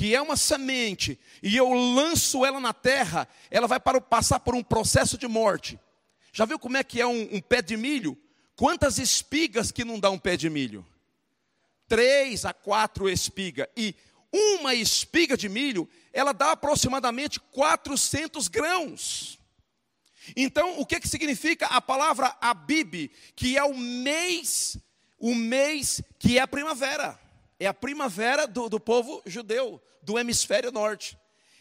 que 0.00 0.14
é 0.14 0.22
uma 0.22 0.34
semente, 0.34 1.20
e 1.42 1.54
eu 1.54 1.70
lanço 1.74 2.42
ela 2.42 2.58
na 2.58 2.72
terra, 2.72 3.28
ela 3.50 3.66
vai 3.66 3.78
para, 3.78 4.00
passar 4.00 4.40
por 4.40 4.54
um 4.54 4.62
processo 4.62 5.18
de 5.18 5.28
morte. 5.28 5.78
Já 6.32 6.46
viu 6.46 6.58
como 6.58 6.78
é 6.78 6.82
que 6.82 7.02
é 7.02 7.06
um, 7.06 7.28
um 7.34 7.38
pé 7.38 7.60
de 7.60 7.76
milho? 7.76 8.16
Quantas 8.56 8.98
espigas 8.98 9.70
que 9.70 9.84
não 9.84 10.00
dá 10.00 10.08
um 10.08 10.18
pé 10.18 10.38
de 10.38 10.48
milho? 10.48 10.86
Três 11.86 12.46
a 12.46 12.54
quatro 12.54 13.10
espigas. 13.10 13.66
E 13.76 13.94
uma 14.32 14.74
espiga 14.74 15.36
de 15.36 15.50
milho, 15.50 15.86
ela 16.14 16.32
dá 16.32 16.52
aproximadamente 16.52 17.38
400 17.38 18.48
grãos. 18.48 19.38
Então, 20.34 20.80
o 20.80 20.86
que, 20.86 20.98
que 20.98 21.08
significa 21.08 21.66
a 21.66 21.78
palavra 21.82 22.34
Abib? 22.40 23.10
Que 23.36 23.58
é 23.58 23.64
o 23.64 23.76
mês, 23.76 24.78
o 25.18 25.34
mês 25.34 26.00
que 26.18 26.38
é 26.38 26.40
a 26.40 26.48
primavera. 26.48 27.20
É 27.60 27.66
a 27.66 27.74
primavera 27.74 28.46
do, 28.46 28.70
do 28.70 28.80
povo 28.80 29.22
judeu, 29.26 29.80
do 30.02 30.18
hemisfério 30.18 30.72
norte. 30.72 31.16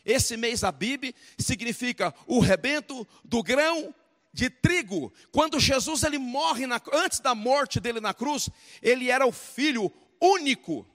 Esse 0.06 0.38
mês 0.38 0.64
Abib 0.64 1.14
significa 1.38 2.16
o 2.26 2.40
rebento 2.40 3.06
do 3.24 3.44
grão 3.44 3.94
de 4.34 4.50
trigo. 4.50 5.12
Quando 5.32 5.60
Jesus 5.60 6.04
ele 6.04 6.18
morre 6.18 6.66
na, 6.66 6.82
antes 6.94 7.20
da 7.20 7.36
morte 7.36 7.82
dele 7.82 8.00
na 8.00 8.14
cruz, 8.14 8.50
ele 8.82 9.12
era 9.12 9.28
o 9.28 9.32
filho 9.32 9.92
único, 10.22 10.88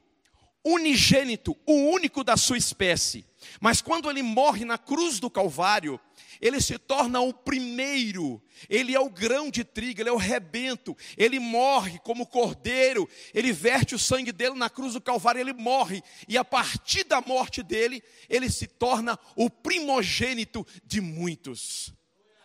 unigênito, 0.64 1.55
o 1.67 1.75
único 1.90 2.25
da 2.25 2.38
sua 2.38 2.57
espécie. 2.57 3.27
Mas 3.61 3.80
quando 3.80 4.11
ele 4.11 4.22
morre 4.22 4.64
na 4.64 4.78
cruz 4.78 5.20
do 5.20 5.30
Calvário, 5.30 6.00
ele 6.40 6.61
se 6.61 6.78
torna 6.78 7.20
o 7.20 7.33
primeiro, 7.33 8.42
ele 8.68 8.94
é 8.94 9.00
o 9.00 9.11
grão 9.11 9.50
de 9.50 9.64
trigo, 9.64 10.00
ele 10.00 10.09
é 10.09 10.12
o 10.12 10.16
rebento, 10.16 10.96
ele 11.16 11.38
morre 11.38 11.98
como 12.00 12.26
cordeiro, 12.26 13.09
ele 13.33 13.52
verte 13.52 13.94
o 13.94 13.98
sangue 13.98 14.33
dele 14.33 14.54
na 14.54 14.68
cruz 14.68 14.94
do 14.94 15.00
Calvário, 15.00 15.40
ele 15.40 15.52
morre, 15.52 16.02
e 16.28 16.37
a 16.37 16.44
partir 16.44 17.04
da 17.04 17.20
morte 17.20 17.62
dele, 17.62 18.02
ele 18.28 18.50
se 18.50 18.66
torna 18.66 19.18
o 19.37 19.48
primogênito 19.48 20.66
de 20.85 21.00
muitos. 21.00 21.92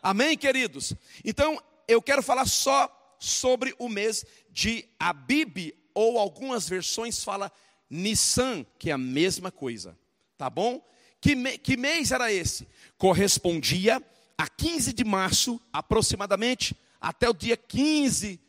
Amém, 0.02 0.38
queridos? 0.38 0.94
Então, 1.26 1.62
eu 1.88 2.02
quero 2.02 2.24
falar 2.24 2.46
só 2.46 2.90
sobre 3.20 3.76
o 3.78 3.90
mês 3.90 4.26
de 4.50 4.88
Abib, 4.98 5.74
ou 5.94 6.18
algumas 6.18 6.70
versões 6.70 7.24
fala 7.24 7.52
Nissan, 7.90 8.66
que 8.78 8.90
é 8.90 8.94
a 8.94 8.98
mesma 8.98 9.52
coisa, 9.52 9.98
tá 10.40 10.50
bom? 10.50 10.82
Que, 11.20 11.36
me, 11.36 11.58
que 11.58 11.76
mês 11.76 12.12
era 12.12 12.32
esse? 12.32 12.66
Correspondia 12.98 14.02
a 14.38 14.48
15 14.48 14.94
de 14.94 15.04
março, 15.04 15.60
aproximadamente, 15.72 16.74
até 17.00 17.30
o 17.30 17.34
dia 17.34 17.58
15 17.58 18.40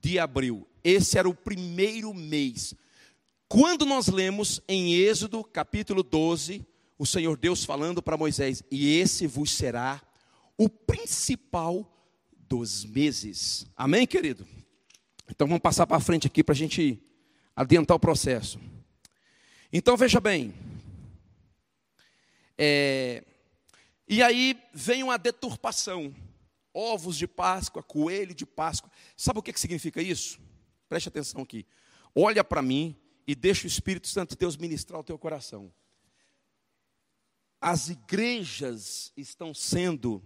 de 0.00 0.18
abril. 0.20 0.64
Esse 0.84 1.18
era 1.18 1.28
o 1.28 1.34
primeiro 1.34 2.14
mês. 2.14 2.72
Quando 3.48 3.84
nós 3.84 4.06
lemos 4.06 4.62
em 4.68 4.94
Êxodo, 4.94 5.42
capítulo 5.42 6.04
12, 6.04 6.64
o 6.96 7.04
Senhor 7.04 7.36
Deus 7.36 7.64
falando 7.64 8.00
para 8.00 8.16
Moisés: 8.16 8.62
E 8.70 8.96
esse 8.96 9.26
vos 9.26 9.50
será 9.50 10.00
o 10.56 10.68
principal 10.68 11.90
dos 12.48 12.84
meses. 12.84 13.66
Amém, 13.76 14.06
querido? 14.06 14.46
Então 15.28 15.48
vamos 15.48 15.62
passar 15.62 15.84
para 15.84 15.98
frente 15.98 16.28
aqui 16.28 16.44
para 16.44 16.52
a 16.52 16.56
gente 16.56 17.02
adiantar 17.56 17.96
o 17.96 18.00
processo. 18.00 18.60
Então 19.72 19.96
veja 19.96 20.20
bem, 20.20 20.54
é, 22.58 23.24
E 24.08 24.22
aí 24.22 24.60
vem 24.72 25.02
uma 25.02 25.18
deturpação. 25.18 26.14
Ovos 26.72 27.16
de 27.16 27.28
Páscoa, 27.28 27.82
coelho 27.82 28.34
de 28.34 28.44
Páscoa. 28.44 28.90
Sabe 29.16 29.38
o 29.38 29.42
que, 29.42 29.52
que 29.52 29.60
significa 29.60 30.02
isso? 30.02 30.40
Preste 30.88 31.08
atenção 31.08 31.42
aqui. 31.42 31.64
Olha 32.14 32.42
para 32.42 32.62
mim 32.62 32.96
e 33.26 33.34
deixa 33.34 33.64
o 33.64 33.68
Espírito 33.68 34.08
Santo 34.08 34.30
de 34.30 34.36
Deus 34.36 34.56
ministrar 34.56 35.00
o 35.00 35.04
teu 35.04 35.18
coração. 35.18 35.72
As 37.60 37.88
igrejas 37.88 39.12
estão 39.16 39.54
sendo 39.54 40.22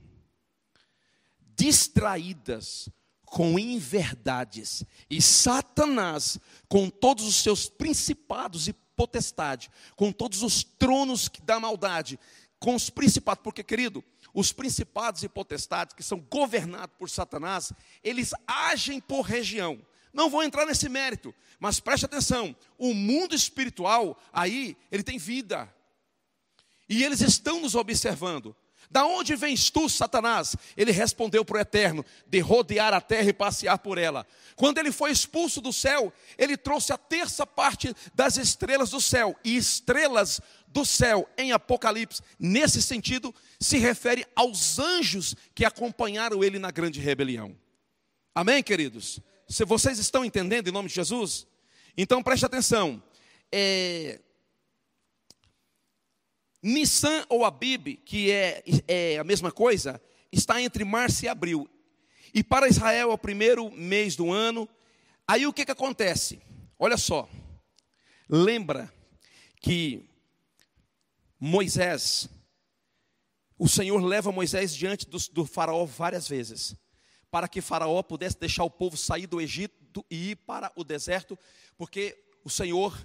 distraídas 1.55 2.88
com 3.25 3.59
inverdades. 3.59 4.85
E 5.09 5.21
Satanás, 5.21 6.38
com 6.69 6.88
todos 6.88 7.27
os 7.27 7.37
seus 7.37 7.69
principados 7.69 8.69
e 8.69 8.73
potestade, 8.99 9.71
com 9.95 10.11
todos 10.11 10.43
os 10.43 10.65
tronos 10.65 11.31
da 11.45 11.61
maldade, 11.61 12.19
com 12.59 12.75
os 12.75 12.91
principados, 12.91 13.45
porque, 13.45 13.63
querido, 13.63 14.03
os 14.35 14.53
principados 14.53 15.23
e 15.23 15.29
potestades 15.29 15.95
que 15.95 16.03
são 16.03 16.19
governados 16.19 16.97
por 16.99 17.09
Satanás, 17.09 17.73
eles 18.03 18.33
agem 18.45 19.01
por 19.01 19.23
região. 19.23 19.81
Não 20.13 20.29
vou 20.29 20.43
entrar 20.43 20.67
nesse 20.67 20.89
mérito, 20.89 21.33
mas 21.61 21.79
preste 21.79 22.07
atenção: 22.07 22.57
o 22.77 22.93
mundo 22.93 23.37
espiritual 23.37 24.21
aí, 24.33 24.77
ele 24.91 25.05
tem 25.05 25.17
vida, 25.17 25.73
e 26.89 27.05
eles 27.05 27.21
estão 27.21 27.61
nos 27.61 27.77
observando. 27.77 28.57
Da 28.90 29.05
onde 29.05 29.37
vens 29.37 29.70
tu, 29.70 29.88
Satanás? 29.88 30.57
Ele 30.77 30.90
respondeu 30.92 31.44
para 31.44 31.59
o 31.59 31.61
Eterno: 31.61 32.05
de 32.27 32.40
rodear 32.40 32.94
a 32.94 33.01
terra 33.01 33.29
e 33.29 33.33
passear 33.33 33.79
por 33.79 33.98
ela. 33.98 34.27
Quando 34.57 34.79
ele 34.79 34.90
foi 34.90 35.11
expulso 35.11 35.61
do 35.61 35.72
céu, 35.72 36.12
ele 36.37 36.57
trouxe 36.57 36.92
a 36.92 36.98
terça 36.98 37.46
parte 37.46 37.94
das 38.14 38.37
estrelas 38.37 38.90
do 38.90 39.01
céu. 39.01 39.37
E 39.44 39.57
estrelas 39.57 40.40
do 40.68 40.85
céu 40.85 41.29
em 41.37 41.53
Apocalipse, 41.53 42.22
nesse 42.38 42.83
sentido, 42.83 43.35
se 43.61 43.79
refere 43.79 44.27
aos 44.35 44.79
anjos 44.79 45.35
que 45.55 45.64
acompanharam 45.64 46.42
ele 46.42 46.59
na 46.59 46.70
grande 46.70 47.01
rebelião. 47.01 47.57
Amém, 48.35 48.62
queridos? 48.62 49.20
Se 49.48 49.64
vocês 49.64 49.98
estão 49.98 50.24
entendendo 50.24 50.68
em 50.68 50.72
nome 50.72 50.88
de 50.88 50.94
Jesus? 50.94 51.46
Então 51.96 52.22
preste 52.22 52.46
atenção. 52.46 53.03
É, 53.51 54.20
Nissan 56.62 57.25
ou 57.29 57.44
Abib, 57.44 57.97
que 58.05 58.31
é, 58.31 58.62
é 58.87 59.18
a 59.18 59.25
mesma 59.25 59.53
coisa, 59.53 60.01
está 60.33 60.61
entre 60.61 60.85
março 60.85 61.25
e 61.25 61.29
abril. 61.29 61.68
E 62.35 62.42
para 62.42 62.68
Israel 62.68 63.11
é 63.11 63.14
o 63.14 63.18
primeiro 63.18 63.71
mês 63.71 64.16
do 64.16 64.31
ano. 64.31 64.68
Aí 65.27 65.47
o 65.47 65.53
que, 65.53 65.64
que 65.64 65.73
acontece? 65.73 66.40
Olha 66.79 66.97
só. 66.97 67.29
Lembra 68.29 68.92
que 69.61 70.09
Moisés, 71.40 72.29
o 73.59 73.68
Senhor 73.68 74.03
leva 74.03 74.33
Moisés 74.33 74.75
diante 74.75 75.09
do, 75.09 75.18
do 75.33 75.47
faraó 75.47 75.85
várias 75.85 76.29
vezes, 76.29 76.77
para 77.31 77.49
que 77.49 77.61
faraó 77.61 78.03
pudesse 78.03 78.38
deixar 78.38 78.64
o 78.64 78.71
povo 78.71 78.97
sair 78.97 79.27
do 79.27 79.40
Egito 79.40 80.05
e 80.11 80.31
ir 80.31 80.37
para 80.37 80.73
o 80.77 80.85
deserto, 80.85 81.38
porque 81.77 82.23
o 82.44 82.51
Senhor 82.51 82.97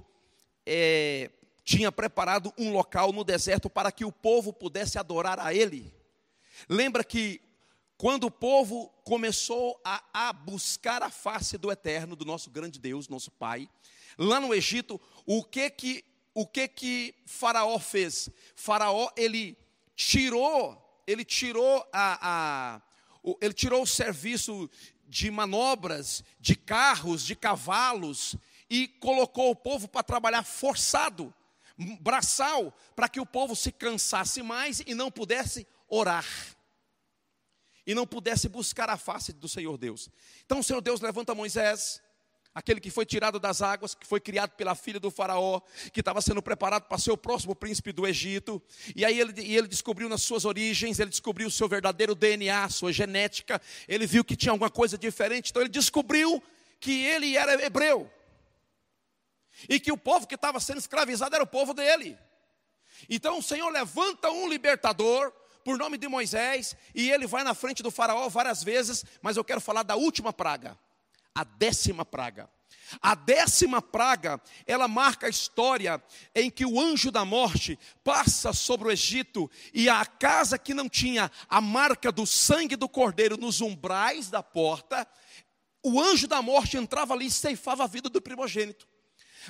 é, 0.65 1.31
tinha 1.63 1.91
preparado 1.91 2.53
um 2.57 2.71
local 2.71 3.11
no 3.11 3.23
deserto 3.23 3.69
para 3.69 3.91
que 3.91 4.03
o 4.03 4.11
povo 4.11 4.51
pudesse 4.51 4.99
adorar 4.99 5.39
a 5.39 5.53
Ele. 5.53 5.93
Lembra 6.67 7.03
que 7.03 7.41
quando 7.97 8.25
o 8.25 8.31
povo 8.31 8.89
começou 9.03 9.79
a, 9.83 10.03
a, 10.13 10.33
buscar 10.33 11.01
a 11.01 11.09
face 11.09 11.57
do 11.57 11.71
Eterno, 11.71 12.15
do 12.15 12.25
nosso 12.25 12.49
grande 12.49 12.79
Deus, 12.79 13.07
nosso 13.07 13.31
Pai, 13.31 13.69
lá 14.17 14.39
no 14.39 14.53
Egito, 14.53 14.99
o 15.25 15.43
que 15.43 15.69
que 15.69 16.03
o 16.35 16.47
que 16.47 16.67
que 16.67 17.15
Faraó 17.25 17.77
fez? 17.77 18.27
Faraó 18.55 19.09
ele 19.15 19.55
tirou, 19.95 21.03
ele 21.05 21.23
tirou 21.23 21.87
a, 21.93 22.75
a 22.75 22.81
ele 23.39 23.53
tirou 23.53 23.83
o 23.83 23.87
serviço 23.87 24.69
de 25.07 25.29
manobras, 25.31 26.23
de 26.39 26.55
carros, 26.55 27.23
de 27.23 27.35
cavalos 27.35 28.35
e 28.69 28.87
colocou 28.87 29.51
o 29.51 29.55
povo 29.55 29.87
para 29.87 30.03
trabalhar 30.03 30.43
forçado 30.43 31.33
braçal 31.77 32.75
para 32.95 33.09
que 33.09 33.19
o 33.19 33.25
povo 33.25 33.55
se 33.55 33.71
cansasse 33.71 34.41
mais 34.41 34.81
e 34.85 34.93
não 34.93 35.11
pudesse 35.11 35.67
orar. 35.87 36.25
E 37.85 37.93
não 37.93 38.07
pudesse 38.07 38.47
buscar 38.47 38.89
a 38.89 38.97
face 38.97 39.33
do 39.33 39.49
Senhor 39.49 39.77
Deus. 39.77 40.09
Então 40.45 40.59
o 40.59 40.63
Senhor 40.63 40.81
Deus 40.81 41.01
levanta 41.01 41.35
Moisés, 41.35 42.01
aquele 42.55 42.79
que 42.79 42.89
foi 42.89 43.05
tirado 43.05 43.39
das 43.39 43.61
águas, 43.61 43.93
que 43.93 44.07
foi 44.07 44.21
criado 44.21 44.51
pela 44.51 44.73
filha 44.73 44.99
do 44.99 45.11
faraó, 45.11 45.59
que 45.91 45.99
estava 45.99 46.21
sendo 46.21 46.41
preparado 46.41 46.83
para 46.83 46.97
ser 46.97 47.11
o 47.11 47.17
próximo 47.17 47.53
príncipe 47.53 47.91
do 47.91 48.07
Egito. 48.07 48.61
E 48.95 49.03
aí 49.03 49.19
ele, 49.19 49.41
e 49.41 49.57
ele 49.57 49.67
descobriu 49.67 50.07
nas 50.07 50.21
suas 50.21 50.45
origens, 50.45 50.99
ele 50.99 51.09
descobriu 51.09 51.47
o 51.47 51.51
seu 51.51 51.67
verdadeiro 51.67 52.15
DNA, 52.15 52.69
sua 52.69 52.93
genética. 52.93 53.61
Ele 53.85 54.05
viu 54.05 54.23
que 54.23 54.35
tinha 54.35 54.51
alguma 54.51 54.69
coisa 54.69 54.97
diferente, 54.97 55.49
então 55.49 55.61
ele 55.61 55.69
descobriu 55.69 56.41
que 56.79 57.03
ele 57.05 57.35
era 57.35 57.61
hebreu 57.65 58.09
e 59.67 59.79
que 59.79 59.91
o 59.91 59.97
povo 59.97 60.27
que 60.27 60.35
estava 60.35 60.59
sendo 60.59 60.79
escravizado 60.79 61.35
era 61.35 61.43
o 61.43 61.47
povo 61.47 61.73
dele. 61.73 62.17
Então 63.09 63.39
o 63.39 63.43
Senhor 63.43 63.69
levanta 63.69 64.29
um 64.29 64.47
libertador 64.47 65.31
por 65.63 65.77
nome 65.77 65.97
de 65.97 66.07
Moisés 66.07 66.75
e 66.93 67.09
ele 67.09 67.25
vai 67.25 67.43
na 67.43 67.53
frente 67.53 67.81
do 67.81 67.91
faraó 67.91 68.27
várias 68.29 68.63
vezes, 68.63 69.05
mas 69.21 69.37
eu 69.37 69.43
quero 69.43 69.61
falar 69.61 69.83
da 69.83 69.95
última 69.95 70.33
praga, 70.33 70.77
a 71.33 71.43
décima 71.43 72.05
praga. 72.05 72.49
A 73.01 73.15
décima 73.15 73.81
praga, 73.81 74.39
ela 74.67 74.87
marca 74.87 75.25
a 75.25 75.29
história 75.29 76.03
em 76.35 76.49
que 76.51 76.65
o 76.65 76.79
anjo 76.79 77.09
da 77.09 77.25
morte 77.25 77.79
passa 78.03 78.53
sobre 78.53 78.87
o 78.87 78.91
Egito 78.91 79.49
e 79.73 79.89
a 79.89 80.05
casa 80.05 80.59
que 80.59 80.73
não 80.73 80.87
tinha 80.87 81.31
a 81.49 81.59
marca 81.59 82.11
do 82.11 82.25
sangue 82.25 82.75
do 82.75 82.87
cordeiro 82.87 83.37
nos 83.37 83.61
umbrais 83.61 84.29
da 84.29 84.43
porta, 84.43 85.07
o 85.83 85.99
anjo 85.99 86.27
da 86.27 86.41
morte 86.41 86.77
entrava 86.77 87.13
ali 87.13 87.27
e 87.27 87.31
ceifava 87.31 87.83
a 87.83 87.87
vida 87.87 88.09
do 88.09 88.21
primogênito. 88.21 88.87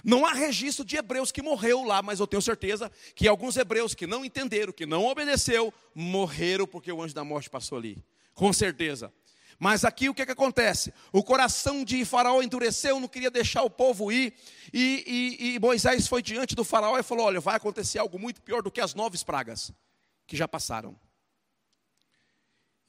Não 0.04 0.26
há 0.26 0.34
registro 0.34 0.86
de 0.86 0.96
hebreus 0.96 1.32
que 1.32 1.42
morreu 1.42 1.84
lá, 1.84 2.02
mas 2.02 2.20
eu 2.20 2.28
tenho 2.28 2.42
certeza 2.42 2.92
que 3.14 3.28
alguns 3.28 3.58
hebreus 3.58 3.94
que 3.94 4.08
não 4.08 4.24
entenderam, 4.24 4.72
que 4.72 4.86
não 4.86 5.06
obedeceu, 5.06 5.74
morreram 5.94 6.66
porque 6.66 6.92
o 6.92 7.02
anjo 7.02 7.14
da 7.14 7.24
morte 7.24 7.50
passou 7.50 7.78
ali. 7.78 8.04
Com 8.34 8.54
certeza. 8.54 9.14
Mas 9.60 9.86
aqui 9.86 10.10
o 10.10 10.14
que, 10.14 10.26
que 10.26 10.32
acontece? 10.32 10.94
O 11.12 11.24
coração 11.24 11.84
de 11.84 12.04
Faraó 12.06 12.42
endureceu, 12.42 13.00
não 13.00 13.08
queria 13.08 13.30
deixar 13.30 13.64
o 13.64 13.70
povo 13.70 14.12
ir, 14.12 14.34
e, 14.74 15.38
e, 15.40 15.56
e 15.56 15.60
Moisés 15.60 16.08
foi 16.08 16.22
diante 16.22 16.56
do 16.56 16.64
Faraó 16.64 16.98
e 16.98 17.04
falou: 17.04 17.28
Olha, 17.28 17.40
vai 17.40 17.56
acontecer 17.56 18.00
algo 18.00 18.18
muito 18.18 18.42
pior 18.42 18.62
do 18.62 18.72
que 18.72 18.82
as 18.82 18.96
nove 18.96 19.18
pragas 19.24 19.72
que 20.26 20.36
já 20.36 20.48
passaram. 20.48 21.00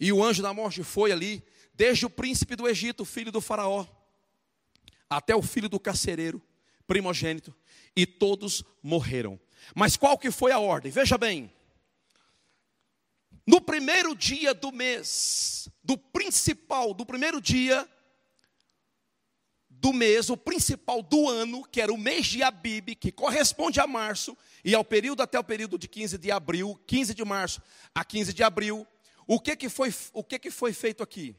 E 0.00 0.12
o 0.12 0.24
anjo 0.24 0.42
da 0.42 0.52
morte 0.52 0.82
foi 0.82 1.12
ali, 1.12 1.44
desde 1.74 2.06
o 2.06 2.10
príncipe 2.10 2.56
do 2.56 2.66
Egito, 2.66 3.04
filho 3.04 3.30
do 3.30 3.40
Faraó, 3.40 3.86
até 5.08 5.36
o 5.36 5.42
filho 5.42 5.68
do 5.68 5.78
carcereiro 5.78 6.42
primogênito, 6.86 7.54
e 7.96 8.06
todos 8.06 8.62
morreram. 8.82 9.38
Mas 9.74 9.96
qual 9.96 10.18
que 10.18 10.30
foi 10.30 10.52
a 10.52 10.58
ordem? 10.58 10.90
Veja 10.90 11.16
bem. 11.16 11.52
No 13.46 13.60
primeiro 13.60 14.14
dia 14.14 14.54
do 14.54 14.72
mês, 14.72 15.68
do 15.82 15.98
principal, 15.98 16.94
do 16.94 17.04
primeiro 17.04 17.40
dia 17.40 17.86
do 19.68 19.92
mês, 19.92 20.30
o 20.30 20.36
principal 20.36 21.02
do 21.02 21.28
ano, 21.28 21.62
que 21.62 21.78
era 21.78 21.92
o 21.92 21.98
mês 21.98 22.26
de 22.26 22.42
Abib, 22.42 22.94
que 22.94 23.12
corresponde 23.12 23.80
a 23.80 23.86
março, 23.86 24.34
e 24.64 24.74
ao 24.74 24.82
período 24.82 25.22
até 25.22 25.38
o 25.38 25.44
período 25.44 25.76
de 25.76 25.86
15 25.86 26.16
de 26.16 26.30
abril, 26.30 26.80
15 26.86 27.12
de 27.12 27.22
março 27.22 27.60
a 27.94 28.02
15 28.02 28.32
de 28.32 28.42
abril, 28.42 28.86
o 29.26 29.38
que 29.38 29.54
que 29.54 29.68
foi, 29.68 29.94
o 30.14 30.24
que 30.24 30.38
que 30.38 30.50
foi 30.50 30.72
feito 30.72 31.02
aqui? 31.02 31.36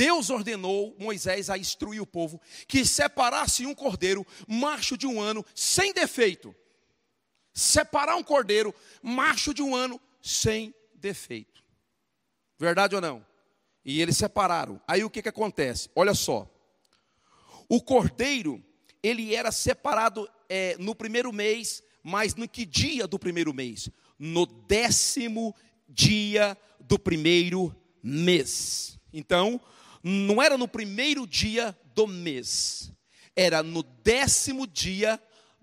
Deus 0.00 0.30
ordenou 0.30 0.96
Moisés 0.98 1.50
a 1.50 1.58
instruir 1.58 2.00
o 2.00 2.06
povo 2.06 2.40
que 2.66 2.86
separasse 2.86 3.66
um 3.66 3.74
cordeiro 3.74 4.26
macho 4.48 4.96
de 4.96 5.06
um 5.06 5.20
ano 5.20 5.44
sem 5.54 5.92
defeito. 5.92 6.56
Separar 7.52 8.16
um 8.16 8.22
cordeiro 8.22 8.74
macho 9.02 9.52
de 9.52 9.60
um 9.60 9.76
ano 9.76 10.00
sem 10.22 10.74
defeito. 10.94 11.62
Verdade 12.58 12.94
ou 12.94 13.02
não? 13.02 13.26
E 13.84 14.00
eles 14.00 14.16
separaram. 14.16 14.80
Aí 14.88 15.04
o 15.04 15.10
que, 15.10 15.20
que 15.20 15.28
acontece? 15.28 15.90
Olha 15.94 16.14
só. 16.14 16.50
O 17.68 17.82
cordeiro, 17.82 18.64
ele 19.02 19.34
era 19.34 19.52
separado 19.52 20.26
é, 20.48 20.78
no 20.78 20.94
primeiro 20.94 21.30
mês, 21.30 21.82
mas 22.02 22.34
no 22.34 22.48
que 22.48 22.64
dia 22.64 23.06
do 23.06 23.18
primeiro 23.18 23.52
mês? 23.52 23.90
No 24.18 24.46
décimo 24.46 25.54
dia 25.86 26.56
do 26.80 26.98
primeiro 26.98 27.76
mês. 28.02 28.98
Então, 29.12 29.60
não 30.02 30.42
era 30.42 30.56
no 30.56 30.68
primeiro 30.68 31.26
dia 31.26 31.76
do 31.94 32.06
mês, 32.06 32.92
era 33.34 33.62
no 33.62 33.82
décimo 33.82 34.66
dia 34.66 35.20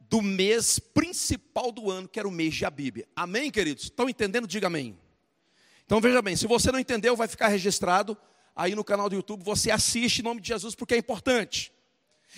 do 0.10 0.22
mês 0.22 0.80
principal 0.80 1.72
do 1.72 1.92
ano, 1.92 2.08
que 2.08 2.20
era 2.20 2.28
o 2.28 2.32
mês 2.32 2.56
de 2.56 2.66
Abib. 2.66 3.04
Amém, 3.16 3.52
queridos? 3.52 3.86
Estão 3.86 4.10
entendendo? 4.10 4.48
Diga 4.48 4.68
amém. 4.68 4.98
Então 5.86 6.00
veja 6.00 6.22
bem, 6.22 6.36
se 6.36 6.48
você 6.48 6.72
não 6.72 6.80
entendeu, 6.80 7.16
vai 7.16 7.28
ficar 7.28 7.48
registrado 7.48 8.18
aí 8.56 8.74
no 8.74 8.84
canal 8.84 9.10
do 9.10 9.16
YouTube, 9.16 9.44
você 9.44 9.70
assiste 9.72 10.20
em 10.20 10.24
nome 10.24 10.42
de 10.42 10.48
Jesus 10.48 10.76
porque 10.76 10.96
é 10.96 10.98
importante. 10.98 11.72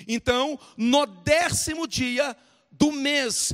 Então, 0.07 0.59
no 0.77 1.05
décimo 1.05 1.88
dia 1.88 2.35
do 2.71 2.91
mês 2.91 3.53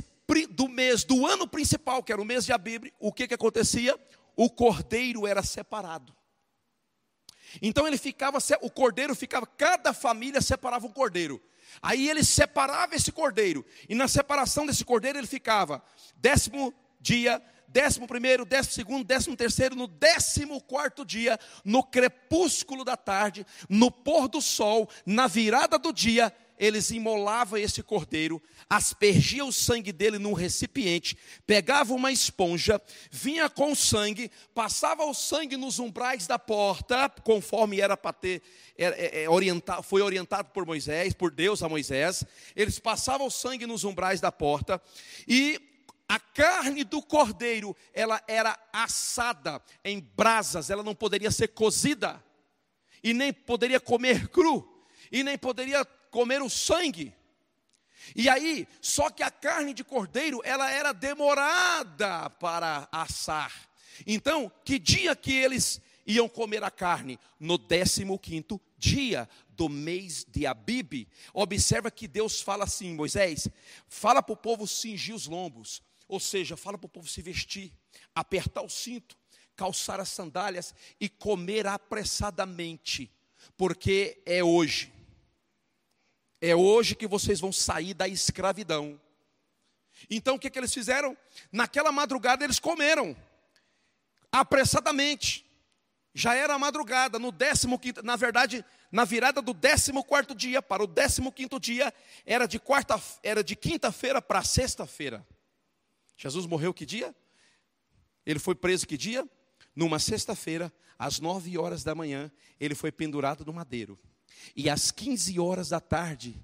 do 0.50 0.66
mês 0.66 1.04
do 1.04 1.24
ano 1.24 1.46
principal, 1.46 2.02
que 2.02 2.12
era 2.12 2.20
o 2.20 2.24
mês 2.24 2.44
de 2.44 2.52
Abib, 2.52 2.92
o 2.98 3.12
que 3.12 3.28
que 3.28 3.34
acontecia? 3.34 3.96
o 4.36 4.50
cordeiro 4.50 5.26
era 5.26 5.42
separado. 5.42 6.14
Então 7.60 7.86
ele 7.86 7.98
ficava, 7.98 8.38
o 8.60 8.70
cordeiro 8.70 9.14
ficava, 9.14 9.46
cada 9.46 9.92
família 9.92 10.40
separava 10.40 10.86
um 10.86 10.92
cordeiro. 10.92 11.42
Aí 11.82 12.08
ele 12.08 12.24
separava 12.24 12.94
esse 12.94 13.12
cordeiro, 13.12 13.64
e 13.88 13.94
na 13.94 14.08
separação 14.08 14.66
desse 14.66 14.84
cordeiro 14.84 15.18
ele 15.18 15.26
ficava 15.26 15.82
décimo 16.16 16.72
dia, 17.00 17.42
décimo 17.68 18.06
primeiro, 18.06 18.44
décimo 18.44 18.74
segundo, 18.74 19.04
décimo 19.04 19.36
terceiro, 19.36 19.76
no 19.76 19.86
décimo 19.86 20.60
quarto 20.62 21.04
dia, 21.04 21.38
no 21.64 21.82
crepúsculo 21.82 22.84
da 22.84 22.96
tarde, 22.96 23.46
no 23.68 23.90
pôr 23.90 24.28
do 24.28 24.40
sol, 24.40 24.88
na 25.04 25.26
virada 25.26 25.78
do 25.78 25.92
dia, 25.92 26.32
eles 26.58 26.90
imolavam 26.90 27.58
esse 27.58 27.82
cordeiro, 27.82 28.42
aspergiam 28.68 29.48
o 29.48 29.52
sangue 29.52 29.92
dele 29.92 30.18
num 30.18 30.32
recipiente, 30.32 31.16
pegavam 31.46 31.96
uma 31.96 32.10
esponja, 32.10 32.80
vinha 33.10 33.48
com 33.48 33.72
o 33.72 33.76
sangue, 33.76 34.30
passava 34.54 35.04
o 35.04 35.14
sangue 35.14 35.56
nos 35.56 35.78
umbrais 35.78 36.26
da 36.26 36.38
porta, 36.38 37.08
conforme 37.22 37.80
era 37.80 37.96
para 37.96 38.12
ter, 38.12 38.42
é, 38.76 39.24
é, 39.24 39.30
orientado, 39.30 39.82
foi 39.82 40.02
orientado 40.02 40.50
por 40.50 40.66
Moisés, 40.66 41.14
por 41.14 41.30
Deus 41.30 41.62
a 41.62 41.68
Moisés. 41.68 42.24
Eles 42.54 42.78
passavam 42.78 43.26
o 43.26 43.30
sangue 43.30 43.66
nos 43.66 43.84
umbrais 43.84 44.20
da 44.20 44.32
porta 44.32 44.80
e 45.26 45.60
a 46.08 46.20
carne 46.20 46.84
do 46.84 47.02
cordeiro, 47.02 47.76
ela 47.92 48.22
era 48.28 48.56
assada 48.72 49.60
em 49.84 49.98
brasas, 50.00 50.70
ela 50.70 50.82
não 50.82 50.94
poderia 50.94 51.32
ser 51.32 51.48
cozida, 51.48 52.22
e 53.02 53.12
nem 53.12 53.32
poderia 53.32 53.80
comer 53.80 54.28
cru, 54.28 54.75
e 55.10 55.22
nem 55.22 55.36
poderia 55.38 55.84
comer 56.10 56.42
o 56.42 56.50
sangue. 56.50 57.14
E 58.14 58.28
aí, 58.28 58.68
só 58.80 59.10
que 59.10 59.22
a 59.22 59.30
carne 59.30 59.74
de 59.74 59.82
cordeiro, 59.82 60.40
ela 60.44 60.70
era 60.70 60.92
demorada 60.92 62.30
para 62.30 62.88
assar. 62.92 63.52
Então, 64.06 64.50
que 64.64 64.78
dia 64.78 65.16
que 65.16 65.32
eles 65.32 65.80
iam 66.06 66.28
comer 66.28 66.62
a 66.62 66.70
carne? 66.70 67.18
No 67.40 67.58
15 67.58 68.04
dia 68.78 69.28
do 69.48 69.68
mês 69.68 70.24
de 70.28 70.46
Abibe. 70.46 71.08
Observa 71.32 71.90
que 71.90 72.06
Deus 72.06 72.40
fala 72.40 72.64
assim, 72.64 72.94
Moisés, 72.94 73.48
fala 73.88 74.22
para 74.22 74.34
o 74.34 74.36
povo 74.36 74.66
cingir 74.66 75.14
os 75.14 75.26
lombos, 75.26 75.82
ou 76.06 76.20
seja, 76.20 76.56
fala 76.56 76.78
para 76.78 76.86
o 76.86 76.90
povo 76.90 77.08
se 77.08 77.22
vestir, 77.22 77.72
apertar 78.14 78.62
o 78.62 78.68
cinto, 78.68 79.16
calçar 79.56 79.98
as 79.98 80.10
sandálias 80.10 80.74
e 81.00 81.08
comer 81.08 81.66
apressadamente, 81.66 83.10
porque 83.56 84.22
é 84.26 84.44
hoje. 84.44 84.92
É 86.40 86.54
hoje 86.54 86.94
que 86.94 87.06
vocês 87.06 87.40
vão 87.40 87.52
sair 87.52 87.94
da 87.94 88.06
escravidão. 88.06 89.00
Então 90.10 90.36
o 90.36 90.38
que, 90.38 90.50
que 90.50 90.58
eles 90.58 90.72
fizeram? 90.72 91.16
Naquela 91.50 91.90
madrugada 91.90 92.44
eles 92.44 92.58
comeram, 92.58 93.16
apressadamente. 94.30 95.44
Já 96.14 96.34
era 96.34 96.58
madrugada, 96.58 97.18
no 97.18 97.30
15, 97.30 98.02
na 98.02 98.16
verdade, 98.16 98.64
na 98.90 99.04
virada 99.04 99.42
do 99.42 99.54
14 99.54 100.34
dia 100.34 100.62
para 100.62 100.82
o 100.82 100.88
15 100.88 101.60
dia, 101.60 101.92
era 102.24 102.46
de 102.46 102.58
quarta, 102.58 102.98
era 103.22 103.44
de 103.44 103.54
quinta-feira 103.54 104.22
para 104.22 104.42
sexta-feira. 104.42 105.26
Jesus 106.16 106.46
morreu 106.46 106.72
que 106.72 106.86
dia? 106.86 107.14
Ele 108.24 108.38
foi 108.38 108.54
preso 108.54 108.86
que 108.86 108.96
dia? 108.96 109.28
Numa 109.74 109.98
sexta-feira, 109.98 110.72
às 110.98 111.20
nove 111.20 111.58
horas 111.58 111.84
da 111.84 111.94
manhã, 111.94 112.32
ele 112.58 112.74
foi 112.74 112.90
pendurado 112.90 113.44
no 113.44 113.52
madeiro. 113.52 113.98
E 114.54 114.70
às 114.70 114.90
15 114.90 115.38
horas 115.38 115.68
da 115.70 115.80
tarde, 115.80 116.34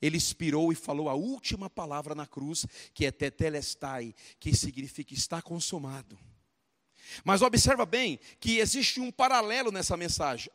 ele 0.00 0.16
expirou 0.16 0.72
e 0.72 0.76
falou 0.76 1.08
a 1.08 1.14
última 1.14 1.68
palavra 1.68 2.14
na 2.14 2.26
cruz, 2.26 2.66
que 2.94 3.04
é 3.04 3.10
tetelestai, 3.10 4.14
que 4.38 4.54
significa 4.54 5.12
está 5.12 5.42
consumado. 5.42 6.18
Mas 7.24 7.42
observa 7.42 7.84
bem 7.84 8.18
que 8.38 8.58
existe 8.58 9.00
um 9.00 9.10
paralelo 9.10 9.70
nessa 9.70 9.96
mensagem. 9.96 10.50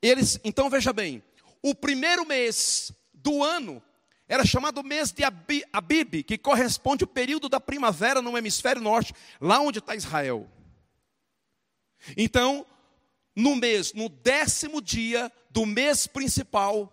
Eles, 0.00 0.38
então 0.44 0.70
veja 0.70 0.92
bem, 0.92 1.22
o 1.62 1.74
primeiro 1.74 2.26
mês 2.26 2.92
do 3.12 3.42
ano 3.42 3.82
era 4.28 4.44
chamado 4.44 4.82
mês 4.82 5.12
de 5.12 5.22
Abib, 5.72 6.24
que 6.24 6.36
corresponde 6.36 7.04
ao 7.04 7.08
período 7.08 7.48
da 7.48 7.60
primavera 7.60 8.20
no 8.20 8.36
hemisfério 8.36 8.82
norte, 8.82 9.14
lá 9.40 9.60
onde 9.60 9.78
está 9.78 9.94
Israel. 9.94 10.50
Então, 12.16 12.66
no 13.36 13.54
mês, 13.54 13.92
no 13.92 14.08
décimo 14.08 14.80
dia 14.80 15.30
do 15.50 15.66
mês 15.66 16.06
principal, 16.06 16.90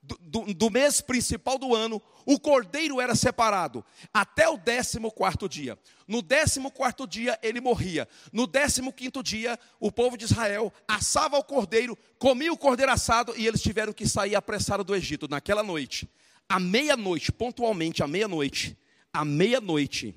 do, 0.00 0.16
do, 0.20 0.54
do, 0.54 0.70
mês 0.70 1.00
principal 1.00 1.58
do 1.58 1.74
ano, 1.74 2.00
o 2.24 2.38
cordeiro 2.38 3.00
era 3.00 3.16
separado 3.16 3.84
até 4.14 4.48
o 4.48 4.56
décimo 4.56 5.10
quarto 5.10 5.48
dia. 5.48 5.76
No 6.06 6.22
décimo 6.22 6.70
quarto 6.70 7.04
dia 7.04 7.36
ele 7.42 7.60
morria. 7.60 8.08
No 8.32 8.46
décimo 8.46 8.92
quinto 8.92 9.24
dia, 9.24 9.58
o 9.80 9.90
povo 9.90 10.16
de 10.16 10.24
Israel 10.24 10.72
assava 10.86 11.36
o 11.36 11.44
cordeiro, 11.44 11.98
comia 12.16 12.52
o 12.52 12.58
cordeiro 12.58 12.92
assado 12.92 13.34
e 13.36 13.46
eles 13.46 13.60
tiveram 13.60 13.92
que 13.92 14.06
sair 14.06 14.36
apressado 14.36 14.84
do 14.84 14.94
Egito 14.94 15.26
naquela 15.28 15.64
noite. 15.64 16.08
À 16.48 16.60
meia-noite, 16.60 17.32
pontualmente 17.32 18.02
à 18.02 18.06
meia-noite, 18.06 18.78
à 19.12 19.24
meia-noite, 19.24 20.14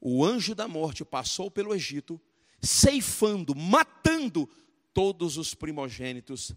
o 0.00 0.24
anjo 0.24 0.54
da 0.54 0.66
morte 0.66 1.04
passou 1.04 1.50
pelo 1.50 1.74
Egito 1.74 2.20
ceifando, 2.60 3.54
matando 3.54 4.48
todos 4.92 5.36
os 5.36 5.54
primogênitos 5.54 6.54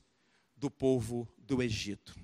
do 0.56 0.70
povo 0.70 1.28
do 1.38 1.62
Egito. 1.62 2.16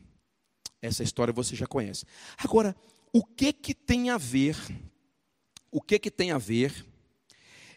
Essa 0.82 1.04
história 1.04 1.34
você 1.34 1.56
já 1.56 1.68
conhece. 1.68 2.06
Agora, 2.38 2.76
o 3.12 3.24
que 3.24 3.52
que 3.52 3.74
tem 3.74 4.10
a 4.10 4.18
ver? 4.18 4.56
O 5.72 5.82
que 5.82 6.00
que 6.00 6.12
tem 6.12 6.32
a 6.32 6.38
ver? 6.38 6.86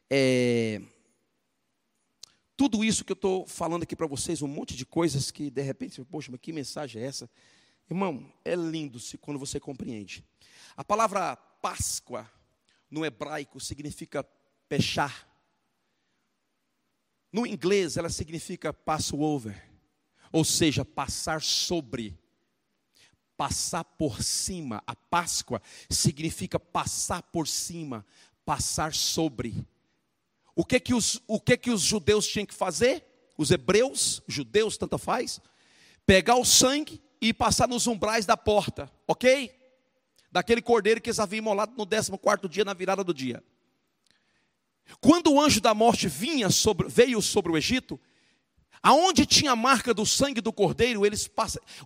É, 0.08 0.80
tudo 2.56 2.84
isso 2.84 3.06
que 3.06 3.12
eu 3.12 3.14
estou 3.14 3.46
falando 3.46 3.84
aqui 3.84 3.96
para 3.96 4.06
vocês, 4.06 4.42
um 4.42 4.46
monte 4.46 4.76
de 4.76 4.84
coisas 4.84 5.30
que 5.30 5.50
de 5.50 5.62
repente, 5.62 6.04
poxa, 6.04 6.30
mas 6.30 6.40
que 6.40 6.52
mensagem 6.52 7.00
é 7.00 7.06
essa? 7.06 7.30
Irmão, 7.88 8.30
é 8.44 8.54
lindo 8.54 9.00
se 9.00 9.16
quando 9.16 9.38
você 9.38 9.58
compreende. 9.58 10.22
A 10.76 10.84
palavra 10.84 11.36
Páscoa 11.36 12.30
no 12.90 13.04
hebraico 13.04 13.58
significa 13.58 14.22
pechar. 14.68 15.29
No 17.32 17.46
inglês, 17.46 17.96
ela 17.96 18.08
significa 18.08 18.72
Passover, 18.72 19.70
ou 20.32 20.44
seja, 20.44 20.84
passar 20.84 21.40
sobre, 21.40 22.18
passar 23.36 23.84
por 23.84 24.22
cima. 24.22 24.82
A 24.86 24.96
Páscoa 24.96 25.62
significa 25.88 26.58
passar 26.58 27.22
por 27.22 27.46
cima, 27.46 28.04
passar 28.44 28.92
sobre. 28.92 29.64
O 30.56 30.64
que 30.64 30.80
que 30.80 30.92
os, 30.92 31.22
o 31.26 31.40
que 31.40 31.56
que 31.56 31.70
os 31.70 31.82
judeus 31.82 32.26
tinham 32.26 32.46
que 32.46 32.54
fazer? 32.54 33.04
Os 33.38 33.50
hebreus, 33.50 34.20
judeus, 34.26 34.76
tanto 34.76 34.98
faz, 34.98 35.40
pegar 36.04 36.36
o 36.36 36.44
sangue 36.44 37.00
e 37.20 37.32
passar 37.32 37.68
nos 37.68 37.86
umbrais 37.86 38.26
da 38.26 38.36
porta, 38.36 38.90
ok? 39.06 39.56
Daquele 40.32 40.60
cordeiro 40.60 41.00
que 41.00 41.10
eles 41.10 41.18
haviam 41.20 41.38
imolado 41.38 41.72
no 41.76 41.86
14 41.86 42.48
dia, 42.48 42.64
na 42.64 42.74
virada 42.74 43.04
do 43.04 43.14
dia. 43.14 43.42
Quando 45.00 45.32
o 45.32 45.40
anjo 45.40 45.60
da 45.60 45.74
morte 45.74 46.08
vinha 46.08 46.50
sobre, 46.50 46.88
veio 46.88 47.20
sobre 47.20 47.52
o 47.52 47.56
Egito, 47.56 48.00
aonde 48.82 49.26
tinha 49.26 49.52
a 49.52 49.56
marca 49.56 49.92
do 49.92 50.06
sangue 50.06 50.40
do 50.40 50.52
cordeiro, 50.52 51.04
eles 51.04 51.30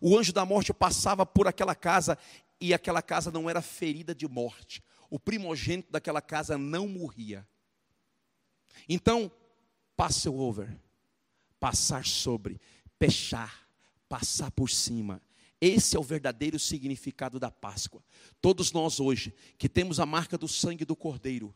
o 0.00 0.16
anjo 0.16 0.32
da 0.32 0.44
morte 0.44 0.72
passava 0.72 1.26
por 1.26 1.48
aquela 1.48 1.74
casa 1.74 2.16
e 2.60 2.72
aquela 2.72 3.02
casa 3.02 3.30
não 3.30 3.50
era 3.50 3.60
ferida 3.60 4.14
de 4.14 4.26
morte. 4.28 4.82
O 5.10 5.18
primogênito 5.18 5.92
daquela 5.92 6.20
casa 6.20 6.56
não 6.56 6.88
morria. 6.88 7.46
Então, 8.88 9.30
over, 10.26 10.76
passar 11.60 12.04
sobre, 12.04 12.60
pechar, 12.98 13.66
passar 14.08 14.50
por 14.50 14.70
cima. 14.70 15.20
Esse 15.60 15.96
é 15.96 15.98
o 16.00 16.02
verdadeiro 16.02 16.58
significado 16.58 17.38
da 17.38 17.50
Páscoa. 17.50 18.02
Todos 18.40 18.72
nós 18.72 19.00
hoje, 19.00 19.34
que 19.56 19.68
temos 19.68 19.98
a 19.98 20.06
marca 20.06 20.36
do 20.36 20.48
sangue 20.48 20.84
do 20.84 20.96
Cordeiro, 20.96 21.54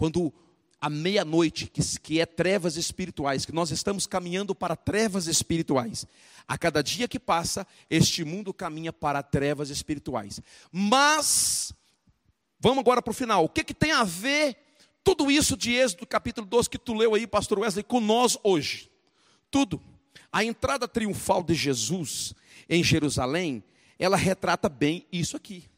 quando 0.00 0.32
a 0.80 0.88
meia-noite, 0.88 1.66
que, 1.66 1.82
que 1.98 2.20
é 2.22 2.24
trevas 2.24 2.76
espirituais, 2.78 3.44
que 3.44 3.52
nós 3.52 3.70
estamos 3.70 4.06
caminhando 4.06 4.54
para 4.54 4.74
trevas 4.74 5.26
espirituais. 5.26 6.06
A 6.48 6.56
cada 6.56 6.82
dia 6.82 7.06
que 7.06 7.18
passa, 7.18 7.66
este 7.90 8.24
mundo 8.24 8.54
caminha 8.54 8.94
para 8.94 9.22
trevas 9.22 9.68
espirituais. 9.68 10.40
Mas, 10.72 11.74
vamos 12.58 12.78
agora 12.78 13.02
para 13.02 13.10
o 13.10 13.14
final. 13.14 13.44
O 13.44 13.48
que, 13.50 13.62
que 13.62 13.74
tem 13.74 13.92
a 13.92 14.02
ver 14.02 14.56
tudo 15.04 15.30
isso 15.30 15.54
de 15.54 15.74
Êxodo 15.74 16.06
capítulo 16.06 16.46
12 16.46 16.70
que 16.70 16.78
tu 16.78 16.94
leu 16.94 17.14
aí, 17.14 17.26
pastor 17.26 17.58
Wesley, 17.58 17.84
com 17.84 18.00
nós 18.00 18.38
hoje? 18.42 18.90
Tudo. 19.50 19.82
A 20.32 20.42
entrada 20.42 20.88
triunfal 20.88 21.42
de 21.42 21.52
Jesus 21.52 22.32
em 22.70 22.82
Jerusalém, 22.82 23.62
ela 23.98 24.16
retrata 24.16 24.66
bem 24.66 25.06
isso 25.12 25.36
aqui. 25.36 25.68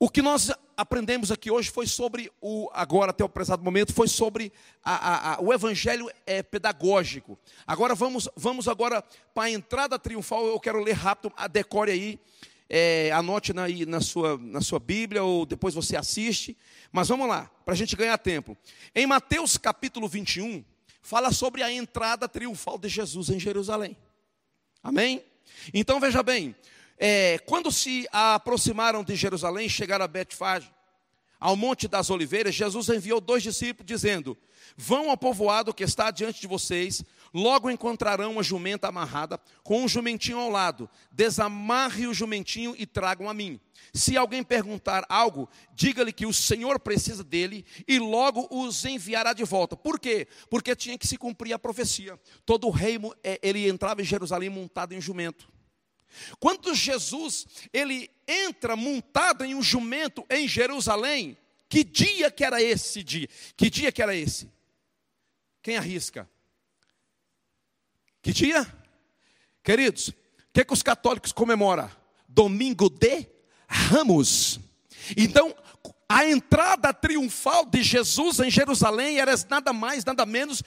O 0.00 0.10
que 0.10 0.20
nós 0.20 0.50
aprendemos 0.82 1.30
aqui 1.30 1.48
hoje 1.48 1.70
foi 1.70 1.86
sobre 1.86 2.30
o 2.40 2.68
agora 2.72 3.10
até 3.10 3.24
o 3.24 3.28
prezado 3.28 3.62
momento 3.62 3.94
foi 3.94 4.08
sobre 4.08 4.52
a, 4.82 4.94
a, 4.94 5.34
a, 5.34 5.40
o 5.40 5.52
evangelho 5.52 6.10
é, 6.26 6.42
pedagógico. 6.42 7.38
Agora 7.64 7.94
vamos 7.94 8.28
vamos 8.36 8.66
agora 8.66 9.02
para 9.32 9.44
a 9.44 9.50
entrada 9.50 9.96
triunfal. 9.96 10.44
Eu 10.44 10.58
quero 10.58 10.82
ler 10.82 10.94
rápido 10.94 11.32
a 11.36 11.46
decore 11.46 11.92
aí 11.92 12.20
é, 12.68 13.12
anote 13.12 13.52
na, 13.52 13.66
na, 13.86 14.00
sua, 14.00 14.36
na 14.38 14.60
sua 14.60 14.80
Bíblia 14.80 15.22
ou 15.22 15.46
depois 15.46 15.72
você 15.72 15.96
assiste. 15.96 16.56
Mas 16.90 17.06
vamos 17.06 17.28
lá, 17.28 17.48
para 17.64 17.74
a 17.74 17.76
gente 17.76 17.94
ganhar 17.94 18.18
tempo. 18.18 18.56
Em 18.92 19.06
Mateus 19.06 19.56
capítulo 19.56 20.08
21, 20.08 20.64
fala 21.00 21.30
sobre 21.30 21.62
a 21.62 21.72
entrada 21.72 22.28
triunfal 22.28 22.76
de 22.76 22.88
Jesus 22.88 23.30
em 23.30 23.38
Jerusalém. 23.38 23.96
Amém? 24.82 25.24
Então 25.72 26.00
veja 26.00 26.24
bem, 26.24 26.56
é, 27.04 27.36
quando 27.40 27.72
se 27.72 28.06
aproximaram 28.12 29.02
de 29.02 29.16
Jerusalém, 29.16 29.68
chegaram 29.68 30.04
a 30.04 30.08
Betfage, 30.08 30.70
ao 31.40 31.56
Monte 31.56 31.88
das 31.88 32.10
Oliveiras, 32.10 32.54
Jesus 32.54 32.88
enviou 32.88 33.20
dois 33.20 33.42
discípulos, 33.42 33.84
dizendo: 33.84 34.38
Vão 34.76 35.10
ao 35.10 35.16
povoado 35.16 35.74
que 35.74 35.82
está 35.82 36.12
diante 36.12 36.40
de 36.40 36.46
vocês, 36.46 37.02
logo 37.34 37.68
encontrarão 37.68 38.30
uma 38.30 38.42
jumenta 38.44 38.86
amarrada, 38.86 39.40
com 39.64 39.82
um 39.82 39.88
jumentinho 39.88 40.38
ao 40.38 40.48
lado. 40.48 40.88
Desamarre 41.10 42.06
o 42.06 42.14
jumentinho 42.14 42.72
e 42.78 42.86
tragam 42.86 43.28
a 43.28 43.34
mim. 43.34 43.58
Se 43.92 44.16
alguém 44.16 44.44
perguntar 44.44 45.04
algo, 45.08 45.48
diga-lhe 45.74 46.12
que 46.12 46.24
o 46.24 46.32
Senhor 46.32 46.78
precisa 46.78 47.24
dele 47.24 47.64
e 47.88 47.98
logo 47.98 48.46
os 48.48 48.84
enviará 48.84 49.32
de 49.32 49.42
volta. 49.42 49.76
Por 49.76 49.98
quê? 49.98 50.28
Porque 50.48 50.76
tinha 50.76 50.96
que 50.96 51.08
se 51.08 51.18
cumprir 51.18 51.52
a 51.52 51.58
profecia. 51.58 52.16
Todo 52.46 52.70
rei, 52.70 52.96
é, 53.24 53.40
ele 53.42 53.68
entrava 53.68 54.00
em 54.00 54.04
Jerusalém 54.04 54.48
montado 54.48 54.92
em 54.92 55.00
jumento. 55.00 55.51
Quando 56.38 56.74
Jesus 56.74 57.46
ele 57.72 58.10
entra 58.26 58.76
montado 58.76 59.44
em 59.44 59.54
um 59.54 59.62
jumento 59.62 60.24
em 60.30 60.46
Jerusalém, 60.48 61.36
que 61.68 61.82
dia 61.82 62.30
que 62.30 62.44
era 62.44 62.62
esse 62.62 63.02
dia? 63.02 63.28
Que 63.56 63.70
dia 63.70 63.90
que 63.90 64.02
era 64.02 64.14
esse? 64.14 64.50
Quem 65.62 65.76
arrisca? 65.76 66.28
Que 68.20 68.32
dia? 68.32 68.66
Queridos, 69.62 70.08
o 70.08 70.14
que, 70.52 70.64
que 70.64 70.72
os 70.72 70.82
católicos 70.82 71.32
comemoram? 71.32 71.90
Domingo 72.28 72.88
de 72.90 73.26
Ramos. 73.68 74.60
Então, 75.16 75.54
a 76.08 76.26
entrada 76.26 76.92
triunfal 76.92 77.64
de 77.64 77.82
Jesus 77.82 78.38
em 78.40 78.50
Jerusalém 78.50 79.18
era 79.18 79.32
nada 79.48 79.72
mais, 79.72 80.04
nada 80.04 80.26
menos 80.26 80.62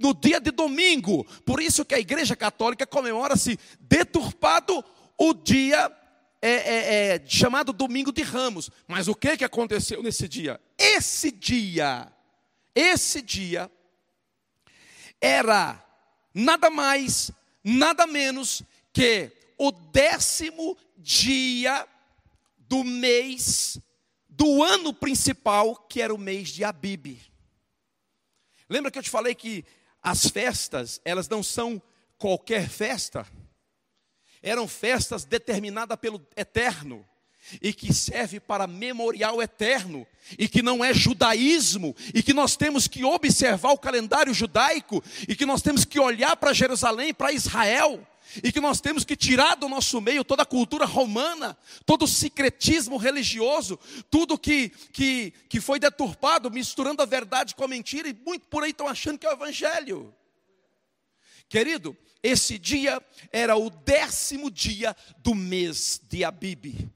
no 0.00 0.14
dia 0.14 0.40
de 0.40 0.50
domingo. 0.50 1.24
Por 1.44 1.60
isso 1.60 1.84
que 1.84 1.94
a 1.94 2.00
Igreja 2.00 2.34
Católica 2.34 2.86
comemora-se 2.86 3.58
deturpado 3.78 4.82
o 5.18 5.34
dia 5.34 5.94
é, 6.40 6.50
é, 6.50 7.14
é, 7.14 7.22
chamado 7.26 7.72
Domingo 7.72 8.10
de 8.10 8.22
Ramos. 8.22 8.70
Mas 8.88 9.06
o 9.06 9.14
que, 9.14 9.36
que 9.36 9.44
aconteceu 9.44 10.02
nesse 10.02 10.26
dia? 10.26 10.58
Esse 10.78 11.30
dia, 11.30 12.10
esse 12.74 13.20
dia, 13.20 13.70
era 15.20 15.84
nada 16.32 16.70
mais, 16.70 17.30
nada 17.62 18.06
menos 18.06 18.62
que 18.94 19.30
o 19.58 19.70
décimo 19.70 20.78
dia 20.96 21.86
do 22.56 22.82
mês 22.82 23.78
do 24.28 24.62
ano 24.62 24.94
principal, 24.94 25.76
que 25.76 26.00
era 26.00 26.14
o 26.14 26.18
mês 26.18 26.48
de 26.48 26.64
Abib. 26.64 27.20
Lembra 28.70 28.90
que 28.90 28.98
eu 28.98 29.02
te 29.02 29.10
falei 29.10 29.34
que 29.34 29.64
as 30.02 30.26
festas, 30.26 31.00
elas 31.04 31.28
não 31.28 31.42
são 31.42 31.80
qualquer 32.18 32.68
festa. 32.68 33.26
Eram 34.42 34.66
festas 34.66 35.24
determinadas 35.24 35.98
pelo 35.98 36.26
Eterno 36.36 37.06
e 37.60 37.72
que 37.72 37.92
serve 37.92 38.38
para 38.38 38.66
memorial 38.66 39.42
eterno, 39.42 40.06
e 40.38 40.48
que 40.48 40.62
não 40.62 40.84
é 40.84 40.92
judaísmo, 40.92 41.96
e 42.14 42.22
que 42.22 42.34
nós 42.34 42.56
temos 42.56 42.86
que 42.86 43.04
observar 43.04 43.72
o 43.72 43.78
calendário 43.78 44.32
judaico, 44.32 45.02
e 45.26 45.34
que 45.34 45.46
nós 45.46 45.62
temos 45.62 45.84
que 45.84 45.98
olhar 45.98 46.36
para 46.36 46.52
Jerusalém, 46.52 47.14
para 47.14 47.32
Israel, 47.32 48.06
e 48.42 48.52
que 48.52 48.60
nós 48.60 48.80
temos 48.80 49.04
que 49.04 49.16
tirar 49.16 49.56
do 49.56 49.68
nosso 49.68 50.00
meio 50.00 50.24
toda 50.24 50.42
a 50.42 50.46
cultura 50.46 50.84
romana, 50.84 51.56
todo 51.84 52.04
o 52.04 52.08
secretismo 52.08 52.96
religioso, 52.96 53.78
tudo 54.10 54.38
que, 54.38 54.70
que, 54.92 55.32
que 55.48 55.60
foi 55.60 55.78
deturpado, 55.78 56.50
misturando 56.50 57.02
a 57.02 57.06
verdade 57.06 57.54
com 57.54 57.64
a 57.64 57.68
mentira, 57.68 58.08
e 58.08 58.14
muito 58.14 58.46
por 58.48 58.62
aí 58.62 58.70
estão 58.70 58.86
achando 58.86 59.18
que 59.18 59.26
é 59.26 59.30
o 59.30 59.34
Evangelho. 59.34 60.14
Querido, 61.48 61.96
esse 62.22 62.58
dia 62.58 63.02
era 63.32 63.56
o 63.56 63.70
décimo 63.70 64.50
dia 64.50 64.96
do 65.18 65.34
mês 65.34 66.00
de 66.08 66.24
Abib. 66.24 66.90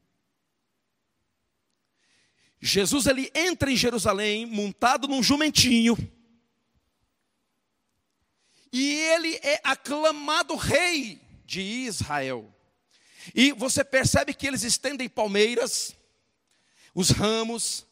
Jesus 2.61 3.07
ele 3.07 3.31
entra 3.35 3.71
em 3.71 3.77
Jerusalém 3.77 4.47
montado 4.47 5.09
num 5.09 5.23
jumentinho. 5.23 5.97
E 8.73 8.93
ele 8.93 9.35
é 9.43 9.61
aclamado 9.63 10.57
rei 10.57 11.24
de 11.45 11.61
Israel. 11.61 12.53
E 13.35 13.53
você 13.53 13.85
percebe 13.85 14.35
que 14.35 14.47
eles 14.47 14.63
estendem 14.63 15.09
palmeiras, 15.09 15.97
os 16.95 17.11
ramos, 17.11 17.87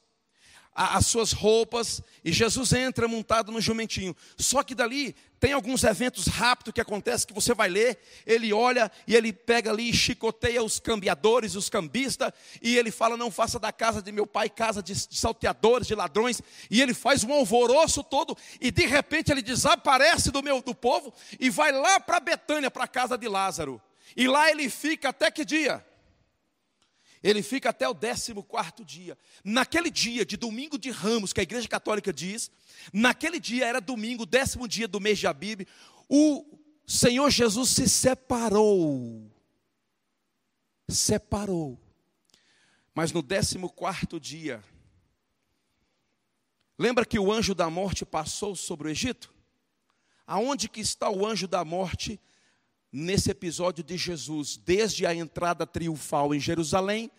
as 0.74 1.06
suas 1.06 1.32
roupas, 1.32 2.02
e 2.24 2.32
Jesus 2.32 2.72
entra 2.72 3.06
montado 3.06 3.52
no 3.52 3.60
jumentinho. 3.60 4.16
Só 4.36 4.62
que 4.62 4.74
dali 4.74 5.14
tem 5.42 5.52
alguns 5.52 5.82
eventos 5.82 6.28
rápidos 6.28 6.72
que 6.72 6.80
acontecem 6.80 7.26
que 7.26 7.34
você 7.34 7.52
vai 7.52 7.68
ler, 7.68 7.98
ele 8.24 8.52
olha 8.52 8.88
e 9.08 9.16
ele 9.16 9.32
pega 9.32 9.72
ali 9.72 9.90
e 9.90 9.92
chicoteia 9.92 10.62
os 10.62 10.78
cambiadores, 10.78 11.56
os 11.56 11.68
cambistas, 11.68 12.30
e 12.62 12.78
ele 12.78 12.92
fala: 12.92 13.16
Não 13.16 13.28
faça 13.28 13.58
da 13.58 13.72
casa 13.72 14.00
de 14.00 14.12
meu 14.12 14.24
pai 14.24 14.48
casa 14.48 14.80
de, 14.80 14.94
de 14.94 15.18
salteadores, 15.18 15.88
de 15.88 15.96
ladrões, 15.96 16.40
e 16.70 16.80
ele 16.80 16.94
faz 16.94 17.24
um 17.24 17.32
alvoroço 17.32 18.04
todo, 18.04 18.38
e 18.60 18.70
de 18.70 18.86
repente 18.86 19.32
ele 19.32 19.42
desaparece 19.42 20.30
do 20.30 20.44
meu 20.44 20.62
do 20.62 20.76
povo 20.76 21.12
e 21.40 21.50
vai 21.50 21.72
lá 21.72 21.98
para 21.98 22.20
Betânia, 22.20 22.70
para 22.70 22.84
a 22.84 22.88
casa 22.88 23.18
de 23.18 23.26
Lázaro. 23.26 23.82
E 24.16 24.28
lá 24.28 24.48
ele 24.48 24.70
fica 24.70 25.08
até 25.08 25.28
que 25.28 25.44
dia? 25.44 25.84
Ele 27.22 27.42
fica 27.42 27.70
até 27.70 27.88
o 27.88 27.94
14 27.94 28.84
dia. 28.84 29.16
Naquele 29.44 29.90
dia 29.90 30.26
de 30.26 30.36
domingo 30.36 30.76
de 30.76 30.90
ramos, 30.90 31.32
que 31.32 31.40
a 31.40 31.44
igreja 31.44 31.68
católica 31.68 32.12
diz, 32.12 32.50
naquele 32.92 33.38
dia 33.38 33.64
era 33.64 33.80
domingo, 33.80 34.26
décimo 34.26 34.66
dia 34.66 34.88
do 34.88 35.00
mês 35.00 35.18
de 35.18 35.28
Abib, 35.28 35.66
o 36.08 36.44
Senhor 36.86 37.30
Jesus 37.30 37.70
se 37.70 37.88
separou. 37.88 39.30
Separou. 40.88 41.80
Mas 42.92 43.12
no 43.12 43.22
14 43.22 44.20
dia, 44.20 44.62
lembra 46.76 47.06
que 47.06 47.18
o 47.18 47.32
anjo 47.32 47.54
da 47.54 47.70
morte 47.70 48.04
passou 48.04 48.56
sobre 48.56 48.88
o 48.88 48.90
Egito? 48.90 49.32
Aonde 50.26 50.68
que 50.68 50.80
está 50.80 51.08
o 51.08 51.24
anjo 51.24 51.46
da 51.46 51.64
morte 51.64 52.20
nesse 52.92 53.30
episódio 53.30 53.82
de 53.82 53.96
Jesus, 53.96 54.56
desde 54.56 55.06
a 55.06 55.14
entrada 55.14 55.66
triunfal 55.66 56.34
em 56.34 56.40
Jerusalém 56.40 57.10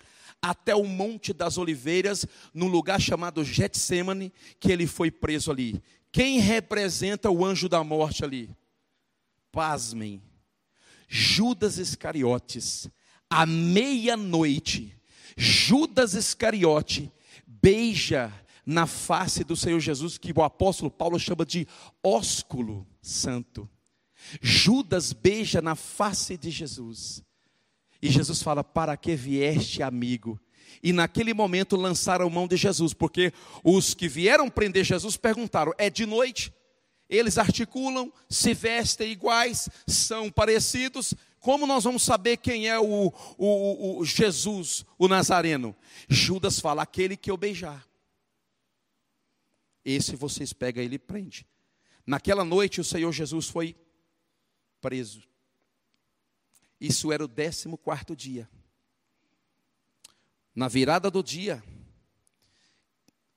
até 0.42 0.76
o 0.76 0.84
Monte 0.84 1.32
das 1.32 1.58
Oliveiras, 1.58 2.26
num 2.54 2.68
lugar 2.68 3.00
chamado 3.00 3.46
Getsemane, 3.46 4.32
que 4.60 4.72
ele 4.72 4.86
foi 4.86 5.10
preso 5.10 5.50
ali. 5.50 5.82
Quem 6.12 6.40
representa 6.40 7.32
o 7.32 7.46
anjo 7.46 7.70
da 7.70 7.82
morte 7.84 8.26
ali? 8.26 8.50
Pasmem. 9.52 10.22
Judas 11.08 11.78
Iscariotes, 11.78 12.90
à 13.30 13.46
meia-noite, 13.46 15.00
Judas 15.38 16.14
Iscariote 16.14 17.12
beija 17.48 18.34
na 18.66 18.86
face 18.86 19.44
do 19.44 19.56
Senhor 19.56 19.80
Jesus, 19.80 20.18
que 20.18 20.34
o 20.36 20.44
apóstolo 20.44 20.92
Paulo 20.92 21.20
chama 21.20 21.46
de 21.46 21.68
ósculo 22.04 22.86
santo. 23.02 23.70
Judas 24.42 25.14
beija 25.14 25.62
na 25.62 25.76
face 25.76 26.38
de 26.38 26.50
Jesus. 26.50 27.24
E 28.02 28.10
Jesus 28.10 28.42
fala: 28.44 28.64
Para 28.64 28.98
que 28.98 29.16
vieste, 29.16 29.82
amigo? 29.82 30.40
E 30.82 30.92
naquele 30.92 31.34
momento 31.34 31.76
lançaram 31.76 32.30
mão 32.30 32.48
de 32.48 32.58
Jesus, 32.58 32.94
porque 32.94 33.32
os 33.64 33.94
que 33.94 34.08
vieram 34.08 34.50
prender 34.50 34.84
Jesus 34.84 35.16
perguntaram: 35.16 35.74
É 35.78 35.90
de 35.90 36.06
noite? 36.06 36.54
Eles 37.10 37.38
articulam, 37.38 38.12
se 38.30 38.54
vestem 38.54 39.12
iguais, 39.12 39.70
são 39.88 40.32
parecidos. 40.32 41.14
Como 41.40 41.68
nós 41.68 41.84
vamos 41.84 42.04
saber 42.04 42.38
quem 42.38 42.68
é 42.68 42.80
o, 42.80 43.14
o, 43.38 44.00
o 44.00 44.06
Jesus, 44.06 44.86
o 44.98 45.08
Nazareno? 45.08 45.76
Judas 46.10 46.60
fala: 46.60 46.84
Aquele 46.84 47.16
que 47.16 47.32
eu 47.32 47.38
beijar. 47.38 47.88
Esse 49.86 50.16
vocês 50.16 50.54
pegam 50.54 50.84
ele 50.84 50.96
e 50.96 51.00
prende. 51.00 51.46
Naquela 52.06 52.44
noite 52.44 52.82
o 52.82 52.84
Senhor 52.84 53.12
Jesus 53.12 53.48
foi 53.48 53.76
preso. 54.84 55.24
Isso 56.80 57.14
era 57.14 57.24
o 57.24 57.28
décimo 57.28 57.78
quarto 57.78 58.14
dia. 58.14 58.50
Na 60.54 60.68
virada 60.68 61.10
do 61.10 61.24
dia, 61.24 61.64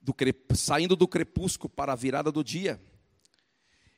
do 0.00 0.12
crep... 0.12 0.56
saindo 0.56 0.96
do 0.96 1.06
crepúsculo 1.06 1.70
para 1.70 1.92
a 1.92 1.96
virada 1.96 2.32
do 2.32 2.42
dia, 2.42 2.82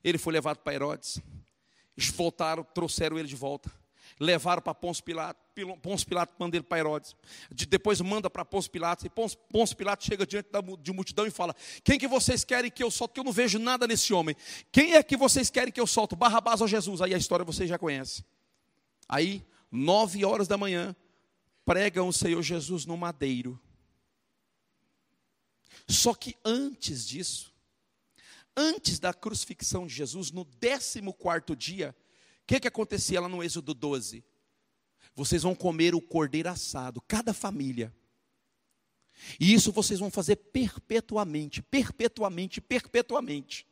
ele 0.05 0.19
foi 0.19 0.35
levado 0.35 0.59
para 0.59 0.75
Herodes. 0.75 1.19
Eles 1.97 2.11
voltaram, 2.11 2.63
trouxeram 2.63 3.19
ele 3.19 3.27
de 3.27 3.35
volta. 3.35 3.73
Levaram 4.21 4.61
para 4.61 4.75
Pôncio 4.75 5.05
Pilato. 5.05 5.41
Pôncio 5.81 6.07
Pilato 6.07 6.35
manda 6.39 6.57
ele 6.57 6.65
para 6.65 6.79
Herodes. 6.79 7.15
Depois 7.69 8.01
manda 8.01 8.29
para 8.29 8.45
Pôncio 8.45 8.71
Pilato. 8.71 9.07
E 9.07 9.11
Pôncio 9.11 9.77
Pilato 9.77 10.05
chega 10.05 10.27
diante 10.27 10.51
da, 10.51 10.61
de 10.61 10.93
multidão 10.93 11.27
e 11.27 11.31
fala: 11.31 11.55
Quem 11.85 11.99
que 11.99 12.09
vocês 12.09 12.45
querem 12.45 12.71
que 12.71 12.83
eu 12.83 12.91
solte? 12.91 13.15
Que 13.15 13.21
eu 13.21 13.25
não 13.25 13.33
vejo 13.33 13.59
nada 13.59 13.87
nesse 13.87 14.13
homem. 14.13 14.35
Quem 14.73 14.95
é 14.95 15.03
que 15.03 15.17
vocês 15.17 15.51
querem 15.51 15.73
que 15.73 15.81
eu 15.81 15.87
solte? 15.87 16.17
Barrabás 16.17 16.61
ou 16.61 16.69
Jesus? 16.69 17.01
Aí 17.01 17.15
a 17.15 17.19
história 17.19 17.45
vocês 17.45 17.69
já 17.69 17.79
conhecem. 17.79 18.25
Aí, 19.09 19.47
nove 19.71 20.25
horas 20.25 20.49
da 20.49 20.57
manhã, 20.57 20.95
pregam 21.65 22.09
o 22.09 22.13
Senhor 22.13 22.43
Jesus 22.43 22.85
no 22.85 22.97
madeiro. 22.97 23.59
Só 25.87 26.13
que 26.13 26.37
antes 26.45 27.07
disso, 27.07 27.53
antes 28.57 28.99
da 28.99 29.15
crucifixão 29.15 29.87
de 29.87 29.95
Jesus, 29.95 30.31
no 30.31 30.45
14 30.45 31.01
quarto 31.13 31.55
dia, 31.55 31.95
que, 32.49 32.61
que 32.61 32.69
acontecia 32.69 33.21
lá 33.21 33.29
no 33.29 33.45
Êxodo 33.45 33.75
12? 33.75 34.25
Vocês 35.15 35.43
vão 35.43 35.55
comer 35.55 35.95
o 35.95 36.01
cordeiro 36.01 36.49
assado, 36.49 37.03
cada 37.07 37.35
família. 37.35 37.95
E 39.39 39.53
isso 39.53 39.71
vocês 39.71 40.01
vão 40.01 40.11
fazer 40.11 40.37
perpetuamente, 40.37 41.61
perpetuamente, 41.61 42.59
perpetuamente. 42.59 43.67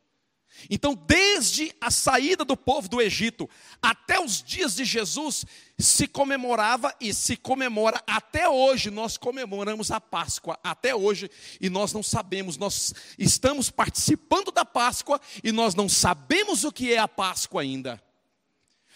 Então, 0.69 0.93
desde 0.93 1.75
a 1.81 1.89
saída 1.89 2.45
do 2.45 2.55
povo 2.55 2.87
do 2.87 3.01
Egito 3.01 3.49
até 3.81 4.19
os 4.19 4.43
dias 4.43 4.75
de 4.75 4.85
Jesus, 4.85 5.43
se 5.77 6.07
comemorava 6.07 6.95
e 7.01 7.13
se 7.13 7.35
comemora 7.35 8.01
até 8.05 8.47
hoje. 8.47 8.91
Nós 8.91 9.17
comemoramos 9.17 9.89
a 9.89 9.99
Páscoa 9.99 10.57
até 10.63 10.93
hoje 10.93 11.31
e 11.59 11.67
nós 11.67 11.93
não 11.93 12.03
sabemos, 12.03 12.57
nós 12.57 12.93
estamos 13.17 13.71
participando 13.71 14.51
da 14.51 14.63
Páscoa 14.63 15.19
e 15.43 15.51
nós 15.51 15.73
não 15.73 15.89
sabemos 15.89 16.63
o 16.63 16.71
que 16.71 16.93
é 16.93 16.99
a 16.99 17.07
Páscoa 17.07 17.63
ainda. 17.63 18.06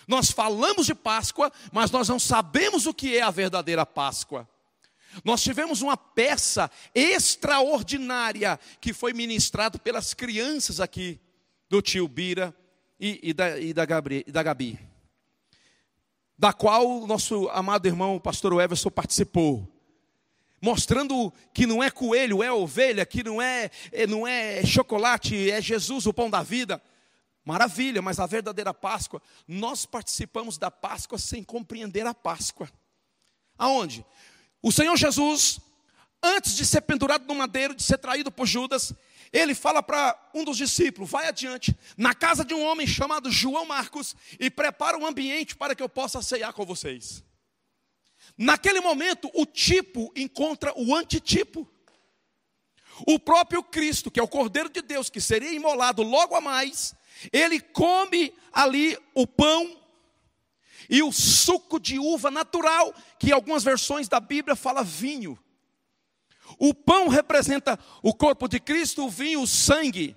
Nós 0.08 0.32
falamos 0.32 0.86
de 0.86 0.96
Páscoa, 0.96 1.52
mas 1.72 1.92
nós 1.92 2.08
não 2.10 2.20
sabemos 2.20 2.86
o 2.86 2.94
que 2.94 3.18
é 3.18 3.22
a 3.22 3.32
verdadeira 3.32 3.86
Páscoa. 3.86 4.48
Nós 5.24 5.44
tivemos 5.44 5.82
uma 5.82 5.98
peça 5.98 6.72
extraordinária 6.96 8.60
que 8.80 8.94
foi 8.94 9.14
ministrado 9.14 9.80
pelas 9.80 10.14
crianças 10.14 10.80
aqui 10.80 11.20
do 11.70 11.82
tio 11.82 12.08
Bira 12.08 12.56
e, 13.00 13.20
e, 13.24 13.34
da, 13.34 13.60
e, 13.60 13.74
da, 13.74 13.86
Gabriel, 13.86 14.24
e 14.26 14.32
da 14.32 14.44
Gabi, 14.44 14.80
da 16.38 16.54
qual 16.54 17.02
o 17.02 17.08
nosso 17.08 17.50
amado 17.50 17.88
irmão, 17.88 18.16
o 18.16 18.22
pastor 18.22 18.60
Everson, 18.62 18.90
participou. 18.90 19.68
Mostrando 20.62 21.34
que 21.54 21.66
não 21.66 21.82
é 21.82 21.90
coelho, 21.90 22.44
é 22.44 22.52
ovelha, 22.52 23.04
que 23.04 23.24
não 23.24 23.42
é, 23.42 23.72
é, 23.92 24.06
não 24.06 24.28
é 24.28 24.64
chocolate, 24.64 25.50
é 25.50 25.60
Jesus, 25.60 26.06
o 26.06 26.14
pão 26.14 26.30
da 26.30 26.44
vida. 26.44 26.80
Maravilha, 27.44 28.02
mas 28.02 28.20
a 28.20 28.26
verdadeira 28.26 28.74
Páscoa, 28.74 29.22
nós 29.48 29.86
participamos 29.86 30.58
da 30.58 30.70
Páscoa 30.70 31.18
sem 31.18 31.44
compreender 31.44 32.06
a 32.06 32.14
Páscoa. 32.14 32.70
Aonde? 33.58 34.06
O 34.62 34.72
Senhor 34.72 34.96
Jesus, 34.96 35.60
antes 36.22 36.56
de 36.56 36.66
ser 36.66 36.82
pendurado 36.82 37.26
no 37.26 37.34
madeiro, 37.34 37.74
de 37.74 37.82
ser 37.82 37.98
traído 37.98 38.32
por 38.32 38.46
Judas, 38.46 38.94
ele 39.34 39.56
fala 39.56 39.82
para 39.82 40.18
um 40.34 40.44
dos 40.44 40.58
discípulos: 40.58 41.10
vai 41.10 41.28
adiante, 41.28 41.76
na 41.98 42.14
casa 42.14 42.44
de 42.44 42.54
um 42.54 42.64
homem 42.64 42.86
chamado 42.86 43.32
João 43.32 43.66
Marcos, 43.66 44.16
e 44.40 44.50
prepara 44.50 44.98
um 44.98 45.06
ambiente 45.06 45.56
para 45.56 45.74
que 45.74 45.82
eu 45.82 45.90
possa 45.90 46.22
ceiar 46.22 46.54
com 46.54 46.66
vocês. 46.66 47.24
Naquele 48.38 48.82
momento, 48.82 49.30
o 49.34 49.46
tipo 49.46 50.12
encontra 50.16 50.74
o 50.76 50.96
antitipo. 50.96 51.68
O 53.08 53.20
próprio 53.20 53.64
Cristo, 53.64 54.12
que 54.12 54.20
é 54.20 54.24
o 54.24 54.28
Cordeiro 54.28 54.70
de 54.70 54.82
Deus, 54.82 55.10
que 55.10 55.22
seria 55.22 55.52
imolado 55.54 56.04
logo 56.04 56.36
a 56.36 56.42
mais, 56.42 56.94
ele 57.32 57.60
come 57.60 58.34
ali 58.52 58.98
o 59.14 59.28
pão 59.28 59.78
e 60.90 61.02
o 61.02 61.12
suco 61.12 61.80
de 61.80 61.98
uva 62.00 62.30
natural, 62.30 62.94
que 63.18 63.30
em 63.30 63.34
algumas 63.34 63.64
versões 63.64 64.08
da 64.08 64.20
Bíblia 64.20 64.56
fala 64.56 64.84
vinho. 64.84 65.38
O 66.58 66.74
pão 66.74 67.08
representa 67.08 67.80
o 68.02 68.14
corpo 68.14 68.48
de 68.48 68.60
Cristo, 68.60 69.06
o 69.06 69.10
vinho, 69.10 69.42
o 69.42 69.48
sangue. 69.48 70.16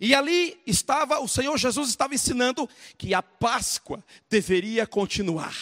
E 0.00 0.14
ali 0.14 0.60
estava, 0.66 1.20
o 1.20 1.28
Senhor 1.28 1.56
Jesus 1.56 1.90
estava 1.90 2.14
ensinando 2.14 2.68
que 2.96 3.14
a 3.14 3.22
Páscoa 3.22 4.04
deveria 4.28 4.86
continuar. 4.86 5.54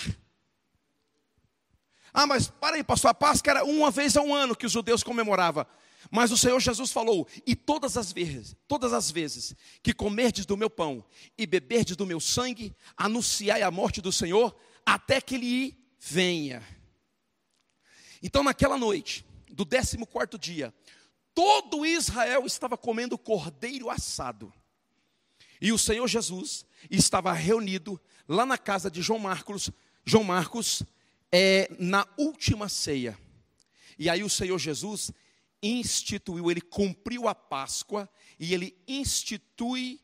Ah, 2.13 2.27
mas 2.27 2.49
para 2.49 2.77
aí, 2.77 2.85
pastor, 2.85 3.11
a 3.11 3.15
Páscoa 3.15 3.51
era 3.51 3.65
uma 3.65 3.91
vez 3.91 4.17
ao 4.17 4.33
ano 4.33 4.57
que 4.57 4.67
os 4.67 4.73
judeus 4.73 5.03
comemoravam. 5.03 5.67
Mas 6.11 6.33
o 6.33 6.37
Senhor 6.37 6.59
Jesus 6.59 6.91
falou: 6.91 7.29
"E 7.47 7.55
todas 7.55 7.97
as 7.97 8.13
vezes, 8.13 8.57
todas 8.67 8.93
as 8.93 9.11
vezes 9.11 9.55
que 9.83 9.93
comerdes 9.93 10.45
do 10.45 10.57
meu 10.57 10.69
pão 10.69 11.05
e 11.39 11.47
beberdes 11.47 11.97
do 11.97 12.07
meu 12.07 12.19
sangue, 12.19 12.75
anunciai 12.97 13.63
a 13.63 13.71
morte 13.71 14.01
do 14.01 14.11
Senhor 14.11 14.57
até 14.85 15.21
que 15.21 15.37
ele 15.37 15.79
venha." 15.99 16.67
Então, 18.23 18.43
naquela 18.43 18.77
noite, 18.77 19.25
do 19.51 19.65
14 19.65 20.39
dia, 20.39 20.75
todo 21.35 21.87
Israel 21.87 22.45
estava 22.45 22.77
comendo 22.77 23.17
cordeiro 23.17 23.89
assado. 23.89 24.53
E 25.61 25.73
o 25.73 25.79
Senhor 25.79 26.07
Jesus 26.09 26.65
estava 26.91 27.33
reunido 27.33 28.01
lá 28.27 28.47
na 28.47 28.57
casa 28.57 28.91
de 28.91 29.03
João 29.03 29.19
Marcos, 29.19 29.71
João 30.05 30.25
Marcos, 30.25 30.83
é, 31.31 31.71
na 31.79 32.07
última 32.17 32.69
ceia. 32.69 33.19
E 33.99 34.09
aí 34.09 34.23
o 34.23 34.31
Senhor 34.31 34.59
Jesus 34.59 35.13
instituiu, 35.63 36.51
ele 36.51 36.61
cumpriu 36.61 37.29
a 37.29 37.35
Páscoa 37.35 38.09
e 38.39 38.55
ele 38.55 38.77
institui 38.87 40.01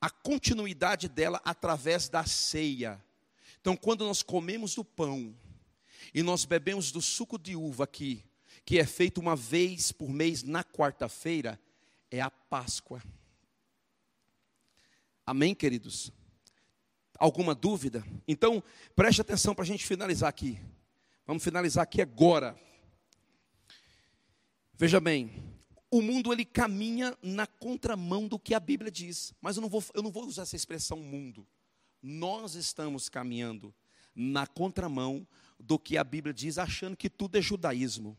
a 0.00 0.10
continuidade 0.10 1.08
dela 1.08 1.40
através 1.44 2.08
da 2.08 2.24
ceia. 2.24 3.02
Então, 3.60 3.76
quando 3.76 4.04
nós 4.04 4.22
comemos 4.22 4.74
do 4.74 4.84
pão 4.84 5.34
e 6.12 6.22
nós 6.22 6.44
bebemos 6.44 6.92
do 6.92 7.00
suco 7.00 7.38
de 7.38 7.56
uva 7.56 7.84
aqui, 7.84 8.22
que 8.64 8.78
é 8.78 8.86
feito 8.86 9.20
uma 9.20 9.34
vez 9.34 9.92
por 9.92 10.10
mês 10.10 10.42
na 10.42 10.62
quarta-feira, 10.62 11.58
é 12.10 12.20
a 12.20 12.30
Páscoa. 12.30 13.02
Amém, 15.26 15.54
queridos? 15.54 16.12
Alguma 17.18 17.54
dúvida? 17.54 18.04
Então, 18.28 18.62
preste 18.94 19.20
atenção 19.20 19.54
para 19.54 19.64
a 19.64 19.66
gente 19.66 19.86
finalizar 19.86 20.28
aqui. 20.28 20.60
Vamos 21.26 21.42
finalizar 21.42 21.82
aqui 21.82 22.02
agora. 22.02 22.54
Veja 24.76 24.98
bem, 24.98 25.30
o 25.88 26.02
mundo 26.02 26.32
ele 26.32 26.44
caminha 26.44 27.16
na 27.22 27.46
contramão 27.46 28.26
do 28.26 28.40
que 28.40 28.54
a 28.54 28.58
Bíblia 28.60 28.90
diz, 28.90 29.32
mas 29.40 29.56
eu 29.56 29.62
não 29.62 29.68
vou, 29.68 29.84
eu 29.94 30.02
não 30.02 30.10
vou 30.10 30.26
usar 30.26 30.42
essa 30.42 30.56
expressão 30.56 30.98
mundo. 30.98 31.46
Nós 32.02 32.56
estamos 32.56 33.08
caminhando 33.08 33.72
na 34.12 34.48
contramão 34.48 35.26
do 35.60 35.78
que 35.78 35.96
a 35.96 36.02
Bíblia 36.02 36.34
diz, 36.34 36.58
achando 36.58 36.96
que 36.96 37.08
tudo 37.08 37.38
é 37.38 37.40
judaísmo. 37.40 38.18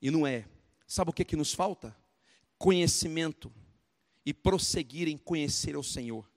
E 0.00 0.08
não 0.08 0.24
é. 0.24 0.48
Sabe 0.86 1.10
o 1.10 1.12
que, 1.12 1.24
que 1.24 1.34
nos 1.34 1.52
falta? 1.52 1.96
Conhecimento 2.56 3.52
e 4.24 4.32
prosseguir 4.32 5.08
em 5.08 5.18
conhecer 5.18 5.76
o 5.76 5.82
Senhor. 5.82 6.30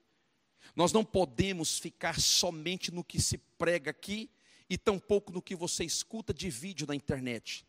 Nós 0.76 0.92
não 0.92 1.06
podemos 1.06 1.78
ficar 1.78 2.20
somente 2.20 2.92
no 2.92 3.04
que 3.04 3.22
se 3.22 3.38
prega 3.38 3.92
aqui 3.92 4.28
e 4.68 4.76
tampouco 4.76 5.32
no 5.32 5.42
que 5.42 5.56
você 5.56 5.84
escuta 5.84 6.34
de 6.34 6.50
vídeo 6.50 6.88
na 6.88 6.96
internet. 6.96 7.64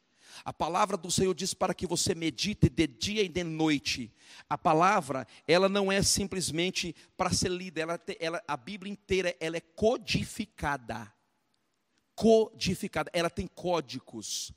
A 0.45 0.53
palavra 0.53 0.97
do 0.97 1.11
Senhor 1.11 1.35
diz 1.35 1.55
para 1.55 1.75
que 1.75 1.87
você 1.87 2.14
medite 2.14 2.68
de 2.68 2.87
dia 2.87 3.22
e 3.22 3.29
de 3.29 3.45
noite. 3.45 4.12
A 4.49 4.57
palavra, 4.57 5.27
ela 5.47 5.68
não 5.68 5.91
é 5.91 6.03
simplesmente 6.03 6.95
para 7.16 7.33
ser 7.33 7.51
lida, 7.51 7.81
ela, 7.81 8.01
ela, 8.18 8.43
a 8.47 8.57
Bíblia 8.57 8.93
inteira 8.93 9.37
ela 9.41 9.57
é 9.57 9.61
codificada. 9.61 11.12
Codificada, 12.14 13.11
ela 13.12 13.29
tem 13.29 13.47
códigos 13.47 14.53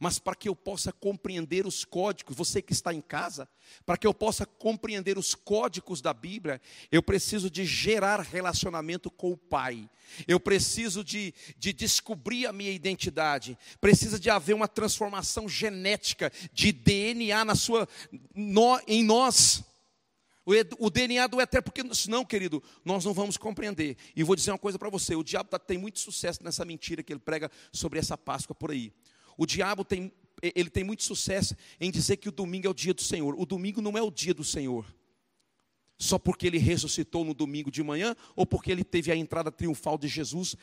mas 0.00 0.18
para 0.18 0.34
que 0.34 0.48
eu 0.48 0.56
possa 0.56 0.90
compreender 0.90 1.66
os 1.66 1.84
códigos, 1.84 2.34
você 2.34 2.62
que 2.62 2.72
está 2.72 2.92
em 2.92 3.02
casa, 3.02 3.46
para 3.84 3.98
que 3.98 4.06
eu 4.06 4.14
possa 4.14 4.46
compreender 4.46 5.18
os 5.18 5.34
códigos 5.34 6.00
da 6.00 6.14
Bíblia, 6.14 6.58
eu 6.90 7.02
preciso 7.02 7.50
de 7.50 7.66
gerar 7.66 8.20
relacionamento 8.20 9.10
com 9.10 9.30
o 9.30 9.36
Pai, 9.36 9.88
eu 10.26 10.40
preciso 10.40 11.04
de, 11.04 11.34
de 11.58 11.74
descobrir 11.74 12.46
a 12.46 12.52
minha 12.52 12.72
identidade, 12.72 13.58
precisa 13.78 14.18
de 14.18 14.30
haver 14.30 14.54
uma 14.54 14.66
transformação 14.66 15.46
genética 15.46 16.32
de 16.50 16.72
DNA 16.72 17.44
na 17.44 17.54
sua, 17.54 17.86
no, 18.34 18.80
em 18.88 19.04
nós. 19.04 19.62
O, 20.78 20.90
DNA 20.90 21.28
do 21.28 21.40
eterno, 21.40 21.62
porque 21.62 21.94
senão, 21.94 22.24
querido, 22.24 22.62
nós 22.84 23.04
não 23.04 23.12
vamos 23.12 23.36
compreender. 23.36 23.96
E 24.16 24.24
vou 24.24 24.34
dizer 24.34 24.50
uma 24.50 24.58
coisa 24.58 24.78
para 24.78 24.88
você: 24.88 25.14
o 25.14 25.22
diabo 25.22 25.50
tá, 25.50 25.58
tem 25.58 25.78
muito 25.78 26.00
sucesso 26.00 26.42
nessa 26.42 26.64
mentira 26.64 27.02
que 27.02 27.12
ele 27.12 27.20
prega 27.20 27.50
sobre 27.72 28.00
essa 28.00 28.16
Páscoa 28.16 28.54
por 28.54 28.72
aí. 28.72 28.92
O 29.40 29.46
diabo 29.46 29.86
tem, 29.86 30.12
ele 30.54 30.68
tem 30.68 30.84
muito 30.84 31.02
sucesso 31.02 31.56
em 31.80 31.90
dizer 31.90 32.18
que 32.18 32.28
o 32.28 32.32
domingo 32.32 32.66
é 32.66 32.70
o 32.70 32.74
dia 32.74 32.92
do 32.92 33.00
Senhor. 33.00 33.34
O 33.40 33.46
domingo 33.46 33.80
não 33.80 33.96
é 33.96 34.02
o 34.02 34.10
dia 34.10 34.34
do 34.34 34.44
Senhor. 34.44 34.84
Só 35.96 36.18
porque 36.18 36.46
ele 36.46 36.58
ressuscitou 36.58 37.24
no 37.24 37.32
domingo 37.32 37.70
de 37.70 37.82
manhã 37.82 38.14
ou 38.36 38.44
porque 38.44 38.70
ele 38.70 38.84
teve 38.84 39.10
a 39.10 39.16
entrada 39.16 39.50
triunfal 39.50 39.96
de 39.96 40.08
Jesus, 40.08 40.56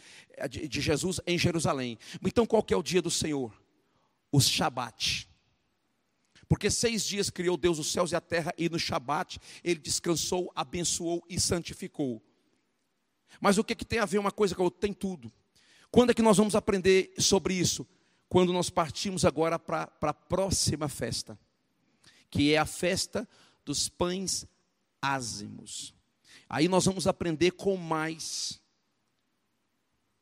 de 0.48 0.80
Jesus 0.80 1.20
em 1.26 1.40
Jerusalém. 1.40 1.98
Então 2.24 2.46
qual 2.46 2.62
que 2.62 2.72
é 2.72 2.78
o 2.78 2.84
dia 2.84 3.02
do 3.02 3.10
Senhor? 3.10 3.52
O 4.32 4.40
Shabat. 4.40 5.28
Porque 6.48 6.70
seis 6.70 7.04
dias 7.04 7.32
criou 7.32 7.58
Deus 7.58 7.80
os 7.80 7.92
céus 7.92 8.12
e 8.12 8.16
a 8.16 8.22
terra, 8.22 8.54
e 8.60 8.70
no 8.70 8.78
Shabat 8.78 9.40
ele 9.64 9.80
descansou, 9.80 10.52
abençoou 10.56 11.26
e 11.28 11.40
santificou. 11.40 12.22
Mas 13.42 13.58
o 13.58 13.64
que, 13.64 13.74
que 13.74 13.86
tem 13.86 13.98
a 13.98 14.06
ver 14.06 14.20
uma 14.20 14.32
coisa 14.32 14.54
com 14.54 14.62
a 14.62 14.66
outra? 14.66 14.82
Tem 14.82 14.94
tudo. 14.94 15.34
Quando 15.90 16.12
é 16.12 16.14
que 16.14 16.22
nós 16.22 16.38
vamos 16.38 16.54
aprender 16.54 17.12
sobre 17.18 17.56
isso? 17.56 17.84
Quando 18.30 18.52
nós 18.52 18.70
partimos 18.70 19.26
agora 19.26 19.58
para 19.58 19.90
a 20.02 20.14
próxima 20.14 20.88
festa, 20.88 21.38
que 22.30 22.54
é 22.54 22.58
a 22.58 22.66
festa 22.66 23.28
dos 23.64 23.88
pães 23.90 24.46
ázimos. 25.02 25.94
Aí 26.50 26.68
nós 26.68 26.86
vamos 26.86 27.08
aprender 27.08 27.52
com 27.52 27.76
mais 27.78 28.62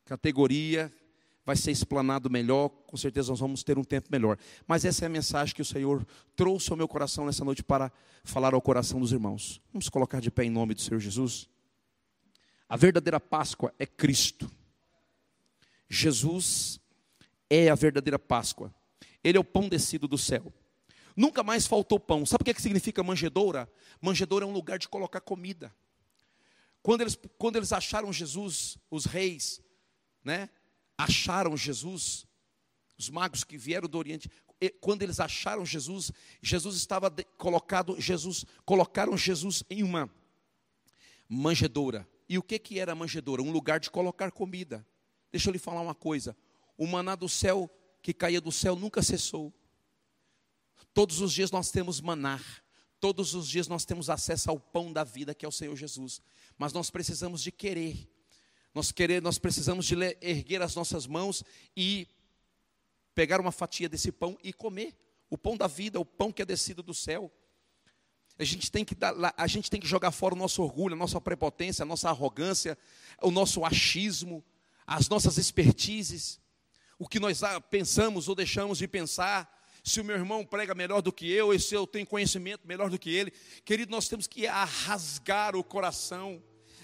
categoria, 0.06 0.94
vai 1.46 1.56
ser 1.56 1.72
explanado 1.72 2.30
melhor, 2.30 2.70
com 2.70 2.98
certeza 2.98 3.32
nós 3.32 3.40
vamos 3.40 3.64
ter 3.64 3.78
um 3.78 3.84
tempo 3.84 4.08
melhor. 4.12 4.38
Mas 4.68 4.86
essa 4.86 5.06
é 5.06 5.08
a 5.08 5.10
mensagem 5.10 5.54
que 5.54 5.62
o 5.62 5.66
Senhor 5.66 6.06
trouxe 6.36 6.72
ao 6.72 6.78
meu 6.78 6.88
coração 6.88 7.26
nessa 7.26 7.46
noite 7.46 7.64
para 7.64 7.92
falar 8.24 8.54
ao 8.54 8.62
coração 8.62 9.00
dos 9.00 9.12
irmãos. 9.12 9.62
Vamos 9.72 9.90
colocar 9.90 10.20
de 10.20 10.32
pé 10.32 10.46
em 10.46 10.50
nome 10.50 10.74
do 10.74 10.82
Senhor 10.82 11.00
Jesus. 11.00 11.48
A 12.68 12.76
verdadeira 12.76 13.20
Páscoa 13.20 13.74
é 13.78 13.86
Cristo. 13.86 14.50
Jesus 15.88 16.80
é 17.50 17.70
a 17.70 17.76
verdadeira 17.76 18.20
Páscoa. 18.20 18.74
Ele 19.24 19.38
é 19.38 19.40
o 19.40 19.44
pão 19.44 19.68
descido 19.68 20.08
do 20.08 20.18
céu. 20.18 20.54
Nunca 21.16 21.44
mais 21.44 21.66
faltou 21.66 22.00
pão. 22.00 22.26
Sabe 22.26 22.42
o 22.42 22.46
que, 22.46 22.52
é 22.52 22.54
que 22.54 22.62
significa 22.62 23.02
manjedoura? 23.04 23.72
Manjedoura 24.02 24.46
é 24.46 24.48
um 24.48 24.52
lugar 24.52 24.78
de 24.78 24.90
colocar 24.90 25.22
comida. 25.22 25.74
Quando 26.82 27.02
eles, 27.02 27.18
quando 27.38 27.56
eles 27.56 27.72
acharam 27.72 28.12
Jesus, 28.12 28.78
os 28.92 29.06
reis, 29.06 29.62
né? 30.24 30.50
Acharam 30.98 31.58
Jesus, 31.58 32.28
os 32.98 33.10
magos 33.10 33.44
que 33.44 33.58
vieram 33.58 33.88
do 33.88 33.98
Oriente, 33.98 34.30
quando 34.80 35.02
eles 35.02 35.20
acharam 35.20 35.66
Jesus, 35.66 36.12
Jesus 36.42 36.76
estava 36.76 37.12
colocado, 37.38 38.00
Jesus, 38.00 38.46
colocaram 38.66 39.18
Jesus 39.18 39.64
em 39.70 39.84
uma 39.84 40.10
manjedoura. 41.28 42.08
E 42.28 42.38
o 42.38 42.44
que, 42.44 42.58
que 42.58 42.80
era 42.80 42.96
manjedoura? 42.96 43.42
Um 43.42 43.52
lugar 43.52 43.80
de 43.80 43.92
colocar 43.92 44.32
comida. 44.32 44.86
Deixa 45.32 45.50
eu 45.50 45.54
lhe 45.54 45.60
falar 45.60 45.82
uma 45.82 45.96
coisa: 45.96 46.36
o 46.78 46.86
maná 46.88 47.16
do 47.16 47.30
céu 47.30 47.70
que 48.02 48.14
caía 48.14 48.42
do 48.42 48.52
céu 48.52 48.76
nunca 48.76 49.02
cessou. 49.02 49.54
Todos 50.94 51.22
os 51.22 51.34
dias 51.34 51.52
nós 51.52 51.72
temos 51.72 52.00
maná, 52.00 52.40
todos 53.00 53.34
os 53.34 53.48
dias 53.48 53.68
nós 53.68 53.86
temos 53.86 54.10
acesso 54.10 54.50
ao 54.50 54.60
pão 54.60 54.94
da 54.94 55.04
vida 55.04 55.34
que 55.34 55.46
é 55.46 55.48
o 55.48 55.52
Senhor 55.52 55.76
Jesus, 55.76 56.22
mas 56.58 56.72
nós 56.72 56.90
precisamos 56.90 57.42
de 57.42 57.52
querer. 57.52 58.10
Nós 58.74 58.92
querer, 58.92 59.22
nós 59.22 59.38
precisamos 59.38 59.86
de 59.86 59.96
erguer 60.22 60.62
as 60.62 60.76
nossas 60.76 61.08
mãos 61.08 61.44
e 61.76 62.08
pegar 63.14 63.40
uma 63.40 63.52
fatia 63.52 63.88
desse 63.88 64.12
pão 64.12 64.38
e 64.44 64.52
comer. 64.52 64.94
O 65.30 65.38
pão 65.38 65.56
da 65.56 65.66
vida, 65.66 66.00
o 66.00 66.06
pão 66.06 66.32
que 66.32 66.42
é 66.42 66.46
descido 66.46 66.84
do 66.84 66.94
céu. 66.94 67.32
A 68.38 68.44
gente 68.44 68.70
tem 68.70 68.84
que, 68.84 68.94
dar, 68.94 69.34
a 69.38 69.48
gente 69.48 69.70
tem 69.72 69.80
que 69.80 69.88
jogar 69.88 70.12
fora 70.12 70.36
o 70.36 70.38
nosso 70.38 70.62
orgulho, 70.62 70.94
a 70.94 70.98
nossa 70.98 71.22
prepotência, 71.22 71.84
a 71.84 71.86
nossa 71.86 72.10
arrogância, 72.10 72.78
o 73.22 73.32
nosso 73.32 73.64
achismo, 73.64 74.44
as 74.86 75.08
nossas 75.08 75.38
expertises, 75.38 76.40
o 76.98 77.08
que 77.08 77.20
nós 77.20 77.42
pensamos 77.70 78.28
ou 78.28 78.36
deixamos 78.36 78.78
de 78.78 78.88
pensar. 78.88 79.54
Se 79.84 80.02
o 80.02 80.04
meu 80.04 80.16
irmão 80.16 80.44
prega 80.44 80.74
melhor 80.74 81.02
do 81.02 81.12
que 81.12 81.32
eu, 81.32 81.54
e 81.54 81.60
se 81.60 81.76
eu 81.76 81.86
tenho 81.86 82.08
conhecimento 82.08 82.68
melhor 82.68 82.90
do 82.90 82.98
que 82.98 83.14
ele, 83.14 83.32
querido, 83.64 83.92
nós 83.92 84.08
temos 84.08 84.26
que 84.26 84.48
rasgar 84.48 85.56
o 85.56 85.64
coração 85.64 86.42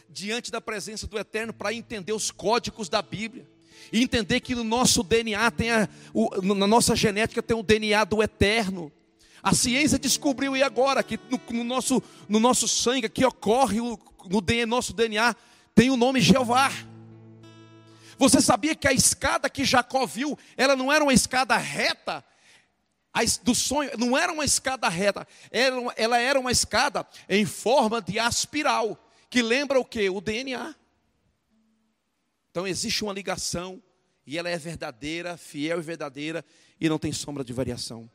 diante 0.07 0.51
da 0.51 0.61
presença 0.61 1.07
do 1.07 1.17
Eterno 1.17 1.53
para 1.53 1.73
entender 1.73 2.13
os 2.13 2.29
códigos 2.29 2.89
da 2.89 3.01
Bíblia 3.01 3.49
e 3.91 4.03
entender 4.03 4.39
que 4.41 4.53
no 4.53 4.63
nosso 4.63 5.01
DNA 5.03 5.49
tem 5.51 5.71
a, 5.71 5.89
o, 6.13 6.41
na 6.41 6.67
nossa 6.67 6.95
genética 6.95 7.41
tem 7.41 7.57
o 7.57 7.63
DNA 7.63 8.03
do 8.03 8.21
Eterno. 8.21 8.91
A 9.41 9.55
ciência 9.55 9.97
descobriu 9.97 10.55
e 10.55 10.61
agora 10.61 11.01
que 11.01 11.19
no, 11.29 11.57
no, 11.57 11.63
nosso, 11.63 12.03
no 12.29 12.39
nosso 12.39 12.67
sangue 12.67 13.09
que 13.09 13.25
ocorre 13.25 13.81
o, 13.81 13.97
no 14.29 14.41
DNA, 14.41 14.67
nosso 14.67 14.93
DNA 14.93 15.35
tem 15.73 15.89
o 15.89 15.97
nome 15.97 16.21
Jeová. 16.21 16.71
Você 18.21 18.39
sabia 18.39 18.75
que 18.75 18.87
a 18.87 18.93
escada 18.93 19.49
que 19.49 19.65
Jacó 19.65 20.05
viu, 20.05 20.37
ela 20.55 20.75
não 20.75 20.93
era 20.93 21.03
uma 21.03 21.11
escada 21.11 21.57
reta, 21.57 22.23
do 23.41 23.55
sonho, 23.55 23.89
não 23.97 24.15
era 24.15 24.31
uma 24.31 24.45
escada 24.45 24.87
reta, 24.87 25.27
ela 25.49 26.19
era 26.19 26.39
uma 26.39 26.51
escada 26.51 27.03
em 27.27 27.47
forma 27.47 27.99
de 27.99 28.19
aspiral, 28.19 28.95
que 29.27 29.41
lembra 29.41 29.79
o 29.79 29.83
que? 29.83 30.07
O 30.07 30.21
DNA. 30.21 30.75
Então 32.51 32.67
existe 32.67 33.03
uma 33.03 33.11
ligação, 33.11 33.81
e 34.23 34.37
ela 34.37 34.49
é 34.49 34.57
verdadeira, 34.57 35.35
fiel 35.35 35.79
e 35.79 35.81
verdadeira, 35.81 36.45
e 36.79 36.87
não 36.87 36.99
tem 36.99 37.11
sombra 37.11 37.43
de 37.43 37.53
variação. 37.53 38.07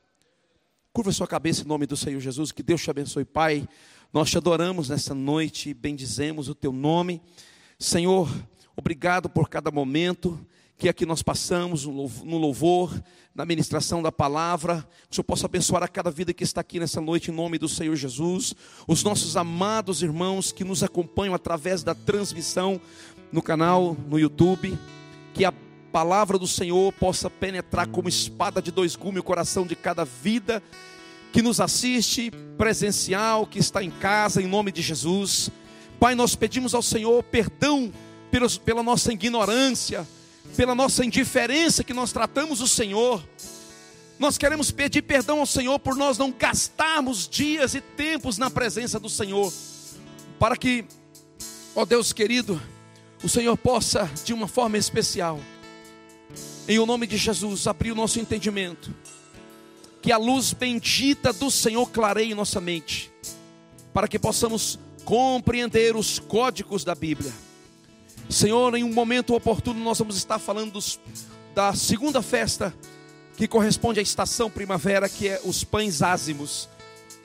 Curva 0.92 1.11
sua 1.11 1.26
cabeça 1.26 1.62
em 1.62 1.66
nome 1.66 1.84
do 1.84 1.96
Senhor 1.96 2.20
Jesus, 2.20 2.52
que 2.52 2.62
Deus 2.62 2.80
te 2.80 2.90
abençoe, 2.90 3.24
Pai. 3.24 3.68
Nós 4.12 4.30
te 4.30 4.38
adoramos 4.38 4.88
nessa 4.88 5.16
noite, 5.16 5.74
bendizemos 5.74 6.48
o 6.48 6.54
teu 6.54 6.70
nome. 6.70 7.20
Senhor, 7.76 8.30
obrigado 8.77 9.29
por 9.29 9.49
cada 9.49 9.70
momento 9.70 10.39
que 10.79 10.89
aqui 10.89 11.07
nós 11.07 11.22
passamos 11.22 11.87
no 11.87 12.37
louvor, 12.37 13.03
na 13.35 13.47
ministração 13.47 14.03
da 14.03 14.12
palavra, 14.12 14.87
que 15.09 15.12
o 15.12 15.14
Senhor 15.14 15.24
possa 15.24 15.47
abençoar 15.47 15.83
a 15.83 15.89
cada 15.89 16.11
vida 16.11 16.35
que 16.35 16.45
está 16.45 16.61
aqui 16.61 16.79
nessa 16.79 17.01
noite, 17.01 17.31
em 17.31 17.35
nome 17.35 17.59
do 17.59 17.68
Senhor 17.68 17.97
Jesus, 17.97 18.55
os 18.87 19.03
nossos 19.03 19.39
amados 19.39 20.03
irmãos 20.03 20.53
que 20.53 20.64
nos 20.64 20.83
acompanham 20.83 21.35
através 21.35 21.83
da 21.83 21.95
transmissão 21.95 22.79
no 23.33 23.41
canal, 23.41 23.97
no 24.07 24.18
YouTube, 24.18 24.79
que 25.33 25.47
a 25.47 25.55
palavra 25.91 26.39
do 26.39 26.47
Senhor 26.47 26.93
possa 26.93 27.31
penetrar 27.31 27.89
como 27.89 28.09
espada 28.09 28.61
de 28.61 28.70
dois 28.70 28.95
gumes 28.95 29.20
o 29.20 29.24
coração 29.24 29.66
de 29.66 29.74
cada 29.74 30.05
vida 30.05 30.62
que 31.33 31.41
nos 31.41 31.59
assiste, 31.59 32.31
presencial, 32.59 33.47
que 33.47 33.59
está 33.59 33.83
em 33.83 33.91
casa, 33.91 34.43
em 34.43 34.47
nome 34.47 34.70
de 34.70 34.83
Jesus. 34.83 35.51
Pai, 35.99 36.14
nós 36.14 36.37
pedimos 36.37 36.74
ao 36.74 36.83
Senhor 36.83 37.22
perdão 37.22 37.91
pelos, 38.37 38.59
pela 38.59 38.82
nossa 38.82 39.14
ignorância, 39.14 40.07
pela 40.55 40.74
nossa 40.74 41.03
indiferença 41.03 41.82
que 41.82 41.95
nós 41.95 42.12
tratamos 42.12 42.61
o 42.61 42.68
Senhor. 42.68 43.26
Nós 44.18 44.37
queremos 44.37 44.70
pedir 44.70 45.01
perdão 45.01 45.41
ao 45.41 45.47
Senhor 45.47 45.78
por 45.78 45.97
nós 45.97 46.18
não 46.18 46.30
gastarmos 46.30 47.26
dias 47.26 47.74
e 47.74 47.80
tempos 47.80 48.37
na 48.37 48.51
presença 48.51 49.01
do 49.01 49.09
Senhor, 49.09 49.51
para 50.39 50.55
que, 50.55 50.84
ó 51.74 51.87
Deus 51.87 52.12
querido, 52.12 52.61
o 53.24 53.28
Senhor 53.28 53.57
possa, 53.57 54.05
de 54.22 54.34
uma 54.34 54.47
forma 54.47 54.76
especial, 54.76 55.41
em 56.68 56.78
o 56.78 56.84
nome 56.84 57.07
de 57.07 57.16
Jesus, 57.16 57.66
abrir 57.66 57.93
o 57.93 57.97
nosso 57.97 58.20
entendimento. 58.20 58.95
Que 60.03 60.12
a 60.12 60.18
luz 60.18 60.53
bendita 60.53 61.32
do 61.32 61.51
Senhor 61.51 61.89
clareie 61.91 62.34
nossa 62.34 62.61
mente, 62.61 63.11
para 63.95 64.07
que 64.07 64.18
possamos 64.18 64.78
compreender 65.07 65.97
os 65.97 66.18
códigos 66.18 66.84
da 66.84 66.95
Bíblia. 66.95 67.45
Senhor, 68.29 68.74
em 68.74 68.83
um 68.83 68.93
momento 68.93 69.35
oportuno, 69.35 69.83
nós 69.83 69.99
vamos 69.99 70.16
estar 70.16 70.39
falando 70.39 70.72
dos, 70.72 70.99
da 71.55 71.72
segunda 71.74 72.20
festa, 72.20 72.74
que 73.37 73.47
corresponde 73.47 74.01
à 74.01 74.03
estação 74.03 74.51
primavera, 74.51 75.09
que 75.09 75.29
é 75.29 75.41
os 75.45 75.62
pães 75.62 76.03
ázimos, 76.03 76.68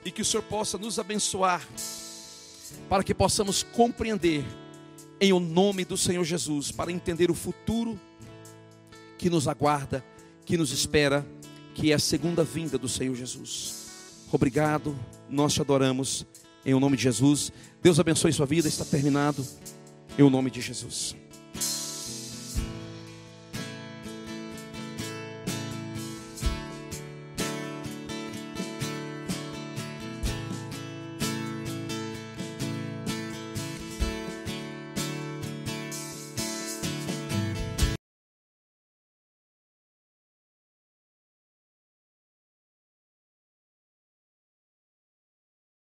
e 0.05 0.11
que 0.11 0.21
o 0.21 0.25
Senhor 0.25 0.43
possa 0.43 0.77
nos 0.77 0.99
abençoar, 0.99 1.67
para 2.87 3.03
que 3.03 3.13
possamos 3.13 3.63
compreender, 3.63 4.45
em 5.19 5.33
o 5.33 5.39
nome 5.39 5.85
do 5.85 5.95
Senhor 5.97 6.23
Jesus, 6.23 6.71
para 6.71 6.91
entender 6.91 7.29
o 7.29 7.35
futuro 7.35 7.99
que 9.17 9.29
nos 9.29 9.47
aguarda, 9.47 10.03
que 10.45 10.57
nos 10.57 10.71
espera, 10.71 11.25
que 11.75 11.91
é 11.91 11.95
a 11.95 11.99
segunda 11.99 12.43
vinda 12.43 12.77
do 12.77 12.89
Senhor 12.89 13.15
Jesus. 13.15 13.87
Obrigado, 14.31 14.97
nós 15.29 15.53
te 15.53 15.61
adoramos, 15.61 16.25
em 16.65 16.73
o 16.73 16.79
nome 16.79 16.97
de 16.97 17.03
Jesus. 17.03 17.51
Deus 17.81 17.99
abençoe 17.99 18.33
sua 18.33 18.45
vida, 18.45 18.67
está 18.67 18.85
terminado, 18.85 19.45
em 20.17 20.29
nome 20.29 20.51
de 20.51 20.61
Jesus. 20.61 21.15